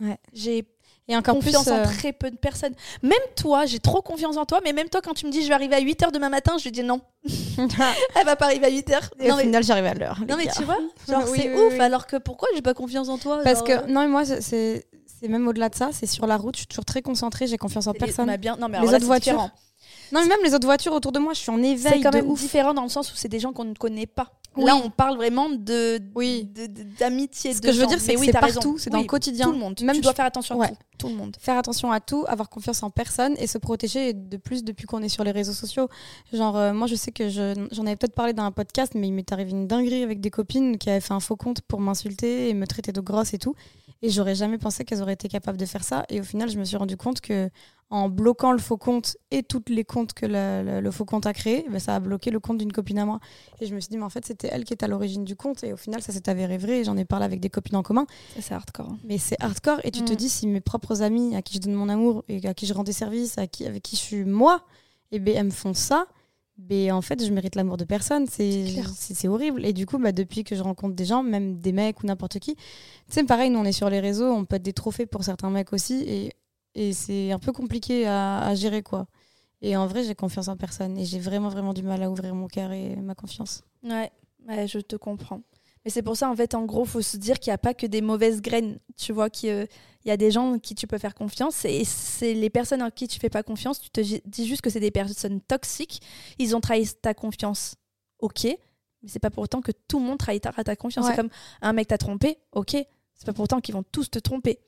Ouais. 0.00 0.18
J'ai 0.32 0.64
Et 1.08 1.16
encore 1.16 1.34
confiance 1.34 1.64
plus. 1.64 1.72
en 1.72 1.78
euh, 1.78 1.84
très 1.84 2.12
peu 2.12 2.30
de 2.30 2.36
personnes. 2.36 2.74
Même 3.02 3.12
toi, 3.36 3.66
j'ai 3.66 3.80
trop 3.80 4.00
confiance 4.02 4.36
en 4.36 4.44
toi, 4.44 4.60
mais 4.64 4.72
même 4.72 4.88
toi, 4.88 5.00
quand 5.00 5.14
tu 5.14 5.26
me 5.26 5.32
dis 5.32 5.42
je 5.42 5.48
vais 5.48 5.54
arriver 5.54 5.74
à 5.74 5.80
8h 5.80 6.12
demain 6.12 6.28
matin, 6.28 6.56
je 6.58 6.64
lui 6.64 6.70
dis 6.72 6.82
non. 6.84 7.00
Elle 8.14 8.24
va 8.26 8.36
pas 8.36 8.44
arriver 8.46 8.66
à 8.66 8.70
8h. 8.70 9.10
Et 9.18 9.28
Non, 9.28 9.34
au 9.34 9.36
mais, 9.38 9.42
final, 9.44 9.64
j'arrive 9.64 9.86
à 9.86 9.94
l'heure. 9.94 10.18
les 10.20 10.26
non, 10.26 10.36
mais 10.36 10.46
gars. 10.46 10.52
tu 10.56 10.62
vois, 10.64 10.78
genre 11.08 11.24
Oui, 11.30 11.38
c'est 11.42 11.52
oui, 11.54 11.60
ouf, 11.60 11.72
oui. 11.72 11.80
alors 11.80 12.06
que 12.06 12.16
pourquoi 12.16 12.48
j'ai 12.54 12.62
pas 12.62 12.74
confiance 12.74 13.08
en 13.08 13.18
toi 13.18 13.40
Parce 13.42 13.58
genre, 13.60 13.66
que, 13.66 13.72
euh, 13.72 13.86
non, 13.88 14.02
mais 14.02 14.08
moi, 14.08 14.24
c'est- 14.24 14.40
c'est 14.40 14.86
c'est 15.20 15.26
même 15.26 15.48
au-delà 15.48 15.68
de 15.68 15.74
ça. 15.74 15.90
C'est 15.92 16.06
sur 16.06 16.28
la 16.28 16.36
route, 16.36 16.54
je 16.54 16.60
suis 16.60 16.66
toujours 16.68 16.84
très 16.84 17.02
concentrée, 17.02 17.48
j'ai 17.48 17.58
confiance 17.58 17.88
en 17.88 17.92
personne. 17.92 18.26
bah, 18.26 18.36
bien, 18.36 18.56
non, 18.56 18.68
mais 18.68 18.78
Les 18.78 18.84
là, 18.86 18.90
autres 18.92 19.00
c'est 19.00 19.06
voitures, 19.06 19.32
différent. 19.32 19.50
Non, 20.12 20.20
mais 20.22 20.28
même 20.28 20.38
les 20.44 20.54
autres 20.54 20.66
voitures 20.66 20.92
autour 20.92 21.10
de 21.10 21.18
moi, 21.18 21.32
je 21.34 21.40
suis 21.40 21.50
en 21.50 21.56
C'est 21.56 21.70
éveil 21.70 22.00
quand 22.02 22.10
de 22.10 22.18
même 22.18 22.30
ouf. 22.30 22.40
différent 22.40 22.72
dans 22.72 22.84
le 22.84 22.88
sens 22.88 23.12
où 23.12 23.16
c'est 23.16 23.28
des 23.28 23.40
gens 23.40 23.52
qu'on 23.52 23.64
ne 23.64 23.74
connaît 23.74 24.06
pas. 24.06 24.30
Là, 24.56 24.74
Oui. 24.74 24.82
on 24.86 24.90
parle 24.90 25.16
vraiment 25.16 25.48
de 25.50 26.00
Oui. 26.16 26.44
de- 26.52 26.66
de- 26.66 26.82
d'amitié. 26.98 27.54
Ce 27.54 27.60
de 27.60 27.66
que 27.66 27.72
je 27.72 27.80
veux 27.80 27.86
dire, 27.86 28.00
c'est 28.00 28.16
oui, 28.16 28.26
c'est 28.26 28.32
partout, 28.32 28.76
c'est 28.76 28.90
dans 28.90 28.98
Oui, 28.98 29.04
le 29.04 29.08
quotidien. 29.08 29.46
Tout 29.46 29.52
le 29.52 29.58
monde. 29.58 29.80
Même 29.82 29.94
tu 29.96 30.00
dois 30.00 30.14
faire 30.14 30.24
attention 30.24 30.60
à 30.60 30.68
tout. 30.68 30.74
Tout 30.98 31.08
le 31.08 31.14
monde. 31.14 31.36
faire 31.38 31.56
attention 31.56 31.92
à 31.92 32.00
tout, 32.00 32.24
avoir 32.26 32.48
confiance 32.50 32.82
en 32.82 32.90
personne 32.90 33.34
et 33.38 33.46
se 33.46 33.56
protéger 33.58 34.14
de 34.14 34.36
plus 34.36 34.64
depuis 34.64 34.86
qu'on 34.86 35.00
est 35.02 35.08
sur 35.08 35.22
les 35.22 35.30
réseaux 35.30 35.52
sociaux. 35.52 35.88
Genre, 36.32 36.56
euh, 36.56 36.72
moi, 36.72 36.88
je 36.88 36.96
sais 36.96 37.12
que 37.12 37.28
je- 37.28 37.68
j'en 37.70 37.86
avais 37.86 37.94
peut-être 37.94 38.14
parlé 38.16 38.32
dans 38.32 38.42
un 38.42 38.50
podcast, 38.50 38.94
mais 38.96 39.06
il 39.06 39.12
m'est 39.12 39.30
arrivé 39.30 39.52
une 39.52 39.68
dinguerie 39.68 40.02
avec 40.02 40.20
des 40.20 40.30
copines 40.30 40.76
qui 40.76 40.90
avaient 40.90 41.00
fait 41.00 41.14
un 41.14 41.20
faux 41.20 41.36
compte 41.36 41.60
pour 41.60 41.80
m'insulter 41.80 42.48
et 42.48 42.54
me 42.54 42.66
traiter 42.66 42.90
de 42.90 43.00
grosse 43.00 43.34
et 43.34 43.38
tout. 43.38 43.54
Et 44.02 44.10
j'aurais 44.10 44.34
jamais 44.36 44.58
pensé 44.58 44.84
qu'elles 44.84 45.02
auraient 45.02 45.14
été 45.14 45.28
capables 45.28 45.58
de 45.58 45.66
faire 45.66 45.82
ça. 45.82 46.04
Et 46.08 46.20
au 46.20 46.22
final, 46.22 46.48
je 46.48 46.58
me 46.58 46.64
suis 46.64 46.76
rendu 46.76 46.96
compte 46.96 47.20
que 47.20 47.50
en 47.90 48.10
bloquant 48.10 48.52
le 48.52 48.58
faux 48.58 48.76
compte 48.76 49.16
et 49.30 49.42
toutes 49.42 49.70
les 49.70 49.82
comptes 49.82 50.12
que 50.12 50.26
le 50.26 50.90
faux 50.90 51.06
compte 51.06 51.24
a 51.26 51.32
créé, 51.32 51.64
ben, 51.70 51.78
ça 51.78 51.96
a 51.96 52.00
bloqué 52.00 52.30
le 52.30 52.38
compte 52.38 52.58
d'une 52.58 52.70
copine 52.70 52.98
à 52.98 53.06
moi. 53.06 53.18
Et 53.60 53.66
je 53.66 53.74
me 53.74 53.80
suis 53.80 53.88
dit, 53.88 53.96
mais 53.96 54.04
en 54.04 54.10
fait, 54.10 54.26
c'était 54.26 54.48
elle 54.52 54.64
qui 54.64 54.74
était 54.74 54.84
à 54.84 54.88
l'origine 54.88 55.24
du 55.24 55.36
compte. 55.36 55.64
Et 55.64 55.72
au 55.72 55.76
final, 55.78 56.02
ça 56.02 56.12
s'est 56.12 56.28
avéré 56.28 56.58
vrai. 56.58 56.80
Et 56.80 56.84
j'en 56.84 56.96
ai 56.98 57.06
parlé 57.06 57.24
avec 57.24 57.40
des 57.40 57.48
copines 57.50 57.76
en 57.76 57.82
commun. 57.82 58.06
Ça, 58.36 58.42
c'est 58.42 58.54
hardcore. 58.54 58.90
hein. 58.90 58.98
Mais 59.04 59.16
c'est 59.18 59.36
hardcore 59.42 59.80
et 59.84 59.90
tu 59.90 60.04
te 60.04 60.12
Mm. 60.12 60.16
dis 60.16 60.28
si 60.28 60.46
mes 60.46 60.60
propres 60.60 61.00
amis 61.02 61.34
à 61.34 61.40
qui 61.42 61.54
je 61.54 61.60
donne 61.60 61.72
mon 61.74 61.88
amour 61.88 62.24
et 62.28 62.46
à 62.46 62.52
qui 62.54 62.66
je 62.66 62.74
rends 62.74 62.84
des 62.84 62.92
services, 62.92 63.38
à 63.38 63.46
qui, 63.46 63.64
avec 63.66 63.82
qui 63.82 63.96
je 63.96 64.00
suis 64.02 64.24
moi, 64.24 64.62
et 65.10 65.18
ben 65.18 65.34
elles 65.34 65.46
me 65.46 65.50
font 65.50 65.72
ça, 65.74 66.06
ben 66.58 66.92
en 66.92 67.00
fait 67.00 67.24
je 67.24 67.32
mérite 67.32 67.54
l'amour 67.54 67.76
de 67.76 67.84
personne. 67.84 68.26
C'est 68.26 69.28
horrible. 69.28 69.64
Et 69.64 69.72
du 69.72 69.86
coup, 69.86 69.98
bah, 69.98 70.12
depuis 70.12 70.44
que 70.44 70.54
je 70.56 70.62
rencontre 70.62 70.94
des 70.94 71.04
gens, 71.04 71.22
même 71.22 71.58
des 71.58 71.72
mecs 71.72 72.02
ou 72.02 72.06
n'importe 72.06 72.38
qui, 72.38 72.54
tu 72.56 72.62
sais, 73.08 73.24
pareil, 73.24 73.50
nous 73.50 73.58
on 73.58 73.64
est 73.64 73.72
sur 73.72 73.88
les 73.90 74.00
réseaux, 74.00 74.30
on 74.30 74.44
peut 74.44 74.56
être 74.56 74.62
des 74.62 74.72
trophées 74.72 75.06
pour 75.06 75.24
certains 75.24 75.50
mecs 75.50 75.72
aussi 75.72 76.02
et, 76.06 76.32
et 76.74 76.92
c'est 76.92 77.32
un 77.32 77.38
peu 77.38 77.52
compliqué 77.52 78.06
à, 78.06 78.40
à 78.40 78.54
gérer 78.54 78.82
quoi. 78.82 79.06
Et 79.60 79.76
en 79.76 79.86
vrai, 79.86 80.04
j'ai 80.04 80.14
confiance 80.14 80.46
en 80.48 80.56
personne 80.56 80.96
et 80.98 81.04
j'ai 81.04 81.18
vraiment 81.18 81.48
vraiment 81.48 81.72
du 81.72 81.82
mal 81.82 82.02
à 82.02 82.10
ouvrir 82.10 82.34
mon 82.34 82.46
cœur 82.46 82.70
et 82.72 82.94
ma 82.96 83.14
confiance. 83.14 83.62
Ouais, 83.82 84.10
ouais, 84.46 84.68
je 84.68 84.78
te 84.78 84.94
comprends. 84.96 85.40
Mais 85.88 85.92
c'est 85.92 86.02
pour 86.02 86.18
ça, 86.18 86.28
en 86.28 86.36
fait, 86.36 86.54
en 86.54 86.66
gros, 86.66 86.84
faut 86.84 87.00
se 87.00 87.16
dire 87.16 87.38
qu'il 87.38 87.50
n'y 87.50 87.54
a 87.54 87.58
pas 87.58 87.72
que 87.72 87.86
des 87.86 88.02
mauvaises 88.02 88.42
graines. 88.42 88.78
Tu 88.98 89.14
vois 89.14 89.30
qu'il 89.30 89.48
euh, 89.48 89.64
il 90.04 90.08
y 90.08 90.10
a 90.10 90.18
des 90.18 90.30
gens 90.30 90.52
en 90.52 90.58
qui 90.58 90.74
tu 90.74 90.86
peux 90.86 90.98
faire 90.98 91.14
confiance. 91.14 91.64
Et 91.64 91.82
c'est 91.86 92.34
les 92.34 92.50
personnes 92.50 92.82
en 92.82 92.90
qui 92.90 93.08
tu 93.08 93.18
fais 93.18 93.30
pas 93.30 93.42
confiance, 93.42 93.80
tu 93.80 93.88
te 93.88 94.02
dis 94.02 94.46
juste 94.46 94.60
que 94.60 94.68
c'est 94.68 94.80
des 94.80 94.90
personnes 94.90 95.40
toxiques. 95.40 96.02
Ils 96.38 96.54
ont 96.54 96.60
trahi 96.60 96.86
ta 97.00 97.14
confiance. 97.14 97.76
Ok. 98.18 98.44
Mais 98.44 99.08
c'est 99.08 99.18
pas 99.18 99.30
pour 99.30 99.44
autant 99.44 99.62
que 99.62 99.72
tout 99.72 99.98
le 99.98 100.04
monde 100.04 100.18
trahira 100.18 100.62
ta 100.62 100.76
confiance. 100.76 101.06
Ouais. 101.06 101.12
C'est 101.12 101.16
comme 101.16 101.30
un 101.62 101.72
mec 101.72 101.88
t'a 101.88 101.96
trompé. 101.96 102.36
Ok. 102.52 102.72
C'est 102.72 103.24
pas 103.24 103.32
pour 103.32 103.44
autant 103.44 103.62
qu'ils 103.62 103.74
vont 103.74 103.82
tous 103.90 104.10
te 104.10 104.18
tromper. 104.18 104.58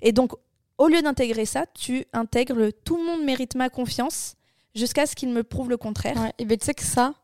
Et 0.00 0.12
donc, 0.12 0.30
au 0.78 0.86
lieu 0.86 1.02
d'intégrer 1.02 1.44
ça, 1.44 1.66
tu 1.74 2.04
intègres 2.12 2.54
le 2.54 2.72
tout 2.72 2.98
le 2.98 3.04
monde 3.04 3.24
mérite 3.24 3.56
ma 3.56 3.68
confiance 3.68 4.36
jusqu'à 4.76 5.06
ce 5.06 5.16
qu'il 5.16 5.30
me 5.30 5.42
prouve 5.42 5.70
le 5.70 5.76
contraire. 5.76 6.16
Ouais, 6.16 6.32
et 6.38 6.44
ben 6.44 6.56
tu 6.56 6.66
sais 6.66 6.74
que 6.74 6.84
ça, 6.84 7.14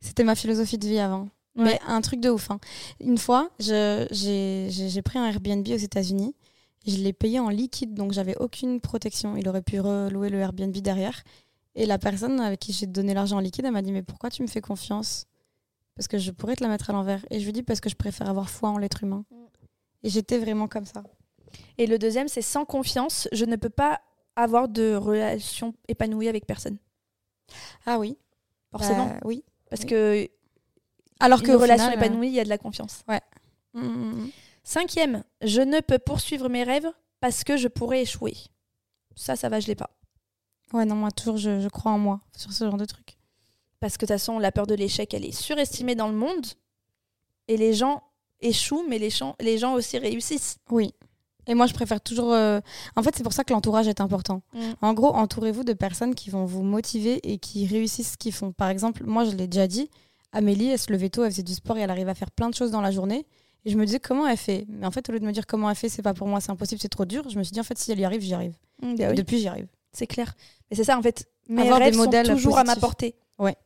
c'était 0.00 0.24
ma 0.24 0.34
philosophie 0.34 0.78
de 0.78 0.88
vie 0.88 0.98
avant. 0.98 1.28
Ouais. 1.56 1.64
Mais 1.64 1.80
un 1.86 2.00
truc 2.00 2.20
de 2.20 2.30
ouf. 2.30 2.50
hein. 2.50 2.58
Une 3.00 3.18
fois, 3.18 3.50
j'ai 3.58 5.02
pris 5.04 5.18
un 5.18 5.26
Airbnb 5.26 5.66
aux 5.68 5.76
États-Unis. 5.76 6.34
Je 6.86 6.96
l'ai 6.96 7.12
payé 7.12 7.40
en 7.40 7.48
liquide, 7.48 7.94
donc 7.94 8.12
j'avais 8.12 8.36
aucune 8.38 8.80
protection. 8.80 9.36
Il 9.36 9.48
aurait 9.48 9.62
pu 9.62 9.80
relouer 9.80 10.28
le 10.30 10.38
Airbnb 10.38 10.76
derrière. 10.76 11.22
Et 11.76 11.86
la 11.86 11.98
personne 11.98 12.40
avec 12.40 12.60
qui 12.60 12.72
j'ai 12.72 12.86
donné 12.86 13.14
l'argent 13.14 13.36
en 13.38 13.40
liquide, 13.40 13.64
elle 13.64 13.72
m'a 13.72 13.82
dit 13.82 13.92
Mais 13.92 14.02
pourquoi 14.02 14.30
tu 14.30 14.42
me 14.42 14.46
fais 14.46 14.60
confiance? 14.60 15.24
Parce 15.96 16.08
que 16.08 16.18
je 16.18 16.30
pourrais 16.30 16.56
te 16.56 16.62
la 16.62 16.68
mettre 16.68 16.90
à 16.90 16.92
l'envers. 16.92 17.24
Et 17.30 17.40
je 17.40 17.44
lui 17.46 17.52
dis 17.52 17.62
Parce 17.62 17.80
que 17.80 17.88
je 17.88 17.96
préfère 17.96 18.28
avoir 18.28 18.50
foi 18.50 18.68
en 18.68 18.78
l'être 18.78 19.02
humain. 19.02 19.24
Mm. 19.30 19.36
Et 20.02 20.08
j'étais 20.10 20.38
vraiment 20.38 20.68
comme 20.68 20.84
ça. 20.84 21.02
Et 21.78 21.86
le 21.86 21.98
deuxième, 21.98 22.28
c'est 22.28 22.42
sans 22.42 22.64
confiance, 22.64 23.28
je 23.32 23.44
ne 23.44 23.56
peux 23.56 23.70
pas 23.70 24.00
avoir 24.36 24.68
de 24.68 24.94
relation 24.94 25.72
épanouie 25.88 26.28
avec 26.28 26.46
personne. 26.46 26.76
Ah 27.86 27.98
oui 27.98 28.18
Forcément. 28.72 29.06
Bah, 29.06 29.20
Oui. 29.24 29.44
parce 29.70 29.82
oui. 29.82 29.86
que 29.88 30.28
Alors 31.20 31.42
que 31.42 31.52
au 31.52 31.58
relation 31.58 31.90
final, 31.90 32.02
euh, 32.02 32.06
épanouie, 32.06 32.28
il 32.28 32.34
y 32.34 32.40
a 32.40 32.44
de 32.44 32.48
la 32.48 32.58
confiance. 32.58 33.02
mm, 33.08 33.80
mm, 33.80 34.14
mm. 34.24 34.30
Cinquième, 34.62 35.24
je 35.42 35.60
ne 35.60 35.80
peux 35.80 35.98
poursuivre 35.98 36.48
mes 36.48 36.62
rêves 36.64 36.90
parce 37.20 37.44
que 37.44 37.56
je 37.56 37.68
pourrais 37.68 38.02
échouer. 38.02 38.34
Ça, 39.14 39.36
ça 39.36 39.48
va, 39.48 39.60
je 39.60 39.66
l'ai 39.66 39.74
pas. 39.74 39.90
Ouais, 40.72 40.84
non, 40.84 40.94
moi, 40.96 41.10
toujours, 41.10 41.36
je, 41.36 41.60
je 41.60 41.68
crois 41.68 41.92
en 41.92 41.98
moi 41.98 42.20
sur 42.36 42.52
ce 42.52 42.64
genre 42.64 42.76
de 42.76 42.84
truc. 42.84 43.16
Parce 43.80 43.96
que 43.96 44.06
de 44.06 44.12
toute 44.12 44.18
façon, 44.18 44.38
la 44.38 44.50
peur 44.52 44.66
de 44.66 44.74
l'échec, 44.74 45.12
elle 45.14 45.24
est 45.24 45.32
surestimée 45.32 45.94
dans 45.94 46.08
le 46.08 46.14
monde. 46.14 46.46
Et 47.48 47.56
les 47.56 47.74
gens 47.74 48.02
échouent, 48.40 48.84
mais 48.88 48.98
les 48.98 49.10
gens, 49.10 49.36
les 49.40 49.58
gens 49.58 49.74
aussi 49.74 49.98
réussissent. 49.98 50.56
Oui. 50.70 50.94
Et 51.46 51.54
moi, 51.54 51.66
je 51.66 51.74
préfère 51.74 52.00
toujours. 52.00 52.32
euh, 52.32 52.60
En 52.96 53.02
fait, 53.02 53.14
c'est 53.14 53.22
pour 53.22 53.34
ça 53.34 53.44
que 53.44 53.52
l'entourage 53.52 53.86
est 53.86 54.00
important. 54.00 54.40
En 54.80 54.94
gros, 54.94 55.14
entourez-vous 55.14 55.62
de 55.64 55.74
personnes 55.74 56.14
qui 56.14 56.30
vont 56.30 56.46
vous 56.46 56.62
motiver 56.62 57.20
et 57.30 57.36
qui 57.38 57.66
réussissent 57.66 58.12
ce 58.12 58.16
qu'ils 58.16 58.32
font. 58.32 58.52
Par 58.52 58.70
exemple, 58.70 59.04
moi, 59.04 59.24
je 59.26 59.32
l'ai 59.32 59.46
déjà 59.46 59.66
dit, 59.66 59.90
Amélie, 60.34 60.68
elle 60.70 60.78
se 60.78 60.92
levait 60.92 61.08
tôt, 61.08 61.24
elle 61.24 61.30
faisait 61.30 61.42
du 61.42 61.54
sport 61.54 61.78
et 61.78 61.80
elle 61.80 61.90
arrive 61.90 62.08
à 62.08 62.14
faire 62.14 62.30
plein 62.30 62.50
de 62.50 62.54
choses 62.54 62.70
dans 62.70 62.80
la 62.82 62.90
journée. 62.90 63.26
Et 63.64 63.70
je 63.70 63.78
me 63.78 63.86
disais 63.86 64.00
comment 64.00 64.26
elle 64.26 64.36
fait? 64.36 64.66
Mais 64.68 64.84
en 64.86 64.90
fait, 64.90 65.08
au 65.08 65.12
lieu 65.12 65.20
de 65.20 65.24
me 65.24 65.32
dire 65.32 65.46
comment 65.46 65.70
elle 65.70 65.76
fait, 65.76 65.88
c'est 65.88 66.02
pas 66.02 66.12
pour 66.12 66.28
moi, 66.28 66.40
c'est 66.42 66.50
impossible, 66.50 66.80
c'est 66.82 66.88
trop 66.88 67.06
dur, 67.06 67.28
je 67.30 67.38
me 67.38 67.42
suis 67.42 67.52
dit 67.52 67.60
en 67.60 67.64
fait, 67.64 67.78
si 67.78 67.90
elle 67.92 68.00
y 68.00 68.04
arrive, 68.04 68.20
j'y 68.20 68.34
arrive. 68.34 68.54
Mm, 68.82 68.94
Et 69.00 69.12
Depuis, 69.14 69.38
j'y 69.38 69.48
arrive. 69.48 69.68
C'est 69.92 70.06
clair. 70.06 70.34
Mais 70.70 70.76
c'est 70.76 70.84
ça, 70.84 70.98
en 70.98 71.02
fait. 71.02 71.26
Mes 71.48 71.62
Avoir 71.62 71.78
des 71.78 71.84
rêves 71.86 71.96
modèles 71.96 72.26
sont 72.26 72.34
toujours 72.34 72.58
à 72.58 72.64
ma 72.64 72.76
portée. 72.76 73.14
Et 73.46 73.56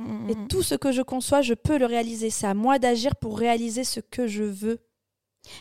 Mm, 0.00 0.30
mm. 0.30 0.48
tout 0.48 0.62
ce 0.62 0.74
que 0.76 0.92
je 0.92 1.02
conçois, 1.02 1.40
je 1.42 1.54
peux 1.54 1.76
le 1.76 1.86
réaliser. 1.86 2.30
C'est 2.30 2.46
à 2.46 2.54
moi 2.54 2.78
d'agir 2.78 3.16
pour 3.16 3.36
réaliser 3.38 3.82
ce 3.82 3.98
que 3.98 4.26
je 4.28 4.44
veux. 4.44 4.78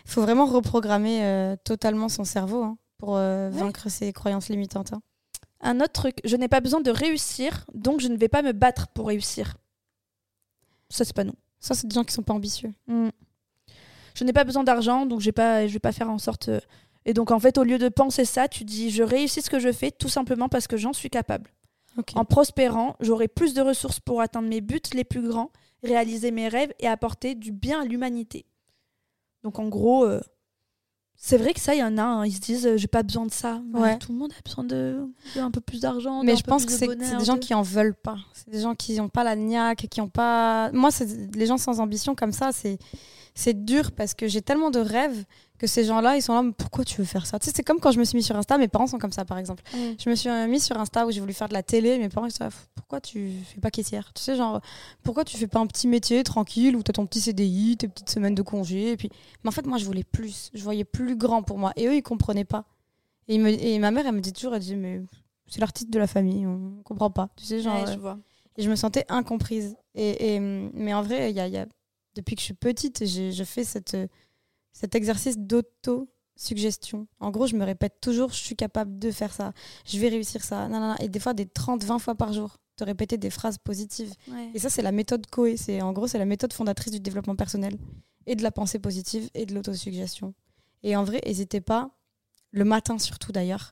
Il 0.05 0.11
faut 0.11 0.21
vraiment 0.21 0.45
reprogrammer 0.45 1.23
euh, 1.23 1.55
totalement 1.63 2.07
son 2.09 2.23
cerveau 2.23 2.61
hein, 2.63 2.77
pour 2.99 3.15
euh, 3.15 3.49
Ouais. 3.49 3.57
vaincre 3.59 3.89
ses 3.89 4.11
croyances 4.13 4.49
limitantes. 4.49 4.93
hein. 4.93 5.01
Un 5.61 5.79
autre 5.81 5.93
truc, 5.93 6.17
je 6.23 6.35
n'ai 6.35 6.47
pas 6.47 6.59
besoin 6.61 6.81
de 6.81 6.91
réussir, 6.91 7.65
donc 7.73 7.99
je 7.99 8.09
ne 8.09 8.17
vais 8.17 8.27
pas 8.27 8.43
me 8.43 8.51
battre 8.51 8.87
pour 8.89 9.07
réussir. 9.07 9.55
Ça, 10.89 11.05
c'est 11.05 11.15
pas 11.15 11.23
nous. 11.23 11.35
Ça, 11.59 11.73
c'est 11.75 11.87
des 11.87 11.93
gens 11.93 12.03
qui 12.03 12.13
sont 12.13 12.23
pas 12.23 12.33
ambitieux. 12.33 12.73
Mm. 12.87 13.09
Je 14.15 14.23
n'ai 14.23 14.33
pas 14.33 14.43
besoin 14.43 14.63
d'argent, 14.63 15.05
donc 15.05 15.19
j'ai 15.21 15.31
pas, 15.31 15.67
je 15.67 15.73
vais 15.73 15.79
pas 15.79 15.91
faire 15.91 16.09
en 16.09 16.17
sorte. 16.17 16.49
euh, 16.49 16.59
Et 17.05 17.13
donc, 17.13 17.31
en 17.31 17.39
fait, 17.39 17.57
au 17.57 17.63
lieu 17.63 17.77
de 17.77 17.89
penser 17.89 18.25
ça, 18.25 18.47
tu 18.47 18.63
dis 18.63 18.89
je 18.89 19.03
réussis 19.03 19.41
ce 19.41 19.49
que 19.49 19.59
je 19.59 19.71
fais 19.71 19.91
tout 19.91 20.09
simplement 20.09 20.49
parce 20.49 20.67
que 20.67 20.77
j'en 20.77 20.93
suis 20.93 21.09
capable. 21.09 21.51
En 22.13 22.25
prospérant, 22.25 22.95
j'aurai 22.99 23.27
plus 23.27 23.53
de 23.55 23.61
ressources 23.61 23.99
pour 23.99 24.21
atteindre 24.21 24.47
mes 24.49 24.61
buts 24.61 24.79
les 24.93 25.03
plus 25.03 25.27
grands, 25.27 25.51
réaliser 25.83 26.29
mes 26.29 26.47
rêves 26.47 26.71
et 26.79 26.87
apporter 26.87 27.33
du 27.33 27.51
bien 27.51 27.81
à 27.81 27.85
l'humanité. 27.85 28.45
Donc, 29.43 29.57
en 29.57 29.67
gros, 29.67 30.05
euh, 30.05 30.21
c'est 31.19 31.37
vrai 31.37 31.53
que 31.53 31.59
ça, 31.59 31.73
il 31.73 31.79
y 31.79 31.83
en 31.83 31.97
a, 31.97 32.03
hein, 32.03 32.25
ils 32.25 32.31
se 32.33 32.39
disent 32.39 32.65
euh, 32.67 32.77
j'ai 32.77 32.87
pas 32.87 33.01
besoin 33.03 33.25
de 33.25 33.31
ça. 33.31 33.59
Ouais. 33.73 33.97
Tout 33.97 34.11
le 34.11 34.17
monde 34.19 34.31
a 34.37 34.41
besoin 34.47 34.63
de, 34.63 34.97
de 35.35 35.39
un 35.41 35.49
peu 35.51 35.59
plus 35.61 35.81
d'argent. 35.81 36.23
Mais 36.23 36.35
je 36.35 36.43
pense 36.43 36.63
que 36.65 36.71
de 36.71 36.77
c'est 36.77 36.95
des 37.17 37.25
gens 37.25 37.33
de- 37.35 37.39
qui 37.39 37.53
en 37.53 37.63
veulent 37.63 37.95
pas. 37.95 38.17
C'est 38.33 38.49
des 38.49 38.61
gens 38.61 38.75
qui 38.75 38.95
n'ont 38.97 39.09
pas 39.09 39.23
la 39.23 39.35
niaque, 39.35 39.87
qui 39.89 39.99
ont 39.99 40.09
pas. 40.09 40.71
Moi, 40.73 40.91
c'est 40.91 41.35
les 41.35 41.45
gens 41.47 41.57
sans 41.57 41.79
ambition 41.79 42.13
comme 42.15 42.31
ça, 42.31 42.51
c'est 42.51 42.77
c'est 43.33 43.65
dur 43.65 43.91
parce 43.91 44.13
que 44.15 44.27
j'ai 44.27 44.41
tellement 44.41 44.71
de 44.71 44.79
rêves 44.79 45.23
que 45.57 45.67
ces 45.67 45.83
gens-là, 45.85 46.15
ils 46.17 46.21
sont 46.21 46.33
là. 46.33 46.43
Mais 46.43 46.51
pourquoi 46.51 46.83
tu 46.85 46.97
veux 46.97 47.05
faire 47.05 47.25
ça? 47.25 47.39
Tu 47.39 47.45
sais, 47.47 47.51
c'est 47.55 47.63
comme 47.63 47.79
quand 47.79 47.91
je 47.91 47.99
me 47.99 48.03
suis 48.03 48.15
mis 48.15 48.23
sur 48.23 48.35
Insta. 48.35 48.57
Mes 48.57 48.67
parents 48.67 48.87
sont 48.87 48.99
comme 48.99 49.11
ça, 49.11 49.25
par 49.25 49.37
exemple. 49.37 49.63
Mm. 49.73 49.77
Je 50.03 50.09
me 50.09 50.15
suis 50.15 50.29
euh, 50.29 50.47
mis 50.47 50.59
sur 50.59 50.77
Insta 50.79 51.05
où 51.07 51.11
j'ai 51.11 51.19
voulu 51.19 51.33
faire 51.33 51.47
de 51.49 51.53
la 51.53 51.63
télé. 51.63 51.97
Mes 51.97 52.09
parents 52.09 52.27
ils 52.27 52.31
sont 52.31 52.43
là, 52.43 52.49
pourquoi 52.75 53.01
tu 53.01 53.31
fais 53.53 53.59
pas 53.59 53.71
caissière? 53.71 54.11
Tu 54.13 54.21
sais, 54.21 54.35
genre, 54.35 54.61
pourquoi 55.03 55.25
tu 55.25 55.35
fais 55.37 55.47
pas 55.47 55.59
un 55.59 55.67
petit 55.67 55.87
métier 55.87 56.23
tranquille 56.23 56.75
où 56.75 56.83
tu 56.83 56.89
as 56.91 56.93
ton 56.93 57.05
petit 57.05 57.21
CDI, 57.21 57.77
tes 57.77 57.87
petites 57.87 58.09
semaines 58.09 58.35
de 58.35 58.41
congé 58.43 58.91
et 58.91 58.97
puis... 58.97 59.09
Mais 59.43 59.47
en 59.49 59.51
fait, 59.51 59.65
moi, 59.65 59.77
je 59.77 59.85
voulais 59.85 60.03
plus. 60.03 60.49
Je 60.53 60.63
voyais 60.63 60.83
plus 60.83 61.15
grand 61.15 61.41
pour 61.43 61.57
moi. 61.57 61.73
Et 61.75 61.87
eux, 61.87 61.95
ils 61.95 62.03
comprenaient 62.03 62.45
pas. 62.45 62.65
Et, 63.27 63.35
ils 63.35 63.41
me- 63.41 63.49
et 63.49 63.79
ma 63.79 63.91
mère, 63.91 64.05
elle 64.07 64.15
me 64.15 64.21
dit 64.21 64.33
toujours, 64.33 64.53
elle 64.55 64.61
dit, 64.61 64.75
mais 64.75 65.01
c'est 65.47 65.59
l'artiste 65.59 65.89
de 65.89 65.97
la 65.99 66.07
famille, 66.07 66.45
on 66.45 66.81
comprend 66.83 67.09
pas. 67.09 67.29
Tu 67.35 67.45
sais, 67.45 67.61
genre, 67.61 67.75
Ouais, 67.81 67.89
euh, 67.89 67.93
je 67.93 67.99
vois. 67.99 68.17
et 68.57 68.61
je 68.63 68.69
me 68.69 68.75
sentais 68.75 69.05
incomprise. 69.09 69.75
Et, 69.95 70.35
et, 70.35 70.39
mais 70.39 70.93
en 70.93 71.01
vrai, 71.01 71.31
il 71.31 71.35
y 71.35 71.39
a, 71.39 71.47
il 71.47 71.53
y 71.53 71.57
a- 71.57 71.65
depuis 72.15 72.35
que 72.35 72.41
je 72.41 72.45
suis 72.45 72.53
petite, 72.53 73.05
je 73.05 73.43
fais 73.43 73.63
cette, 73.63 73.95
cet 74.77 74.93
exercice 74.93 75.39
d'auto-suggestion. 75.39 77.07
En 77.19 77.31
gros, 77.31 77.47
je 77.47 77.55
me 77.55 77.65
répète 77.65 77.95
toujours, 77.99 78.29
je 78.29 78.35
suis 78.35 78.55
capable 78.55 78.99
de 78.99 79.09
faire 79.09 79.33
ça, 79.33 79.53
je 79.87 79.97
vais 79.97 80.09
réussir 80.09 80.43
ça. 80.43 80.67
Non, 80.67 80.79
non, 80.79 80.89
non. 80.89 80.95
Et 80.99 81.09
des 81.09 81.19
fois, 81.19 81.33
des 81.33 81.47
30, 81.47 81.83
20 81.83 81.97
fois 81.97 82.13
par 82.13 82.31
jour, 82.31 82.57
de 82.77 82.85
répéter 82.85 83.17
des 83.17 83.31
phrases 83.31 83.57
positives. 83.57 84.13
Ouais. 84.27 84.51
Et 84.53 84.59
ça, 84.59 84.69
c'est 84.69 84.83
la 84.83 84.91
méthode 84.91 85.25
Coe. 85.31 85.57
C'est 85.57 85.81
En 85.81 85.93
gros, 85.93 86.05
c'est 86.05 86.19
la 86.19 86.25
méthode 86.25 86.53
fondatrice 86.53 86.91
du 86.91 86.99
développement 86.99 87.35
personnel 87.35 87.75
et 88.27 88.35
de 88.35 88.43
la 88.43 88.51
pensée 88.51 88.77
positive 88.77 89.31
et 89.33 89.47
de 89.47 89.55
l'autosuggestion. 89.55 90.35
Et 90.83 90.95
en 90.95 91.03
vrai, 91.03 91.21
n'hésitez 91.25 91.59
pas, 91.59 91.89
le 92.51 92.65
matin 92.65 92.99
surtout 92.99 93.31
d'ailleurs, 93.31 93.71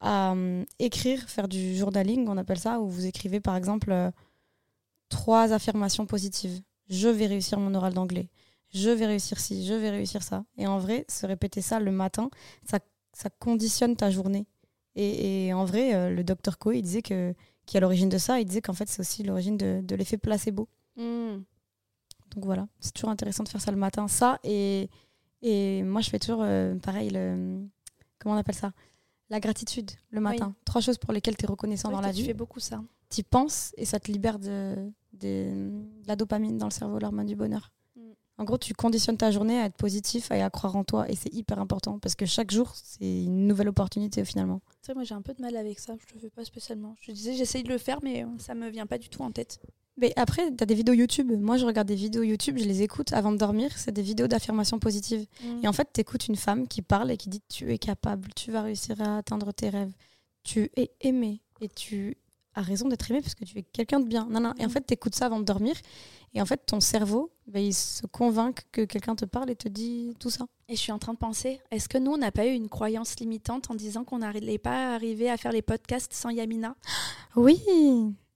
à 0.00 0.30
hum, 0.32 0.64
écrire, 0.78 1.28
faire 1.28 1.48
du 1.48 1.76
journaling, 1.76 2.26
on 2.28 2.38
appelle 2.38 2.58
ça, 2.58 2.80
où 2.80 2.88
vous 2.88 3.04
écrivez 3.04 3.40
par 3.40 3.56
exemple 3.56 3.92
euh, 3.92 4.10
trois 5.10 5.52
affirmations 5.52 6.06
positives. 6.06 6.62
Je 6.88 7.08
vais 7.08 7.26
réussir 7.26 7.60
mon 7.60 7.74
oral 7.74 7.92
d'anglais. 7.92 8.30
Je 8.78 8.90
vais 8.90 9.06
réussir 9.06 9.38
ci, 9.40 9.64
je 9.64 9.72
vais 9.72 9.88
réussir 9.88 10.22
ça. 10.22 10.44
Et 10.58 10.66
en 10.66 10.78
vrai, 10.78 11.06
se 11.08 11.24
répéter 11.24 11.62
ça 11.62 11.80
le 11.80 11.90
matin, 11.90 12.28
ça, 12.70 12.78
ça 13.14 13.30
conditionne 13.30 13.96
ta 13.96 14.10
journée. 14.10 14.46
Et, 14.96 15.46
et 15.46 15.54
en 15.54 15.64
vrai, 15.64 15.94
euh, 15.94 16.10
le 16.10 16.22
docteur 16.24 16.58
Coe, 16.58 16.72
il 16.72 16.82
disait 16.82 17.00
que, 17.00 17.34
qui 17.64 17.76
est 17.76 17.78
à 17.78 17.80
l'origine 17.80 18.10
de 18.10 18.18
ça, 18.18 18.38
il 18.38 18.44
disait 18.44 18.60
qu'en 18.60 18.74
fait, 18.74 18.88
c'est 18.88 19.00
aussi 19.00 19.22
l'origine 19.22 19.56
de, 19.56 19.80
de 19.82 19.94
l'effet 19.96 20.18
placebo. 20.18 20.68
Mm. 20.96 21.38
Donc 22.34 22.44
voilà, 22.44 22.68
c'est 22.80 22.92
toujours 22.92 23.08
intéressant 23.08 23.44
de 23.44 23.48
faire 23.48 23.62
ça 23.62 23.70
le 23.70 23.78
matin. 23.78 24.08
Ça, 24.08 24.38
et, 24.44 24.90
et 25.40 25.82
moi, 25.82 26.02
je 26.02 26.10
fais 26.10 26.18
toujours 26.18 26.42
euh, 26.42 26.74
pareil, 26.74 27.08
le, 27.10 27.66
comment 28.18 28.34
on 28.34 28.38
appelle 28.38 28.54
ça? 28.54 28.72
La 29.30 29.40
gratitude 29.40 29.90
le 30.10 30.20
matin. 30.20 30.54
Trois 30.66 30.82
choses 30.82 30.98
pour 30.98 31.12
lesquelles 31.14 31.36
tu 31.36 31.46
es 31.46 31.48
reconnaissant 31.48 31.90
dans 31.90 32.02
la 32.02 32.12
tu 32.12 32.20
vie. 32.20 32.26
fais 32.26 32.34
beaucoup 32.34 32.60
ça. 32.60 32.82
Tu 33.08 33.22
penses 33.22 33.72
et 33.78 33.86
ça 33.86 33.98
te 33.98 34.12
libère 34.12 34.38
de 34.38 34.92
la 36.06 36.14
dopamine 36.14 36.58
dans 36.58 36.66
le 36.66 36.72
cerveau, 36.72 36.98
l'hormone 36.98 37.26
du 37.26 37.36
bonheur. 37.36 37.72
Mm. 38.38 38.42
En 38.42 38.44
gros, 38.44 38.58
tu 38.58 38.74
conditionnes 38.74 39.16
ta 39.16 39.30
journée 39.30 39.58
à 39.58 39.66
être 39.66 39.76
positif 39.76 40.30
et 40.30 40.42
à 40.42 40.50
croire 40.50 40.76
en 40.76 40.84
toi. 40.84 41.08
Et 41.10 41.16
c'est 41.16 41.32
hyper 41.34 41.58
important 41.58 41.98
parce 41.98 42.14
que 42.14 42.26
chaque 42.26 42.50
jour, 42.50 42.72
c'est 42.74 43.24
une 43.24 43.46
nouvelle 43.46 43.68
opportunité 43.68 44.24
finalement. 44.24 44.60
Sais, 44.82 44.94
moi 44.94 45.04
j'ai 45.04 45.14
un 45.14 45.22
peu 45.22 45.32
de 45.34 45.40
mal 45.42 45.56
avec 45.56 45.78
ça, 45.78 45.94
je 46.08 46.14
le 46.14 46.20
fais 46.20 46.30
pas 46.30 46.44
spécialement. 46.44 46.96
Je 47.00 47.12
disais, 47.12 47.34
j'essaye 47.34 47.62
de 47.62 47.68
le 47.70 47.78
faire, 47.78 47.98
mais 48.02 48.24
euh, 48.24 48.28
ça 48.38 48.54
me 48.54 48.68
vient 48.68 48.86
pas 48.86 48.98
du 48.98 49.08
tout 49.08 49.22
en 49.22 49.30
tête. 49.30 49.60
Mais 49.98 50.12
après, 50.16 50.54
tu 50.54 50.62
as 50.62 50.66
des 50.66 50.74
vidéos 50.74 50.92
YouTube. 50.94 51.32
Moi, 51.40 51.56
je 51.56 51.64
regarde 51.64 51.88
des 51.88 51.94
vidéos 51.94 52.22
YouTube, 52.22 52.58
je 52.58 52.64
les 52.66 52.82
écoute 52.82 53.14
avant 53.14 53.32
de 53.32 53.38
dormir. 53.38 53.70
C'est 53.78 53.92
des 53.92 54.02
vidéos 54.02 54.28
d'affirmation 54.28 54.78
positive. 54.78 55.24
Et 55.62 55.68
en 55.68 55.72
fait, 55.72 55.88
tu 55.94 56.02
écoutes 56.02 56.28
une 56.28 56.36
femme 56.36 56.68
qui 56.68 56.82
parle 56.82 57.10
et 57.10 57.16
qui 57.16 57.30
dit 57.30 57.40
Tu 57.48 57.72
es 57.72 57.78
capable, 57.78 58.28
tu 58.34 58.52
vas 58.52 58.60
réussir 58.60 59.00
à 59.00 59.16
atteindre 59.16 59.52
tes 59.52 59.70
rêves, 59.70 59.92
tu 60.42 60.70
es 60.76 60.90
aimé 61.00 61.40
et 61.62 61.68
tu 61.70 62.18
as 62.54 62.60
raison 62.60 62.88
d'être 62.88 63.10
aimé 63.10 63.22
parce 63.22 63.34
que 63.34 63.46
tu 63.46 63.56
es 63.58 63.62
quelqu'un 63.62 64.00
de 64.00 64.06
bien. 64.06 64.26
Non, 64.30 64.40
non. 64.40 64.52
Et 64.58 64.66
en 64.66 64.68
Mm. 64.68 64.70
fait, 64.72 64.86
tu 64.86 64.92
écoutes 64.92 65.14
ça 65.14 65.24
avant 65.26 65.40
de 65.40 65.44
dormir. 65.46 65.74
Et 66.34 66.42
en 66.42 66.46
fait, 66.46 66.60
ton 66.66 66.80
cerveau, 66.80 67.30
bah, 67.46 67.60
il 67.60 67.72
se 67.74 68.06
convainc 68.06 68.62
que 68.72 68.82
quelqu'un 68.82 69.14
te 69.14 69.24
parle 69.24 69.50
et 69.50 69.56
te 69.56 69.68
dit 69.68 70.14
tout 70.18 70.30
ça. 70.30 70.46
Et 70.68 70.74
je 70.74 70.80
suis 70.80 70.92
en 70.92 70.98
train 70.98 71.12
de 71.12 71.18
penser, 71.18 71.60
est-ce 71.70 71.88
que 71.88 71.96
nous, 71.98 72.12
on 72.12 72.18
n'a 72.18 72.32
pas 72.32 72.46
eu 72.46 72.52
une 72.52 72.68
croyance 72.68 73.18
limitante 73.20 73.70
en 73.70 73.74
disant 73.74 74.02
qu'on 74.04 74.18
n'allait 74.18 74.58
pas 74.58 74.94
arriver 74.94 75.30
à 75.30 75.36
faire 75.36 75.52
les 75.52 75.62
podcasts 75.62 76.12
sans 76.12 76.30
Yamina? 76.30 76.74
Oui 77.36 77.60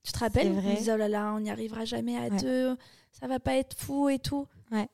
Tu 0.03 0.11
te 0.13 0.19
rappelles? 0.19 0.51
On 0.65 0.75
disait, 0.75 0.93
oh 0.93 0.97
là 0.97 1.07
là, 1.09 1.33
on 1.35 1.41
n'y 1.41 1.49
arrivera 1.51 1.83
jamais 1.85 2.17
à 2.17 2.29
Ouais. 2.29 2.37
deux, 2.41 2.77
ça 3.11 3.27
va 3.27 3.39
pas 3.39 3.55
être 3.55 3.75
fou 3.77 4.07
et 4.09 4.17
tout. 4.19 4.47
Ouais. 4.71 4.87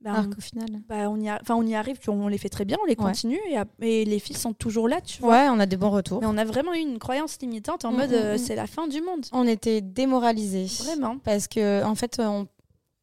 Bah, 0.00 0.14
Alors 0.14 0.30
qu'au 0.30 0.40
final. 0.40 0.66
bah, 0.88 1.08
on, 1.08 1.20
y 1.20 1.28
a- 1.28 1.38
enfin, 1.40 1.54
on 1.54 1.62
y 1.64 1.76
arrive, 1.76 1.96
on 2.08 2.26
les 2.26 2.36
fait 2.38 2.48
très 2.48 2.64
bien, 2.64 2.76
on 2.82 2.86
les 2.86 2.90
Ouais. 2.92 2.96
continue, 2.96 3.38
et, 3.48 3.56
et 3.86 4.04
les 4.04 4.18
filles 4.18 4.34
sont 4.36 4.52
toujours 4.52 4.88
là, 4.88 5.00
tu 5.00 5.22
vois. 5.22 5.30
Ouais, 5.30 5.48
on 5.48 5.60
a 5.60 5.66
des 5.66 5.76
bons 5.76 5.90
retours. 5.90 6.20
Mais 6.20 6.26
on 6.26 6.36
a 6.36 6.44
vraiment 6.44 6.74
eu 6.74 6.78
une 6.80 6.98
croyance 6.98 7.38
limitante 7.40 7.84
en 7.84 7.92
Mm, 7.92 7.96
mode, 7.96 8.10
mm, 8.10 8.14
euh, 8.14 8.34
mm. 8.34 8.38
c'est 8.38 8.56
la 8.56 8.66
fin 8.66 8.88
du 8.88 9.00
monde. 9.00 9.24
On 9.30 9.46
était 9.46 9.80
démoralisés. 9.80 10.66
Vraiment. 10.82 11.18
Parce 11.18 11.46
que, 11.46 11.84
en 11.84 11.94
fait, 11.94 12.16
on... 12.18 12.48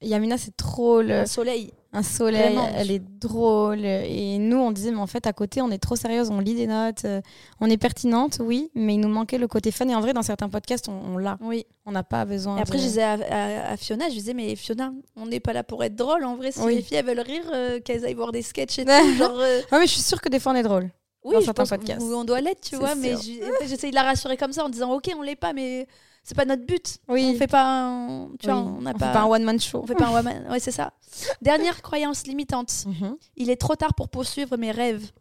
Yamina, 0.02 0.38
c'est 0.38 0.56
trop 0.56 1.02
le... 1.02 1.12
Un 1.22 1.26
soleil. 1.26 1.72
un 1.92 2.04
soleil, 2.04 2.54
Vraiment. 2.54 2.70
elle 2.76 2.90
est 2.92 3.00
drôle. 3.20 3.84
Et 3.84 4.38
nous, 4.38 4.56
on 4.58 4.72
disait, 4.72 4.92
mais 4.92 5.00
en 5.00 5.08
fait, 5.08 5.28
à 5.28 5.34
côté, 5.34 5.62
on 5.62 5.70
est 5.72 5.78
trop 5.78 5.96
sérieuse, 5.98 6.30
on 6.30 6.40
lit 6.40 6.56
des 6.56 6.68
notes, 6.68 7.04
euh, 7.06 7.20
on 7.60 7.70
est 7.70 7.78
pertinente, 7.78 8.38
oui, 8.42 8.72
mais 8.76 8.94
il 8.94 9.00
nous 9.02 9.10
manquait 9.10 9.38
le 9.38 9.48
côté 9.50 9.72
fun. 9.72 9.88
Et 9.90 9.96
en 9.96 10.00
vrai, 10.00 10.14
dans 10.14 10.22
certains 10.22 10.48
podcasts, 10.48 10.88
on, 10.88 11.16
on 11.16 11.18
l'a. 11.18 11.38
Oui. 11.42 11.66
On 11.86 11.92
n'a 11.92 12.04
pas 12.04 12.24
besoin. 12.24 12.58
Et 12.58 12.62
après, 12.62 12.78
de- 12.78 12.84
je 12.84 12.88
disais 12.88 13.04
à, 13.04 13.14
à- 13.14 13.72
à 13.74 13.78
Fiona, 13.78 14.08
je 14.08 14.14
disais, 14.14 14.34
mais 14.34 14.56
Fiona, 14.56 14.94
on 15.18 15.26
n'est 15.26 15.40
pas 15.42 15.52
là 15.54 15.64
pour 15.64 15.84
être 15.84 15.96
drôle. 15.96 16.24
En 16.24 16.36
vrai, 16.38 16.52
si 16.54 16.62
Oui. 16.62 16.76
les 16.76 16.82
filles 16.82 16.98
elles 16.98 17.06
veulent 17.06 17.20
rire, 17.20 17.44
euh, 17.54 17.80
qu'elles 17.82 18.06
aillent 18.06 18.14
voir 18.14 18.32
des 18.32 18.42
sketchs 18.42 18.80
et 18.80 18.86
tout. 18.86 18.92
genre, 19.18 19.38
euh, 19.40 19.60
Ouais, 19.72 19.80
mais 19.80 19.88
je 19.88 19.92
suis 19.94 20.02
sûre 20.02 20.22
que 20.22 20.30
des 20.30 20.40
fois, 20.40 20.54
on 20.54 20.56
est 20.56 20.64
drôle. 20.64 20.90
oui, 21.26 21.34
Dans 21.36 21.42
certains 21.42 21.66
podcasts. 21.66 22.02
on 22.02 22.24
doit 22.24 22.40
l'être, 22.40 22.62
tu 22.62 22.78
vois. 22.78 22.96
Mais 22.96 23.18
sûr. 23.18 23.44
j'essaye 23.68 23.90
de 23.90 23.96
la 23.96 24.04
rassurer 24.04 24.38
comme 24.38 24.54
ça 24.54 24.64
en 24.64 24.70
disant, 24.70 24.94
ok, 24.94 25.12
on 25.18 25.22
l'est 25.24 25.36
pas, 25.36 25.52
mais 25.52 25.88
c'est 26.24 26.36
pas 26.36 26.46
notre 26.46 26.66
but. 26.66 26.98
Oui. 27.08 27.32
On 27.34 27.38
fait 27.38 27.48
pas 27.48 27.64
un, 27.66 28.30
tu 28.40 28.48
vois, 28.48 28.58
on 28.58 28.82
n'a 28.82 28.94
fait 28.94 29.00
pas, 29.00 29.14
pas 29.14 29.22
un 29.22 29.26
one-man 29.26 29.60
show. 29.60 29.82
on 29.84 29.88
fait 29.88 29.96
pas 29.96 30.08
un 30.08 30.14
woman. 30.14 30.48
Ouais, 30.50 30.60
c'est 30.60 30.72
ça. 30.72 30.94
Dernière 31.42 31.82
croyance 31.82 32.26
limitante. 32.28 32.86
Mhm. 32.86 33.18
Il 33.38 33.50
est 33.50 33.56
trop 33.60 33.76
tard 33.76 33.94
pour 33.94 34.10
poursuivre 34.10 34.56
mes 34.58 34.72
rêves. 34.72 35.12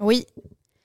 Oui, 0.00 0.26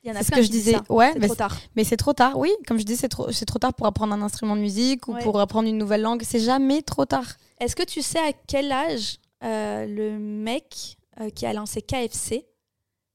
Il 0.03 0.09
y 0.09 0.11
en 0.11 0.15
a 0.15 0.19
c'est 0.19 0.25
ce 0.25 0.31
que 0.31 0.41
je 0.41 0.49
disais. 0.49 0.75
Ouais, 0.89 1.11
C'est 1.13 1.19
mais 1.19 1.27
trop 1.27 1.35
tard. 1.35 1.57
Mais 1.75 1.83
c'est 1.83 1.97
trop 1.97 2.13
tard, 2.13 2.37
oui. 2.37 2.49
Comme 2.67 2.79
je 2.79 2.83
dis, 2.85 2.95
c'est 2.95 3.09
trop, 3.09 3.31
c'est 3.31 3.45
trop 3.45 3.59
tard 3.59 3.73
pour 3.73 3.85
apprendre 3.87 4.13
un 4.13 4.21
instrument 4.21 4.55
de 4.55 4.61
musique 4.61 5.07
ou 5.07 5.13
Ouais. 5.13 5.23
pour 5.23 5.39
apprendre 5.39 5.67
une 5.67 5.77
nouvelle 5.77 6.01
langue. 6.01 6.23
C'est 6.23 6.39
jamais 6.39 6.81
trop 6.81 7.05
tard. 7.05 7.25
Est-ce 7.59 7.75
que 7.75 7.83
tu 7.83 8.01
sais 8.01 8.19
à 8.19 8.31
quel 8.47 8.71
âge 8.71 9.17
euh, 9.43 9.85
le 9.85 10.17
mec 10.17 10.97
euh, 11.19 11.29
qui 11.29 11.45
a 11.45 11.53
lancé 11.53 11.81
KFC, 11.81 12.47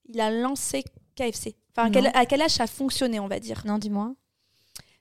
il 0.05 0.21
a 0.21 0.29
lancé 0.31 0.83
KFC 1.15 1.55
Enfin, 1.75 1.87
à 1.87 1.91
quel, 1.91 2.07
à 2.13 2.25
quel 2.25 2.41
âge 2.41 2.51
ça 2.51 2.63
a 2.63 2.67
fonctionné, 2.67 3.19
on 3.19 3.27
va 3.27 3.39
dire? 3.39 3.63
Non, 3.65 3.77
dis-moi. 3.77 4.13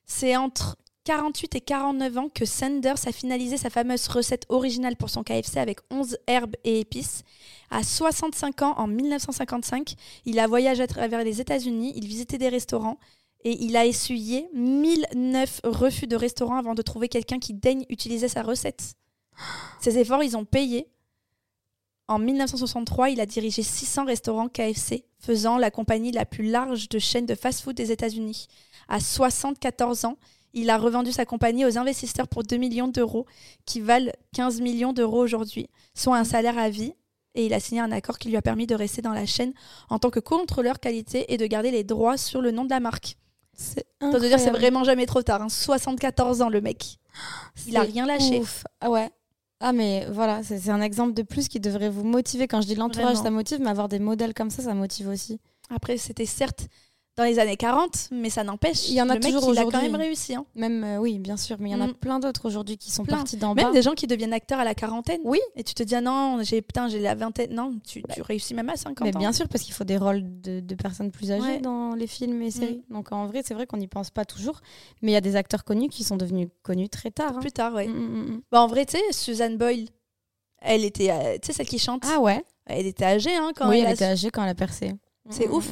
C'est 0.07 0.37
entre 0.37 0.77
48 1.05 1.55
et 1.55 1.61
49 1.61 2.19
ans 2.19 2.29
que 2.29 2.45
Sanders 2.45 3.07
a 3.07 3.13
finalisé 3.13 3.57
sa 3.57 3.71
fameuse 3.71 4.09
recette 4.09 4.45
originale 4.49 4.97
pour 4.97 5.09
son 5.11 5.23
KFC 5.23 5.59
avec 5.59 5.79
11 5.91 6.19
herbes 6.27 6.57
et 6.65 6.81
épices. 6.81 7.23
À 7.71 7.85
65 7.85 8.63
ans, 8.63 8.75
en 8.77 8.89
1955, 8.89 9.95
il 10.25 10.41
a 10.41 10.47
voyagé 10.47 10.83
à 10.83 10.87
travers 10.87 11.23
les 11.23 11.41
États-Unis, 11.41 11.93
il 11.97 12.07
visitait 12.07 12.39
des 12.39 12.49
restaurants 12.49 12.99
et 13.45 13.57
il 13.65 13.77
a 13.77 13.87
essuyé 13.87 14.49
1009 14.55 15.61
refus 15.63 16.09
de 16.09 16.17
restaurants 16.17 16.59
avant 16.59 16.75
de 16.75 16.83
trouver 16.83 17.09
quelqu'un 17.09 17.39
qui 17.39 17.55
daigne 17.55 17.85
utiliser 17.89 18.29
sa 18.29 18.43
recette. 18.43 18.95
Ses 19.81 19.99
efforts, 19.99 20.25
ils 20.25 20.37
ont 20.37 20.45
payé. 20.45 20.89
En 22.09 22.19
1963, 22.19 23.11
il 23.11 23.21
a 23.21 23.27
dirigé 23.27 23.63
600 23.63 24.05
restaurants 24.05 24.49
KFC, 24.49 25.05
faisant 25.19 25.59
la 25.59 25.71
compagnie 25.71 26.13
la 26.13 26.25
plus 26.25 26.49
large 26.49 26.89
de 26.89 26.99
chaînes 26.99 27.27
de 27.27 27.35
fast-food 27.35 27.75
des 27.75 27.91
États-Unis. 27.91 28.47
À 28.89 29.01
74 29.01 30.05
ans, 30.05 30.17
il 30.55 30.71
a 30.71 30.79
revendu 30.79 31.11
sa 31.13 31.25
compagnie 31.27 31.67
aux 31.67 31.79
investisseurs 31.79 32.29
pour 32.29 32.45
2 32.45 32.57
millions 32.57 32.89
d'euros, 32.89 33.27
qui 33.67 33.81
valent 33.81 34.13
15 34.35 34.61
millions 34.61 34.93
d'euros 34.93 35.19
aujourd'hui, 35.23 35.69
soit 35.95 36.17
un 36.17 36.25
salaire 36.25 36.59
à 36.59 36.71
vie. 36.71 36.95
Et 37.35 37.45
il 37.45 37.53
a 37.53 37.61
signé 37.61 37.83
un 37.83 37.93
accord 37.93 38.19
qui 38.19 38.31
lui 38.31 38.37
a 38.39 38.43
permis 38.43 38.67
de 38.67 38.75
rester 38.75 39.03
dans 39.03 39.13
la 39.13 39.27
chaîne 39.27 39.53
en 39.91 39.99
tant 39.99 40.09
que 40.09 40.21
contrôleur 40.21 40.81
qualité 40.81 41.31
et 41.35 41.37
de 41.37 41.45
garder 41.47 41.71
les 41.71 41.85
droits 41.85 42.17
sur 42.17 42.41
le 42.41 42.51
nom 42.51 42.65
de 42.65 42.71
la 42.71 42.81
marque. 42.81 43.19
C'est 43.53 43.87
dire, 44.29 44.39
c'est 44.41 44.51
vraiment 44.51 44.85
jamais 44.85 45.05
trop 45.05 45.23
tard. 45.23 45.43
hein. 45.43 45.51
74 45.51 46.41
ans, 46.41 46.49
le 46.49 46.63
mec. 46.63 46.97
Il 47.67 47.77
a 47.77 47.83
rien 47.83 48.07
lâché. 48.07 48.41
Ouf. 48.41 48.65
Ah 48.81 48.91
ouais. 48.91 49.11
Ah 49.61 49.73
mais 49.73 50.07
voilà, 50.11 50.43
c'est 50.43 50.69
un 50.69 50.83
exemple 50.83 51.15
de 51.15 51.23
plus 51.23 51.49
qui 51.49 51.61
devrait 51.61 51.89
vous 51.89 52.05
motiver. 52.05 52.47
Quand 52.47 52.61
je 52.61 52.67
dis 52.67 52.75
l'entourage, 52.75 53.17
ça 53.17 53.31
motive, 53.31 53.59
mais 53.61 53.71
avoir 53.71 53.89
des 53.89 53.99
modèles 53.99 54.35
comme 54.35 54.51
ça, 54.51 54.63
ça 54.63 54.75
motive 54.75 55.09
aussi. 55.09 55.41
Après, 55.71 55.97
c'était 55.97 56.27
certes 56.27 56.69
dans 57.17 57.25
les 57.25 57.39
années 57.39 57.57
40, 57.57 58.09
mais 58.11 58.29
ça 58.29 58.45
n'empêche. 58.45 58.89
Il 58.91 58.95
y 58.95 59.01
en 59.01 59.09
a 59.09 59.15
le 59.15 59.21
mec, 59.21 59.33
toujours 59.33 59.53
il 59.55 59.59
a 59.59 59.63
quand 59.63 59.69
aujourd'hui. 59.69 59.91
même 59.91 60.01
réussi. 60.01 60.35
hein. 60.35 60.45
Même, 60.55 60.85
euh, 60.85 60.99
oui, 60.99 61.19
bien 61.19 61.39
sûr, 61.39 61.57
mais 61.59 61.71
il 61.71 61.73
y 61.73 61.75
en 61.75 61.81
a 61.81 61.87
Mm. 61.87 61.95
plein 61.95 62.19
d'autres 62.21 62.45
aujourd'hui 62.47 62.77
qui 62.77 62.91
sont 62.91 63.05
Plein. 63.05 63.17
partis 63.17 63.39
d'en 63.39 63.55
Même 63.55 63.67
bas. 63.69 63.73
des 63.73 63.81
gens 63.81 63.95
qui 63.95 64.07
deviennent 64.07 64.35
acteurs 64.35 64.59
à 64.61 64.65
la 64.65 64.75
quarantaine. 64.75 65.21
Oui. 65.25 65.39
Et 65.55 65.65
tu 65.65 65.73
te 65.73 65.83
dis, 65.83 65.95
ah 65.95 66.03
non, 66.03 66.41
j'ai 66.43 66.61
putain, 66.61 66.89
j'ai 66.89 67.01
la 67.01 67.15
vingtaine. 67.15 67.55
Non, 67.55 67.79
tu, 67.87 68.03
tu 68.15 68.21
réussis 68.21 68.53
même 68.53 68.69
à 68.69 68.77
50 68.77 69.07
Mais 69.07 69.17
ans. 69.17 69.19
bien 69.19 69.33
sûr, 69.33 69.49
parce 69.49 69.65
qu'il 69.65 69.73
faut 69.73 69.85
des 69.85 69.97
rôles 69.97 70.23
de, 70.43 70.61
de 70.61 70.75
personnes 70.75 71.11
plus 71.11 71.33
âgées 71.33 71.43
Ouais. 71.43 71.61
dans 71.61 71.95
les 71.95 72.07
films 72.07 72.43
et 72.43 72.51
séries. 72.51 72.85
Donc 72.91 73.11
en 73.13 73.27
vrai, 73.27 73.43
c'est 73.45 73.55
vrai 73.55 73.67
qu'on 73.67 73.79
n'y 73.79 73.89
pense 73.89 74.11
pas 74.11 74.27
toujours. 74.27 74.61
Mais 75.01 75.13
il 75.13 75.15
y 75.15 75.19
a 75.19 75.23
des 75.23 75.37
acteurs 75.37 75.65
connus 75.65 75.89
qui 75.89 76.05
sont 76.05 76.17
devenus 76.17 76.49
connus 76.63 76.91
très 76.91 77.11
tard. 77.11 77.33
hein. 77.37 77.41
Plus 77.41 77.53
tard, 77.53 77.73
ouais. 77.73 77.87
Mm, 77.89 77.93
mm, 77.93 78.31
mm. 78.33 78.41
Bah, 78.53 78.61
en 78.61 78.67
vrai, 78.67 78.85
tu 78.85 78.99
sais, 78.99 79.03
Suzanne 79.13 79.57
Boyle, 79.57 79.89
elle 80.61 80.85
était, 80.85 81.11
euh, 81.11 81.35
tu 81.41 81.47
sais, 81.47 81.53
celle 81.55 81.67
qui 81.67 81.79
chante, 81.79 82.03
Ah 82.07 82.21
ouais 82.21 82.45
elle 82.69 82.87
était 82.87 83.05
âgée 83.05 83.35
hein, 83.35 83.53
quand 83.57 83.69
Oui, 83.71 83.77
elle 83.77 83.83
elle 83.85 83.89
a- 83.91 83.93
était 83.95 84.05
âgée 84.05 84.31
quand 84.31 84.43
elle 84.43 84.49
a 84.51 84.55
percé. 84.55 84.93
C'est 85.31 85.47
Mm, 85.47 85.53
ouf. 85.53 85.71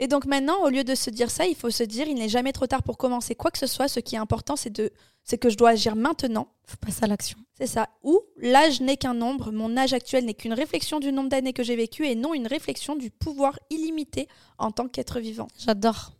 Et 0.00 0.08
donc 0.08 0.26
maintenant, 0.26 0.60
au 0.64 0.68
lieu 0.68 0.82
de 0.82 0.94
se 0.94 1.08
dire 1.10 1.30
ça, 1.30 1.46
il 1.46 1.54
faut 1.54 1.70
se 1.70 1.84
dire, 1.84 2.08
il 2.08 2.16
n'est 2.16 2.28
jamais 2.28 2.52
trop 2.52 2.66
tard 2.66 2.82
pour 2.82 2.98
commencer 2.98 3.34
quoi 3.34 3.50
que 3.50 3.58
ce 3.58 3.66
soit. 3.66 3.86
Ce 3.86 4.00
qui 4.00 4.16
est 4.16 4.18
important, 4.18 4.56
c'est 4.56 4.70
de, 4.70 4.90
c'est 5.22 5.38
que 5.38 5.48
je 5.50 5.56
dois 5.56 5.70
agir 5.70 5.94
maintenant. 5.94 6.48
Faut 6.66 6.76
passer 6.78 7.04
à 7.04 7.06
l'action. 7.06 7.38
C'est 7.56 7.68
ça. 7.68 7.88
Ou 8.02 8.20
l'âge 8.36 8.80
n'est 8.80 8.96
qu'un 8.96 9.14
nombre, 9.14 9.52
mon 9.52 9.76
âge 9.76 9.92
actuel 9.92 10.24
n'est 10.24 10.34
qu'une 10.34 10.52
réflexion 10.52 10.98
du 10.98 11.12
nombre 11.12 11.28
d'années 11.28 11.52
que 11.52 11.62
j'ai 11.62 11.76
vécu 11.76 12.06
et 12.06 12.16
non 12.16 12.34
une 12.34 12.48
réflexion 12.48 12.96
du 12.96 13.10
pouvoir 13.10 13.58
illimité 13.70 14.28
en 14.58 14.72
tant 14.72 14.88
qu'être 14.88 15.20
vivant. 15.20 15.46
J'adore. 15.58 16.12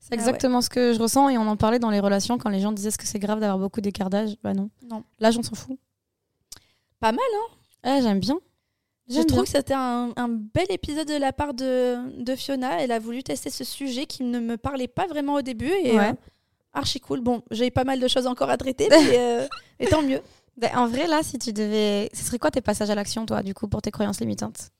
C'est 0.00 0.12
Ah 0.12 0.16
exactement 0.16 0.60
ce 0.60 0.68
que 0.68 0.92
je 0.92 1.00
ressens 1.00 1.30
et 1.30 1.38
on 1.38 1.48
en 1.48 1.56
parlait 1.56 1.78
dans 1.78 1.88
les 1.88 2.00
relations 2.00 2.36
quand 2.36 2.50
les 2.50 2.60
gens 2.60 2.72
disaient 2.72 2.88
est-ce 2.88 2.98
que 2.98 3.06
c'est 3.06 3.18
grave 3.18 3.40
d'avoir 3.40 3.58
beaucoup 3.58 3.80
d'écart 3.80 4.10
d'âge? 4.10 4.36
Bah 4.42 4.52
non. 4.52 4.68
Non. 4.90 5.02
L'âge, 5.18 5.38
on 5.38 5.42
s'en 5.42 5.54
fout. 5.54 5.78
Pas 7.00 7.12
mal, 7.12 7.20
hein? 7.34 7.54
Ah, 7.84 8.00
j'aime 8.02 8.20
bien. 8.20 8.38
Je 9.08 9.20
trouve 9.20 9.26
bien. 9.26 9.42
que 9.42 9.48
c'était 9.50 9.74
un, 9.74 10.12
un 10.16 10.28
bel 10.28 10.66
épisode 10.70 11.06
de 11.08 11.16
la 11.16 11.32
part 11.32 11.52
de, 11.54 12.22
de 12.22 12.34
Fiona. 12.36 12.80
Elle 12.80 12.90
a 12.92 12.98
voulu 12.98 13.22
tester 13.22 13.50
ce 13.50 13.64
sujet 13.64 14.06
qui 14.06 14.22
ne 14.22 14.38
me 14.40 14.56
parlait 14.56 14.88
pas 14.88 15.06
vraiment 15.06 15.34
au 15.34 15.42
début 15.42 15.70
et 15.82 15.92
Ouais. 15.96 16.10
euh, 16.10 16.14
archi 16.72 17.00
cool. 17.00 17.20
Bon, 17.20 17.42
j'ai 17.50 17.70
pas 17.70 17.84
mal 17.84 18.00
de 18.00 18.08
choses 18.08 18.26
encore 18.26 18.48
à 18.50 18.56
traiter, 18.56 18.88
mais 18.90 18.96
euh, 19.18 19.46
et 19.78 19.86
tant 19.86 20.02
mieux. 20.02 20.20
Bah, 20.56 20.68
en 20.76 20.86
vrai, 20.86 21.06
là, 21.06 21.22
si 21.22 21.38
tu 21.38 21.52
devais. 21.52 22.08
Ce 22.14 22.22
serait 22.24 22.38
quoi 22.38 22.50
tes 22.50 22.60
passages 22.62 22.88
à 22.88 22.94
l'action, 22.94 23.26
toi, 23.26 23.42
du 23.42 23.52
coup, 23.54 23.68
pour 23.68 23.82
tes 23.82 23.90
croyances 23.90 24.20
limitantes? 24.20 24.70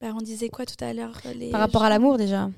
Bah, 0.00 0.08
on 0.14 0.18
disait 0.20 0.48
quoi 0.48 0.66
tout 0.66 0.82
à 0.84 0.92
l'heure 0.92 1.20
les... 1.34 1.50
Par 1.50 1.60
rapport 1.60 1.82
à 1.82 1.88
l'amour, 1.88 2.18
déjà. 2.18 2.50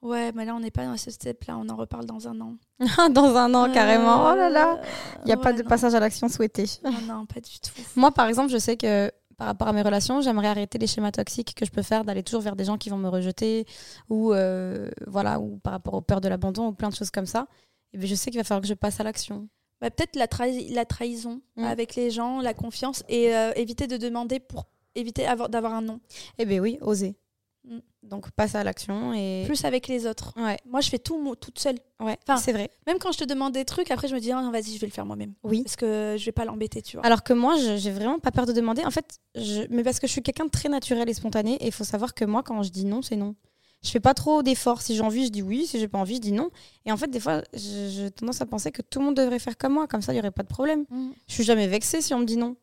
Ouais, 0.00 0.30
mais 0.32 0.44
là, 0.44 0.54
on 0.54 0.60
n'est 0.60 0.70
pas 0.70 0.84
dans 0.84 0.96
ce 0.96 1.10
step-là. 1.10 1.58
On 1.58 1.68
en 1.68 1.76
reparle 1.76 2.06
dans 2.06 2.28
un 2.28 2.40
an. 2.40 2.56
Dans 3.10 3.34
un 3.36 3.52
an, 3.54 3.72
carrément. 3.72 4.30
Oh 4.30 4.34
là 4.36 4.48
là 4.48 4.74
Euh, 4.74 4.82
Il 5.24 5.26
n'y 5.26 5.32
a 5.32 5.36
pas 5.36 5.52
de 5.52 5.62
non. 5.62 5.68
passage 5.68 5.94
à 5.94 6.00
l'action 6.00 6.28
souhaité. 6.28 6.66
Non, 6.84 6.92
non, 7.06 7.26
pas 7.26 7.40
du 7.40 7.58
tout. 7.58 7.72
Moi, 7.96 8.12
par 8.12 8.28
exemple, 8.28 8.50
je 8.52 8.58
sais 8.58 8.76
que 8.76 9.10
par 9.36 9.48
rapport 9.48 9.66
à 9.68 9.72
mes 9.72 9.82
relations, 9.82 10.20
j'aimerais 10.20 10.46
arrêter 10.48 10.78
les 10.78 10.86
schémas 10.86 11.10
toxiques 11.12 11.54
que 11.54 11.64
je 11.64 11.70
peux 11.72 11.82
faire, 11.82 12.04
d'aller 12.04 12.22
toujours 12.22 12.42
vers 12.42 12.54
des 12.56 12.64
gens 12.64 12.76
qui 12.78 12.90
vont 12.90 12.96
me 12.96 13.08
rejeter, 13.08 13.66
ou 14.08 14.32
euh, 14.32 14.88
voilà, 15.06 15.40
ou 15.40 15.58
par 15.58 15.72
rapport 15.72 15.94
aux 15.94 16.00
peurs 16.00 16.20
de 16.20 16.28
l'abandon, 16.28 16.68
ou 16.68 16.72
plein 16.72 16.88
de 16.90 16.94
choses 16.94 17.10
comme 17.10 17.26
ça. 17.26 17.46
Et 17.92 17.98
bien, 17.98 18.06
je 18.08 18.14
sais 18.14 18.30
qu'il 18.30 18.38
va 18.40 18.44
falloir 18.44 18.62
que 18.62 18.68
je 18.68 18.74
passe 18.74 19.00
à 19.00 19.04
l'action. 19.04 19.48
Bah, 19.80 19.90
Peut-être 19.90 20.14
la, 20.16 20.26
trahi- 20.26 20.72
la 20.74 20.84
trahison 20.84 21.40
Mm. 21.56 21.64
avec 21.64 21.94
les 21.96 22.10
gens, 22.12 22.40
la 22.40 22.54
confiance 22.54 23.02
et 23.08 23.34
euh, 23.34 23.52
éviter 23.56 23.86
de 23.88 23.96
demander 23.96 24.38
pour 24.40 24.66
éviter 24.94 25.26
avoir- 25.26 25.48
d'avoir 25.48 25.74
un 25.74 25.82
non. 25.82 26.00
Eh 26.38 26.44
bien 26.44 26.60
oui, 26.60 26.78
oser. 26.80 27.16
Mm. 27.64 27.78
Donc 28.04 28.30
passe 28.30 28.54
à 28.54 28.64
l'action 28.64 29.12
et 29.12 29.42
Plus 29.46 29.64
avec 29.64 29.88
les 29.88 30.06
autres. 30.06 30.32
ouais, 30.36 30.56
Moi, 30.64 30.80
je 30.80 30.88
fais 30.88 30.98
tout 30.98 31.34
toute 31.40 31.58
seule. 31.58 31.76
ouais, 32.00 32.16
Enfin, 32.26 32.38
c'est 32.38 32.52
vrai. 32.52 32.70
Même 32.86 32.98
quand 32.98 33.12
je 33.12 33.18
te 33.18 33.24
demande 33.24 33.52
des 33.52 33.64
trucs, 33.64 33.90
après, 33.90 34.08
je 34.08 34.14
me 34.14 34.20
dis, 34.20 34.32
Ah, 34.32 34.48
vas-y, 34.50 34.74
je 34.74 34.78
vais 34.80 34.86
le 34.86 34.92
faire 34.92 35.04
moi-même. 35.04 35.34
Oui. 35.42 35.62
Parce 35.64 35.76
que 35.76 36.16
je 36.18 36.24
vais 36.24 36.32
pas 36.32 36.44
l'embêter, 36.44 36.80
tu 36.82 36.96
vois. 36.96 37.04
Alors 37.04 37.22
que 37.22 37.32
moi, 37.34 37.56
je- 37.58 37.76
j'ai 37.76 37.90
vraiment 37.90 38.18
pas 38.18 38.30
peur 38.30 38.46
de 38.46 38.52
demander. 38.52 38.84
En 38.84 38.90
fait, 38.90 39.18
je... 39.34 39.62
mais 39.70 39.82
parce 39.82 39.98
que 40.00 40.06
je 40.06 40.12
suis 40.12 40.22
quelqu'un 40.22 40.44
de 40.46 40.50
très 40.50 40.68
naturel 40.68 41.08
et 41.10 41.14
spontané, 41.14 41.54
et 41.56 41.66
il 41.66 41.72
faut 41.72 41.84
savoir 41.84 42.14
que 42.14 42.24
moi, 42.24 42.42
quand 42.42 42.62
je 42.62 42.70
dis 42.70 42.84
non, 42.86 43.02
c'est 43.02 43.16
non. 43.16 43.34
Je 43.82 43.90
fais 43.90 44.00
pas 44.00 44.14
trop 44.14 44.42
d'efforts. 44.42 44.82
Si 44.82 44.96
j'ai 44.96 45.02
envie, 45.02 45.26
je 45.26 45.30
dis 45.30 45.42
oui. 45.42 45.66
Si 45.66 45.78
j'ai 45.78 45.86
pas 45.88 45.98
envie, 45.98 46.16
je 46.16 46.20
dis 46.20 46.32
non. 46.32 46.50
Et 46.86 46.90
en 46.92 46.96
fait, 46.96 47.08
des 47.08 47.20
fois, 47.20 47.42
j'ai 47.52 48.10
tendance 48.10 48.40
à 48.40 48.46
penser 48.46 48.72
que 48.72 48.82
tout 48.82 48.98
le 48.98 49.04
monde 49.04 49.16
devrait 49.16 49.38
faire 49.38 49.56
comme 49.56 49.74
moi. 49.74 49.86
Comme 49.86 50.02
ça, 50.02 50.12
il 50.12 50.16
y 50.16 50.18
aurait 50.18 50.30
pas 50.32 50.42
de 50.42 50.48
problème. 50.48 50.84
Je 51.28 51.34
suis 51.34 51.44
jamais 51.44 51.68
vexée 51.68 52.00
si 52.00 52.12
on 52.14 52.18
me 52.20 52.24
dit 52.24 52.36
non. 52.36 52.56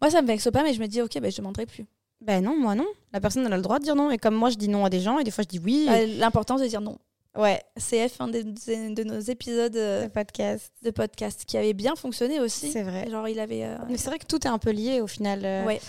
Moi, 0.00 0.10
ça 0.10 0.22
me 0.22 0.26
vexe 0.26 0.48
pas, 0.52 0.62
mais 0.62 0.74
je 0.74 0.80
me 0.80 0.86
dis, 0.86 1.02
ok, 1.02 1.18
ben, 1.20 1.30
je 1.30 1.36
demanderai 1.36 1.66
plus. 1.66 1.84
Ben 2.20 2.42
non, 2.42 2.56
moi 2.58 2.74
non. 2.74 2.86
La 3.12 3.20
personne 3.20 3.46
elle 3.46 3.52
a 3.52 3.56
le 3.56 3.62
droit 3.62 3.78
de 3.78 3.84
dire 3.84 3.94
non. 3.96 4.10
Et 4.10 4.18
comme 4.18 4.34
moi, 4.34 4.50
je 4.50 4.56
dis 4.56 4.68
non 4.68 4.84
à 4.84 4.90
des 4.90 5.00
gens 5.00 5.18
et 5.18 5.24
des 5.24 5.30
fois 5.30 5.42
je 5.44 5.48
dis 5.48 5.58
oui. 5.64 5.86
et- 5.88 5.90
Euh, 5.90 6.06
L'important, 6.18 6.58
c'est 6.58 6.64
de 6.64 6.68
dire 6.68 6.80
non. 6.80 6.98
Ouais. 7.36 7.62
CF, 7.76 8.20
un 8.20 8.28
des- 8.28 8.42
de 8.42 9.04
nos 9.04 9.20
épisodes 9.20 9.76
euh, 9.76 10.04
Le 10.04 10.08
podcast. 10.08 10.72
de 10.82 10.90
podcast 10.90 11.44
qui 11.44 11.56
avait 11.56 11.74
bien 11.74 11.94
fonctionné 11.94 12.40
aussi. 12.40 12.70
C'est 12.72 12.82
vrai. 12.82 13.08
Genre, 13.08 13.28
il 13.28 13.38
avait. 13.38 13.64
euh, 13.64 13.76
Mais 13.88 13.96
c'est 13.96 14.08
vrai 14.08 14.18
que 14.18 14.26
tout 14.26 14.44
est 14.44 14.50
un 14.50 14.58
peu 14.58 14.70
lié 14.70 15.00
au 15.00 15.06
final. 15.06 15.44
euh, 15.44 15.64
Ouais. 15.64 15.80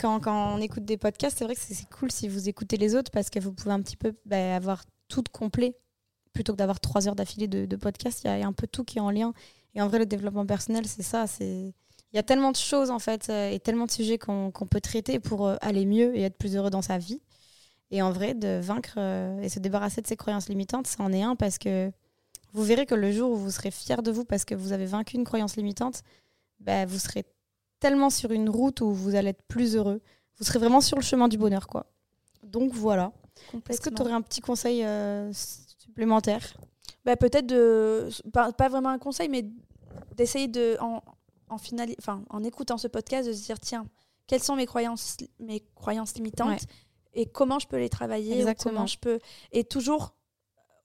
quand, 0.00 0.20
quand 0.20 0.54
on 0.54 0.60
écoute 0.60 0.84
des 0.84 0.96
podcasts, 0.96 1.38
c'est 1.38 1.44
vrai 1.44 1.54
que 1.54 1.60
c'est 1.60 1.88
cool 1.90 2.10
si 2.10 2.28
vous 2.28 2.48
écoutez 2.48 2.76
les 2.78 2.94
autres 2.94 3.10
parce 3.10 3.28
que 3.28 3.38
vous 3.38 3.52
pouvez 3.52 3.72
un 3.72 3.82
petit 3.82 3.96
peu 3.96 4.14
bah, 4.24 4.56
avoir 4.56 4.84
tout 5.08 5.20
de 5.22 5.28
complet 5.28 5.76
plutôt 6.32 6.52
que 6.52 6.58
d'avoir 6.58 6.80
trois 6.80 7.06
heures 7.06 7.14
d'affilée 7.16 7.46
de, 7.48 7.66
de 7.66 7.76
podcast. 7.76 8.22
Il 8.24 8.34
y, 8.34 8.40
y 8.40 8.42
a 8.42 8.46
un 8.46 8.52
peu 8.54 8.66
tout 8.66 8.84
qui 8.84 8.96
est 8.98 9.02
en 9.02 9.10
lien. 9.10 9.34
Et 9.74 9.82
en 9.82 9.88
vrai, 9.88 9.98
le 9.98 10.06
développement 10.06 10.46
personnel, 10.46 10.86
c'est 10.86 11.02
ça. 11.02 11.26
C'est 11.26 11.74
il 12.12 12.16
y 12.16 12.18
a 12.18 12.22
tellement 12.22 12.52
de 12.52 12.56
choses 12.56 12.90
en 12.90 12.98
fait 12.98 13.28
euh, 13.30 13.50
et 13.50 13.58
tellement 13.58 13.86
de 13.86 13.90
sujets 13.90 14.18
qu'on 14.18 14.50
peut 14.50 14.80
traiter 14.80 15.18
pour 15.18 15.46
euh, 15.46 15.56
aller 15.60 15.86
mieux 15.86 16.16
et 16.16 16.22
être 16.22 16.36
plus 16.36 16.56
heureux 16.56 16.70
dans 16.70 16.82
sa 16.82 16.98
vie. 16.98 17.20
Et 17.90 18.00
en 18.00 18.10
vrai, 18.10 18.34
de 18.34 18.58
vaincre 18.60 18.94
euh, 18.96 19.40
et 19.40 19.48
se 19.48 19.58
débarrasser 19.58 20.00
de 20.00 20.06
ses 20.06 20.16
croyances 20.16 20.48
limitantes, 20.48 20.86
ça 20.86 21.02
en 21.02 21.12
est 21.12 21.22
un 21.22 21.36
parce 21.36 21.58
que 21.58 21.90
vous 22.52 22.62
verrez 22.62 22.86
que 22.86 22.94
le 22.94 23.12
jour 23.12 23.30
où 23.30 23.36
vous 23.36 23.50
serez 23.50 23.70
fier 23.70 24.02
de 24.02 24.10
vous 24.10 24.24
parce 24.24 24.44
que 24.44 24.54
vous 24.54 24.72
avez 24.72 24.86
vaincu 24.86 25.16
une 25.16 25.24
croyance 25.24 25.56
limitante, 25.56 26.02
bah, 26.60 26.86
vous 26.86 26.98
serez 26.98 27.24
tellement 27.80 28.10
sur 28.10 28.30
une 28.32 28.48
route 28.48 28.80
où 28.80 28.92
vous 28.92 29.14
allez 29.14 29.30
être 29.30 29.42
plus 29.42 29.76
heureux. 29.76 30.00
Vous 30.38 30.44
serez 30.44 30.58
vraiment 30.58 30.80
sur 30.80 30.96
le 30.96 31.02
chemin 31.02 31.28
du 31.28 31.36
bonheur, 31.36 31.66
quoi. 31.66 31.86
Donc 32.42 32.72
voilà. 32.72 33.12
Est-ce 33.68 33.80
que 33.80 33.90
tu 33.90 34.00
aurais 34.02 34.12
un 34.12 34.22
petit 34.22 34.40
conseil 34.40 34.84
euh, 34.84 35.30
supplémentaire? 35.32 36.54
Bah, 37.04 37.16
peut-être 37.16 37.46
de 37.46 38.08
pas, 38.32 38.52
pas 38.52 38.68
vraiment 38.68 38.90
un 38.90 38.98
conseil 38.98 39.28
mais 39.28 39.44
d'essayer 40.16 40.48
de 40.48 40.76
en 40.80 41.02
en 41.52 41.58
finali- 41.58 41.96
enfin 41.98 42.24
en 42.30 42.42
écoutant 42.44 42.78
ce 42.78 42.88
podcast 42.88 43.28
de 43.28 43.32
se 43.32 43.42
dire 43.44 43.58
tiens 43.60 43.86
quelles 44.26 44.42
sont 44.42 44.56
mes 44.56 44.66
croyances 44.66 45.16
mes 45.40 45.60
croyances 45.74 46.14
limitantes 46.14 46.48
Ouais. 46.48 46.58
et 47.14 47.26
comment 47.26 47.58
je 47.58 47.66
peux 47.66 47.78
les 47.78 47.88
travailler 47.88 48.44
ou 48.44 48.48
comment 48.58 48.86
je 48.86 48.98
peux 48.98 49.18
et 49.52 49.64
toujours 49.64 50.14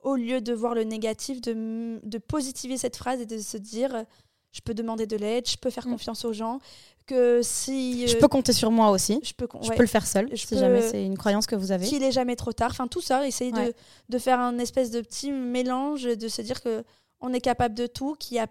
au 0.04 0.16
lieu 0.16 0.42
de 0.42 0.54
voir 0.54 0.74
le 0.76 0.84
négatif 0.84 1.42
de 1.42 2.00
de 2.04 2.18
positiver 2.18 2.78
cette 2.78 2.98
phrase 2.98 3.20
et 3.22 3.26
de 3.26 3.40
se 3.40 3.58
dire 3.58 4.06
je 4.52 4.62
peux 4.62 4.74
demander 4.74 5.06
de 5.08 5.18
l'aide 5.18 5.48
je 5.48 5.58
peux 5.58 5.70
faire 5.70 5.88
Mm. 5.88 5.92
confiance 5.92 6.26
aux 6.26 6.34
gens 6.34 6.60
que 7.06 7.42
si 7.44 8.06
Je 8.08 8.18
peux 8.18 8.28
compter 8.28 8.52
sur 8.54 8.70
moi 8.70 8.90
aussi. 8.92 9.20
je 9.24 9.34
peux 9.34 9.48
Je 9.62 9.70
ouais. 9.70 9.76
peux 9.78 9.84
le 9.84 9.88
faire 9.88 10.06
seul, 10.06 10.28
si 10.38 10.46
peux- 10.48 10.58
jamais 10.58 10.82
c'est 10.82 11.06
une 11.06 11.18
croyance 11.18 11.46
que 11.48 11.56
vous 11.56 11.72
avez. 11.72 11.88
qu'il 11.88 12.04
est 12.04 12.12
jamais 12.12 12.36
trop 12.36 12.52
tard. 12.52 12.72
Enfin, 12.72 12.88
tout 12.88 13.00
ça, 13.00 13.26
essayer 13.26 13.54
Ouais. 13.54 13.68
de, 13.68 13.74
de 14.10 14.18
faire 14.18 14.40
un 14.42 14.58
espèce 14.60 14.92
de 14.92 15.00
petit 15.00 15.32
mélange, 15.32 16.04
de 16.04 16.28
se 16.28 16.42
dire 16.42 16.62
que 16.62 16.84
on 17.22 17.32
est 17.34 17.40
capable 17.40 17.76
de 17.76 17.88
tout, 17.88 18.16
qu'il 18.20 18.36
y 18.36 18.40
a, 18.42 18.48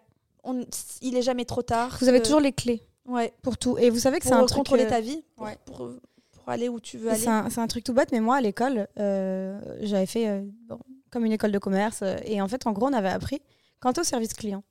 on, 0.46 0.64
il 1.02 1.16
est 1.16 1.22
jamais 1.22 1.44
trop 1.44 1.62
tard. 1.62 1.96
Vous 2.00 2.08
avez 2.08 2.18
que- 2.20 2.24
toujours 2.24 2.40
les 2.40 2.52
clés 2.52 2.82
ouais, 3.06 3.32
pour 3.42 3.58
tout. 3.58 3.76
Et 3.78 3.90
vous 3.90 3.98
savez 3.98 4.18
que 4.18 4.24
pour 4.24 4.32
c'est 4.32 4.38
un 4.38 4.46
truc. 4.46 4.56
contrôler 4.58 4.84
euh, 4.84 4.88
ta 4.90 5.00
vie, 5.00 5.22
pour, 5.36 5.46
ouais. 5.46 5.58
pour, 5.66 5.76
pour 6.32 6.48
aller 6.48 6.68
où 6.68 6.80
tu 6.80 6.96
veux 6.98 7.10
aller. 7.10 7.18
C'est 7.18 7.58
un, 7.60 7.66
truc 7.66 7.84
tout 7.84 7.92
bête, 7.92 8.12
mais 8.12 8.20
moi 8.20 8.36
à 8.36 8.40
l'école, 8.40 8.88
euh, 8.98 9.58
j'avais 9.80 10.06
fait 10.06 10.28
euh, 10.28 10.42
bon, 10.68 10.78
comme 11.10 11.24
une 11.24 11.32
école 11.32 11.52
de 11.52 11.58
commerce. 11.58 12.00
euh, 12.02 12.16
et 12.24 12.40
en 12.40 12.48
fait, 12.48 12.66
en 12.66 12.72
gros, 12.72 12.86
on 12.86 12.92
avait 12.92 13.08
appris 13.08 13.40
quant 13.80 13.92
au 13.98 14.02
service 14.04 14.32
client, 14.32 14.62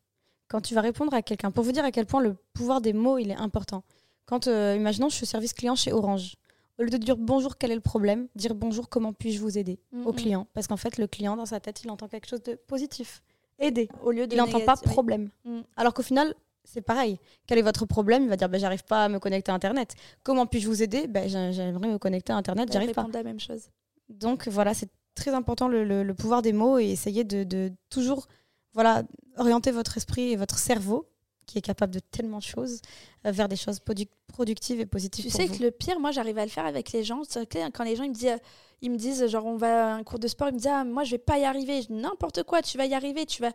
quand 0.47 0.61
tu 0.61 0.73
vas 0.73 0.81
répondre 0.81 1.13
à 1.13 1.21
quelqu'un, 1.21 1.51
pour 1.51 1.63
vous 1.63 1.71
dire 1.71 1.83
à 1.85 1.91
quel 1.91 2.05
point 2.05 2.21
le 2.21 2.35
pouvoir 2.53 2.81
des 2.81 2.93
mots 2.93 3.17
il 3.17 3.31
est 3.31 3.35
important. 3.37 3.83
Quand, 4.25 4.47
euh, 4.47 4.75
imaginons, 4.75 5.09
je 5.09 5.15
suis 5.15 5.25
service 5.25 5.53
client 5.53 5.75
chez 5.75 5.93
Orange. 5.93 6.35
Au 6.77 6.83
lieu 6.83 6.89
de 6.89 6.97
dire 6.97 7.15
bonjour, 7.15 7.57
quel 7.57 7.71
est 7.71 7.75
le 7.75 7.79
problème, 7.81 8.27
dire 8.35 8.53
bonjour, 8.53 8.89
comment 8.89 9.13
puis-je 9.13 9.39
vous 9.39 9.57
aider 9.57 9.79
Mm, 9.93 10.07
au 10.07 10.11
mm. 10.11 10.15
client? 10.15 10.47
Parce 10.53 10.67
qu'en 10.67 10.75
fait, 10.77 10.97
le 10.97 11.07
client, 11.07 11.37
dans 11.37 11.45
sa 11.45 11.59
tête, 11.59 11.83
il 11.83 11.89
entend 11.91 12.07
quelque 12.09 12.27
chose 12.27 12.43
de 12.43 12.55
positif. 12.55 13.21
Aider. 13.59 13.89
Au 14.03 14.11
lieu 14.11 14.27
de 14.27 14.33
Il 14.33 14.37
n'entend 14.37 14.59
pas 14.61 14.75
oui. 14.85 14.91
problème. 14.91 15.29
Mm. 15.45 15.61
Alors 15.77 15.93
qu'au 15.93 16.03
final, 16.03 16.33
c'est 16.63 16.81
pareil. 16.81 17.19
Quel 17.47 17.57
est 17.57 17.61
votre 17.61 17.85
problème 17.85 18.23
Il 18.23 18.29
va 18.29 18.35
dire 18.37 18.49
bah, 18.49 18.57
j'arrive 18.57 18.83
pas 18.83 19.05
à 19.05 19.09
me 19.09 19.19
connecter 19.19 19.51
à 19.51 19.55
Internet. 19.55 19.93
Comment 20.23 20.45
puis-je 20.45 20.67
vous 20.67 20.81
aider 20.83 21.07
j'ai- 21.27 21.53
J'aimerais 21.53 21.87
me 21.87 21.97
connecter 21.97 22.33
à 22.33 22.37
Internet, 22.37 22.71
j'arrive 22.71 22.91
pas. 22.93 23.07
la 23.13 23.23
même 23.23 23.39
chose. 23.39 23.69
Donc 24.09 24.47
voilà, 24.47 24.73
c'est 24.73 24.89
très 25.15 25.31
important 25.31 25.67
le, 25.67 25.83
le- 25.85 26.03
le 26.03 26.13
pouvoir 26.13 26.41
des 26.41 26.53
mots 26.53 26.77
et 26.79 26.85
essayer 26.89 27.23
de, 27.23 27.43
de 27.43 27.71
toujours 27.89 28.27
voilà, 28.73 29.03
orienter 29.37 29.71
votre 29.71 29.95
esprit 29.97 30.31
et 30.31 30.35
votre 30.35 30.57
cerveau, 30.57 31.07
qui 31.45 31.57
est 31.59 31.61
capable 31.61 31.93
de 31.93 31.99
tellement 31.99 32.37
de 32.39 32.43
choses, 32.43 32.81
euh, 33.25 33.31
vers 33.31 33.47
des 33.47 33.55
choses 33.55 33.79
produ- 33.79 34.07
productives 34.27 34.79
et 34.79 34.85
positives. 34.85 35.25
Tu 35.25 35.31
sais 35.31 35.45
vous. 35.47 35.57
que 35.57 35.63
le 35.63 35.71
pire, 35.71 35.99
moi, 35.99 36.11
j'arrive 36.11 36.37
à 36.37 36.43
le 36.45 36.51
faire 36.51 36.65
avec 36.65 36.91
les 36.91 37.03
gens. 37.03 37.21
Que 37.23 37.69
quand 37.71 37.83
les 37.83 37.95
gens 37.95 38.03
ils 38.03 38.09
me 38.09 38.15
disent, 38.15 38.37
ils 38.81 38.91
me 38.91 38.97
disent, 38.97 39.25
genre, 39.27 39.45
on 39.45 39.55
va 39.57 39.93
à 39.93 39.95
un 39.95 40.03
cours 40.03 40.19
de 40.19 40.27
sport, 40.27 40.49
ils 40.49 40.53
me 40.53 40.57
disent, 40.57 40.67
ah, 40.71 40.83
moi, 40.83 41.03
je 41.03 41.11
vais 41.11 41.17
pas 41.17 41.37
y 41.37 41.45
arriver. 41.45 41.81
N'importe 41.89 42.43
quoi, 42.43 42.61
tu 42.61 42.77
vas 42.77 42.85
y 42.85 42.93
arriver, 42.93 43.25
tu 43.25 43.41
vas. 43.41 43.51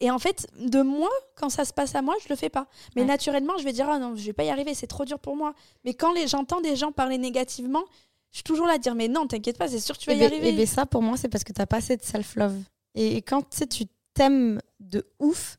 Et 0.00 0.10
en 0.10 0.18
fait, 0.18 0.46
de 0.58 0.82
moi, 0.82 1.10
quand 1.36 1.50
ça 1.50 1.64
se 1.64 1.72
passe 1.72 1.94
à 1.94 2.02
moi, 2.02 2.14
je 2.22 2.28
le 2.28 2.34
fais 2.36 2.48
pas. 2.50 2.66
Mais 2.96 3.02
Ouais. 3.02 3.08
naturellement, 3.08 3.56
je 3.58 3.64
vais 3.64 3.72
dire, 3.72 3.88
ah 3.88 3.98
non, 3.98 4.16
je 4.16 4.24
vais 4.24 4.32
pas 4.32 4.42
y 4.44 4.50
arriver, 4.50 4.74
c'est 4.74 4.86
trop 4.88 5.04
dur 5.04 5.18
pour 5.20 5.36
moi. 5.36 5.54
Mais 5.84 5.94
quand 5.94 6.12
j'entends 6.26 6.60
des 6.60 6.74
gens 6.76 6.90
parler 6.90 7.16
négativement, 7.18 7.84
je 8.32 8.38
suis 8.38 8.42
toujours 8.44 8.66
là 8.66 8.72
à 8.74 8.78
dire, 8.78 8.96
mais 8.96 9.06
non, 9.06 9.28
t'inquiète 9.28 9.56
pas, 9.56 9.68
c'est 9.68 9.78
sûr, 9.78 9.96
tu 9.96 10.06
vas 10.10 10.14
et 10.14 10.16
y 10.16 10.20
ben- 10.20 10.26
arriver. 10.32 10.48
et 10.48 10.52
ben 10.52 10.66
ça, 10.66 10.84
pour 10.86 11.00
moi, 11.02 11.16
c'est 11.16 11.28
parce 11.28 11.44
que 11.44 11.52
t'as 11.52 11.66
pas 11.66 11.76
assez 11.76 11.96
de 11.96 12.02
self-love. 12.02 12.56
Et, 12.96 13.22
quand 13.22 13.42
tu 13.68 13.86
t'aimes 14.14 14.60
de 14.80 15.06
ouf, 15.20 15.58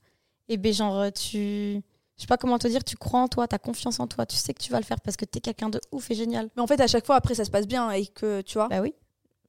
et 0.49 0.57
ben 0.57 0.73
genre, 0.73 1.11
tu. 1.13 1.81
Je 2.17 2.21
sais 2.21 2.27
pas 2.27 2.37
comment 2.37 2.57
te 2.57 2.67
dire, 2.67 2.83
tu 2.83 2.95
crois 2.95 3.19
en 3.19 3.27
toi, 3.27 3.45
tu 3.47 3.55
as 3.55 3.59
confiance 3.59 3.99
en 3.99 4.07
toi, 4.07 4.25
tu 4.25 4.37
sais 4.37 4.53
que 4.53 4.61
tu 4.63 4.71
vas 4.71 4.79
le 4.79 4.85
faire 4.85 5.01
parce 5.01 5.17
que 5.17 5.25
tu 5.25 5.37
es 5.37 5.41
quelqu'un 5.41 5.67
de 5.69 5.81
ouf 5.91 6.09
et 6.11 6.15
génial. 6.15 6.49
Mais 6.55 6.61
en 6.61 6.67
fait, 6.67 6.79
à 6.79 6.87
chaque 6.87 7.05
fois, 7.05 7.15
après, 7.17 7.35
ça 7.35 7.43
se 7.43 7.51
passe 7.51 7.67
bien 7.67 7.91
et 7.91 8.07
que, 8.07 8.39
tu 8.41 8.53
vois, 8.53 8.69
Bah 8.69 8.79
oui. 8.81 8.93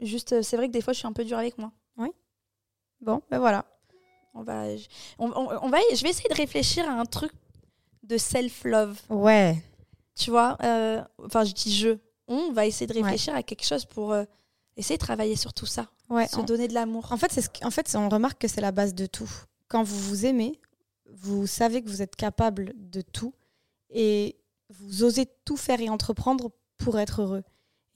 juste, 0.00 0.32
euh, 0.32 0.42
c'est 0.42 0.56
vrai 0.56 0.66
que 0.66 0.72
des 0.72 0.80
fois, 0.80 0.92
je 0.92 0.98
suis 0.98 1.06
un 1.06 1.12
peu 1.12 1.24
dure 1.24 1.38
avec 1.38 1.58
moi. 1.58 1.70
Bon, 3.00 3.20
ben 3.30 3.38
voilà. 3.38 3.64
On 4.34 4.42
va, 4.42 4.74
je- 4.76 4.86
on, 5.18 5.28
on- 5.30 5.58
on 5.62 5.68
va, 5.68 5.78
je 5.94 6.02
vais 6.02 6.08
essayer 6.10 6.28
de 6.30 6.34
réfléchir 6.34 6.88
à 6.88 6.92
un 6.92 7.04
truc 7.04 7.30
de 8.02 8.16
self-love. 8.18 8.98
Ouais. 9.10 9.62
tu 10.18 10.30
vois, 10.30 10.56
euh, 10.62 11.02
enfin 11.24 11.44
je 11.44 11.52
dis 11.52 11.74
je, 11.76 11.98
on 12.26 12.50
va 12.52 12.64
essayer 12.66 12.86
de 12.86 12.94
Ouais. 12.94 13.02
réfléchir 13.02 13.34
à 13.34 13.42
quelque 13.42 13.66
chose 13.66 13.84
pour 13.84 14.12
euh, 14.12 14.24
essayer 14.78 14.96
de 14.96 15.02
travailler 15.04 15.36
sur 15.36 15.52
tout 15.52 15.66
ça, 15.66 15.88
Ouais. 16.08 16.26
se 16.26 16.40
donner 16.40 16.68
de 16.68 16.74
l'amour. 16.74 17.12
en 17.12 17.18
fait, 17.18 17.30
c'est 17.30 17.42
ce 17.42 17.50
que- 17.50 17.64
en 17.66 17.70
fait, 17.70 17.94
on 17.94 18.08
remarque 18.08 18.40
que 18.40 18.48
c'est 18.48 18.62
la 18.62 18.72
base 18.72 18.94
de 18.94 19.04
tout. 19.04 19.30
Quand 19.68 19.82
vous 19.82 19.98
vous 19.98 20.24
aimez, 20.24 20.58
vous 21.20 21.46
savez 21.46 21.82
que 21.82 21.88
vous 21.88 22.02
êtes 22.02 22.16
capable 22.16 22.72
de 22.76 23.00
tout 23.00 23.34
et 23.90 24.36
vous 24.70 25.04
osez 25.04 25.26
tout 25.44 25.56
faire 25.56 25.80
et 25.80 25.88
entreprendre 25.88 26.50
pour 26.78 26.98
être 26.98 27.22
heureux. 27.22 27.42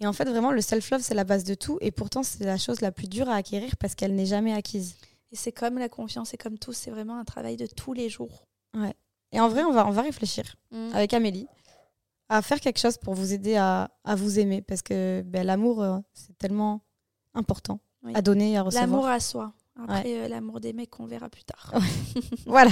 Et 0.00 0.06
en 0.06 0.12
fait, 0.12 0.24
vraiment, 0.24 0.50
le 0.52 0.60
self-love, 0.62 1.02
c'est 1.02 1.14
la 1.14 1.24
base 1.24 1.44
de 1.44 1.54
tout. 1.54 1.76
Et 1.82 1.90
pourtant, 1.90 2.22
c'est 2.22 2.44
la 2.44 2.56
chose 2.56 2.80
la 2.80 2.90
plus 2.92 3.08
dure 3.08 3.28
à 3.28 3.34
acquérir 3.34 3.76
parce 3.76 3.94
qu'elle 3.94 4.14
n'est 4.14 4.24
jamais 4.26 4.54
acquise. 4.54 4.94
Et 5.32 5.36
c'est 5.36 5.52
comme 5.52 5.78
la 5.78 5.88
confiance 5.88 6.32
et 6.32 6.38
comme 6.38 6.58
tout, 6.58 6.72
c'est 6.72 6.90
vraiment 6.90 7.18
un 7.18 7.24
travail 7.24 7.56
de 7.56 7.66
tous 7.66 7.92
les 7.92 8.08
jours. 8.08 8.46
Et 9.32 9.40
en 9.40 9.48
vrai, 9.48 9.62
on 9.64 9.72
va, 9.72 9.86
on 9.86 9.90
va 9.90 10.02
réfléchir 10.02 10.56
Mm. 10.70 10.94
avec 10.94 11.12
Amélie 11.14 11.46
à 12.28 12.42
faire 12.42 12.60
quelque 12.60 12.78
chose 12.78 12.96
pour 12.96 13.14
vous 13.14 13.32
aider 13.32 13.56
à, 13.56 13.90
à 14.04 14.14
vous 14.14 14.38
aimer 14.38 14.62
parce 14.62 14.82
que 14.82 15.22
ben, 15.26 15.44
l'amour, 15.44 15.82
euh, 15.82 15.98
c'est 16.14 16.36
tellement 16.38 16.80
important 17.34 17.80
Oui. 18.04 18.12
à 18.14 18.22
donner 18.22 18.52
et 18.52 18.56
à 18.56 18.62
recevoir. 18.62 18.86
L'amour 18.88 19.06
à 19.08 19.18
soi. 19.20 19.52
Après, 19.76 20.04
euh, 20.06 20.28
l'amour 20.28 20.60
des 20.60 20.72
mecs 20.72 20.90
qu'on 20.90 21.06
verra 21.06 21.28
plus 21.28 21.44
tard. 21.44 21.72
Voilà. 22.46 22.70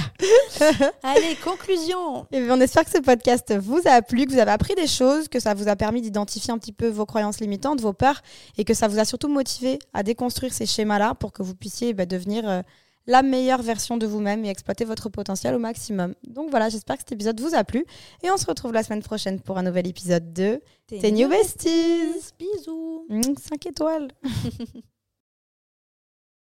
Allez, 1.03 1.35
conclusion. 1.43 2.27
Et 2.31 2.41
bien, 2.41 2.57
on 2.57 2.61
espère 2.61 2.83
que 2.83 2.91
ce 2.91 2.99
podcast 2.99 3.55
vous 3.57 3.81
a 3.85 4.01
plu, 4.01 4.25
que 4.25 4.31
vous 4.31 4.39
avez 4.39 4.51
appris 4.51 4.75
des 4.75 4.87
choses, 4.87 5.27
que 5.27 5.39
ça 5.39 5.53
vous 5.53 5.67
a 5.67 5.75
permis 5.75 6.01
d'identifier 6.01 6.51
un 6.51 6.57
petit 6.57 6.73
peu 6.73 6.87
vos 6.87 7.05
croyances 7.05 7.39
limitantes, 7.39 7.81
vos 7.81 7.93
peurs, 7.93 8.21
et 8.57 8.65
que 8.65 8.73
ça 8.73 8.87
vous 8.87 8.99
a 8.99 9.05
surtout 9.05 9.29
motivé 9.29 9.79
à 9.93 10.03
déconstruire 10.03 10.53
ces 10.53 10.65
schémas-là 10.65 11.15
pour 11.15 11.31
que 11.31 11.41
vous 11.41 11.55
puissiez 11.55 11.93
bah, 11.93 12.05
devenir 12.05 12.47
euh, 12.47 12.61
la 13.07 13.23
meilleure 13.23 13.61
version 13.61 13.97
de 13.97 14.05
vous-même 14.05 14.43
et 14.45 14.49
exploiter 14.49 14.85
votre 14.85 15.09
potentiel 15.09 15.55
au 15.55 15.59
maximum. 15.59 16.13
Donc 16.27 16.49
voilà, 16.49 16.69
j'espère 16.69 16.97
que 16.97 17.01
cet 17.01 17.13
épisode 17.13 17.39
vous 17.39 17.55
a 17.55 17.63
plu, 17.63 17.85
et 18.23 18.31
on 18.31 18.37
se 18.37 18.45
retrouve 18.45 18.73
la 18.73 18.83
semaine 18.83 19.03
prochaine 19.03 19.39
pour 19.39 19.57
un 19.57 19.63
nouvel 19.63 19.87
épisode 19.87 20.33
de 20.33 20.61
T'es 20.87 21.11
New 21.11 21.29
Besties. 21.29 22.33
Bisous. 22.37 23.07
5 23.39 23.65
étoiles. 23.65 24.09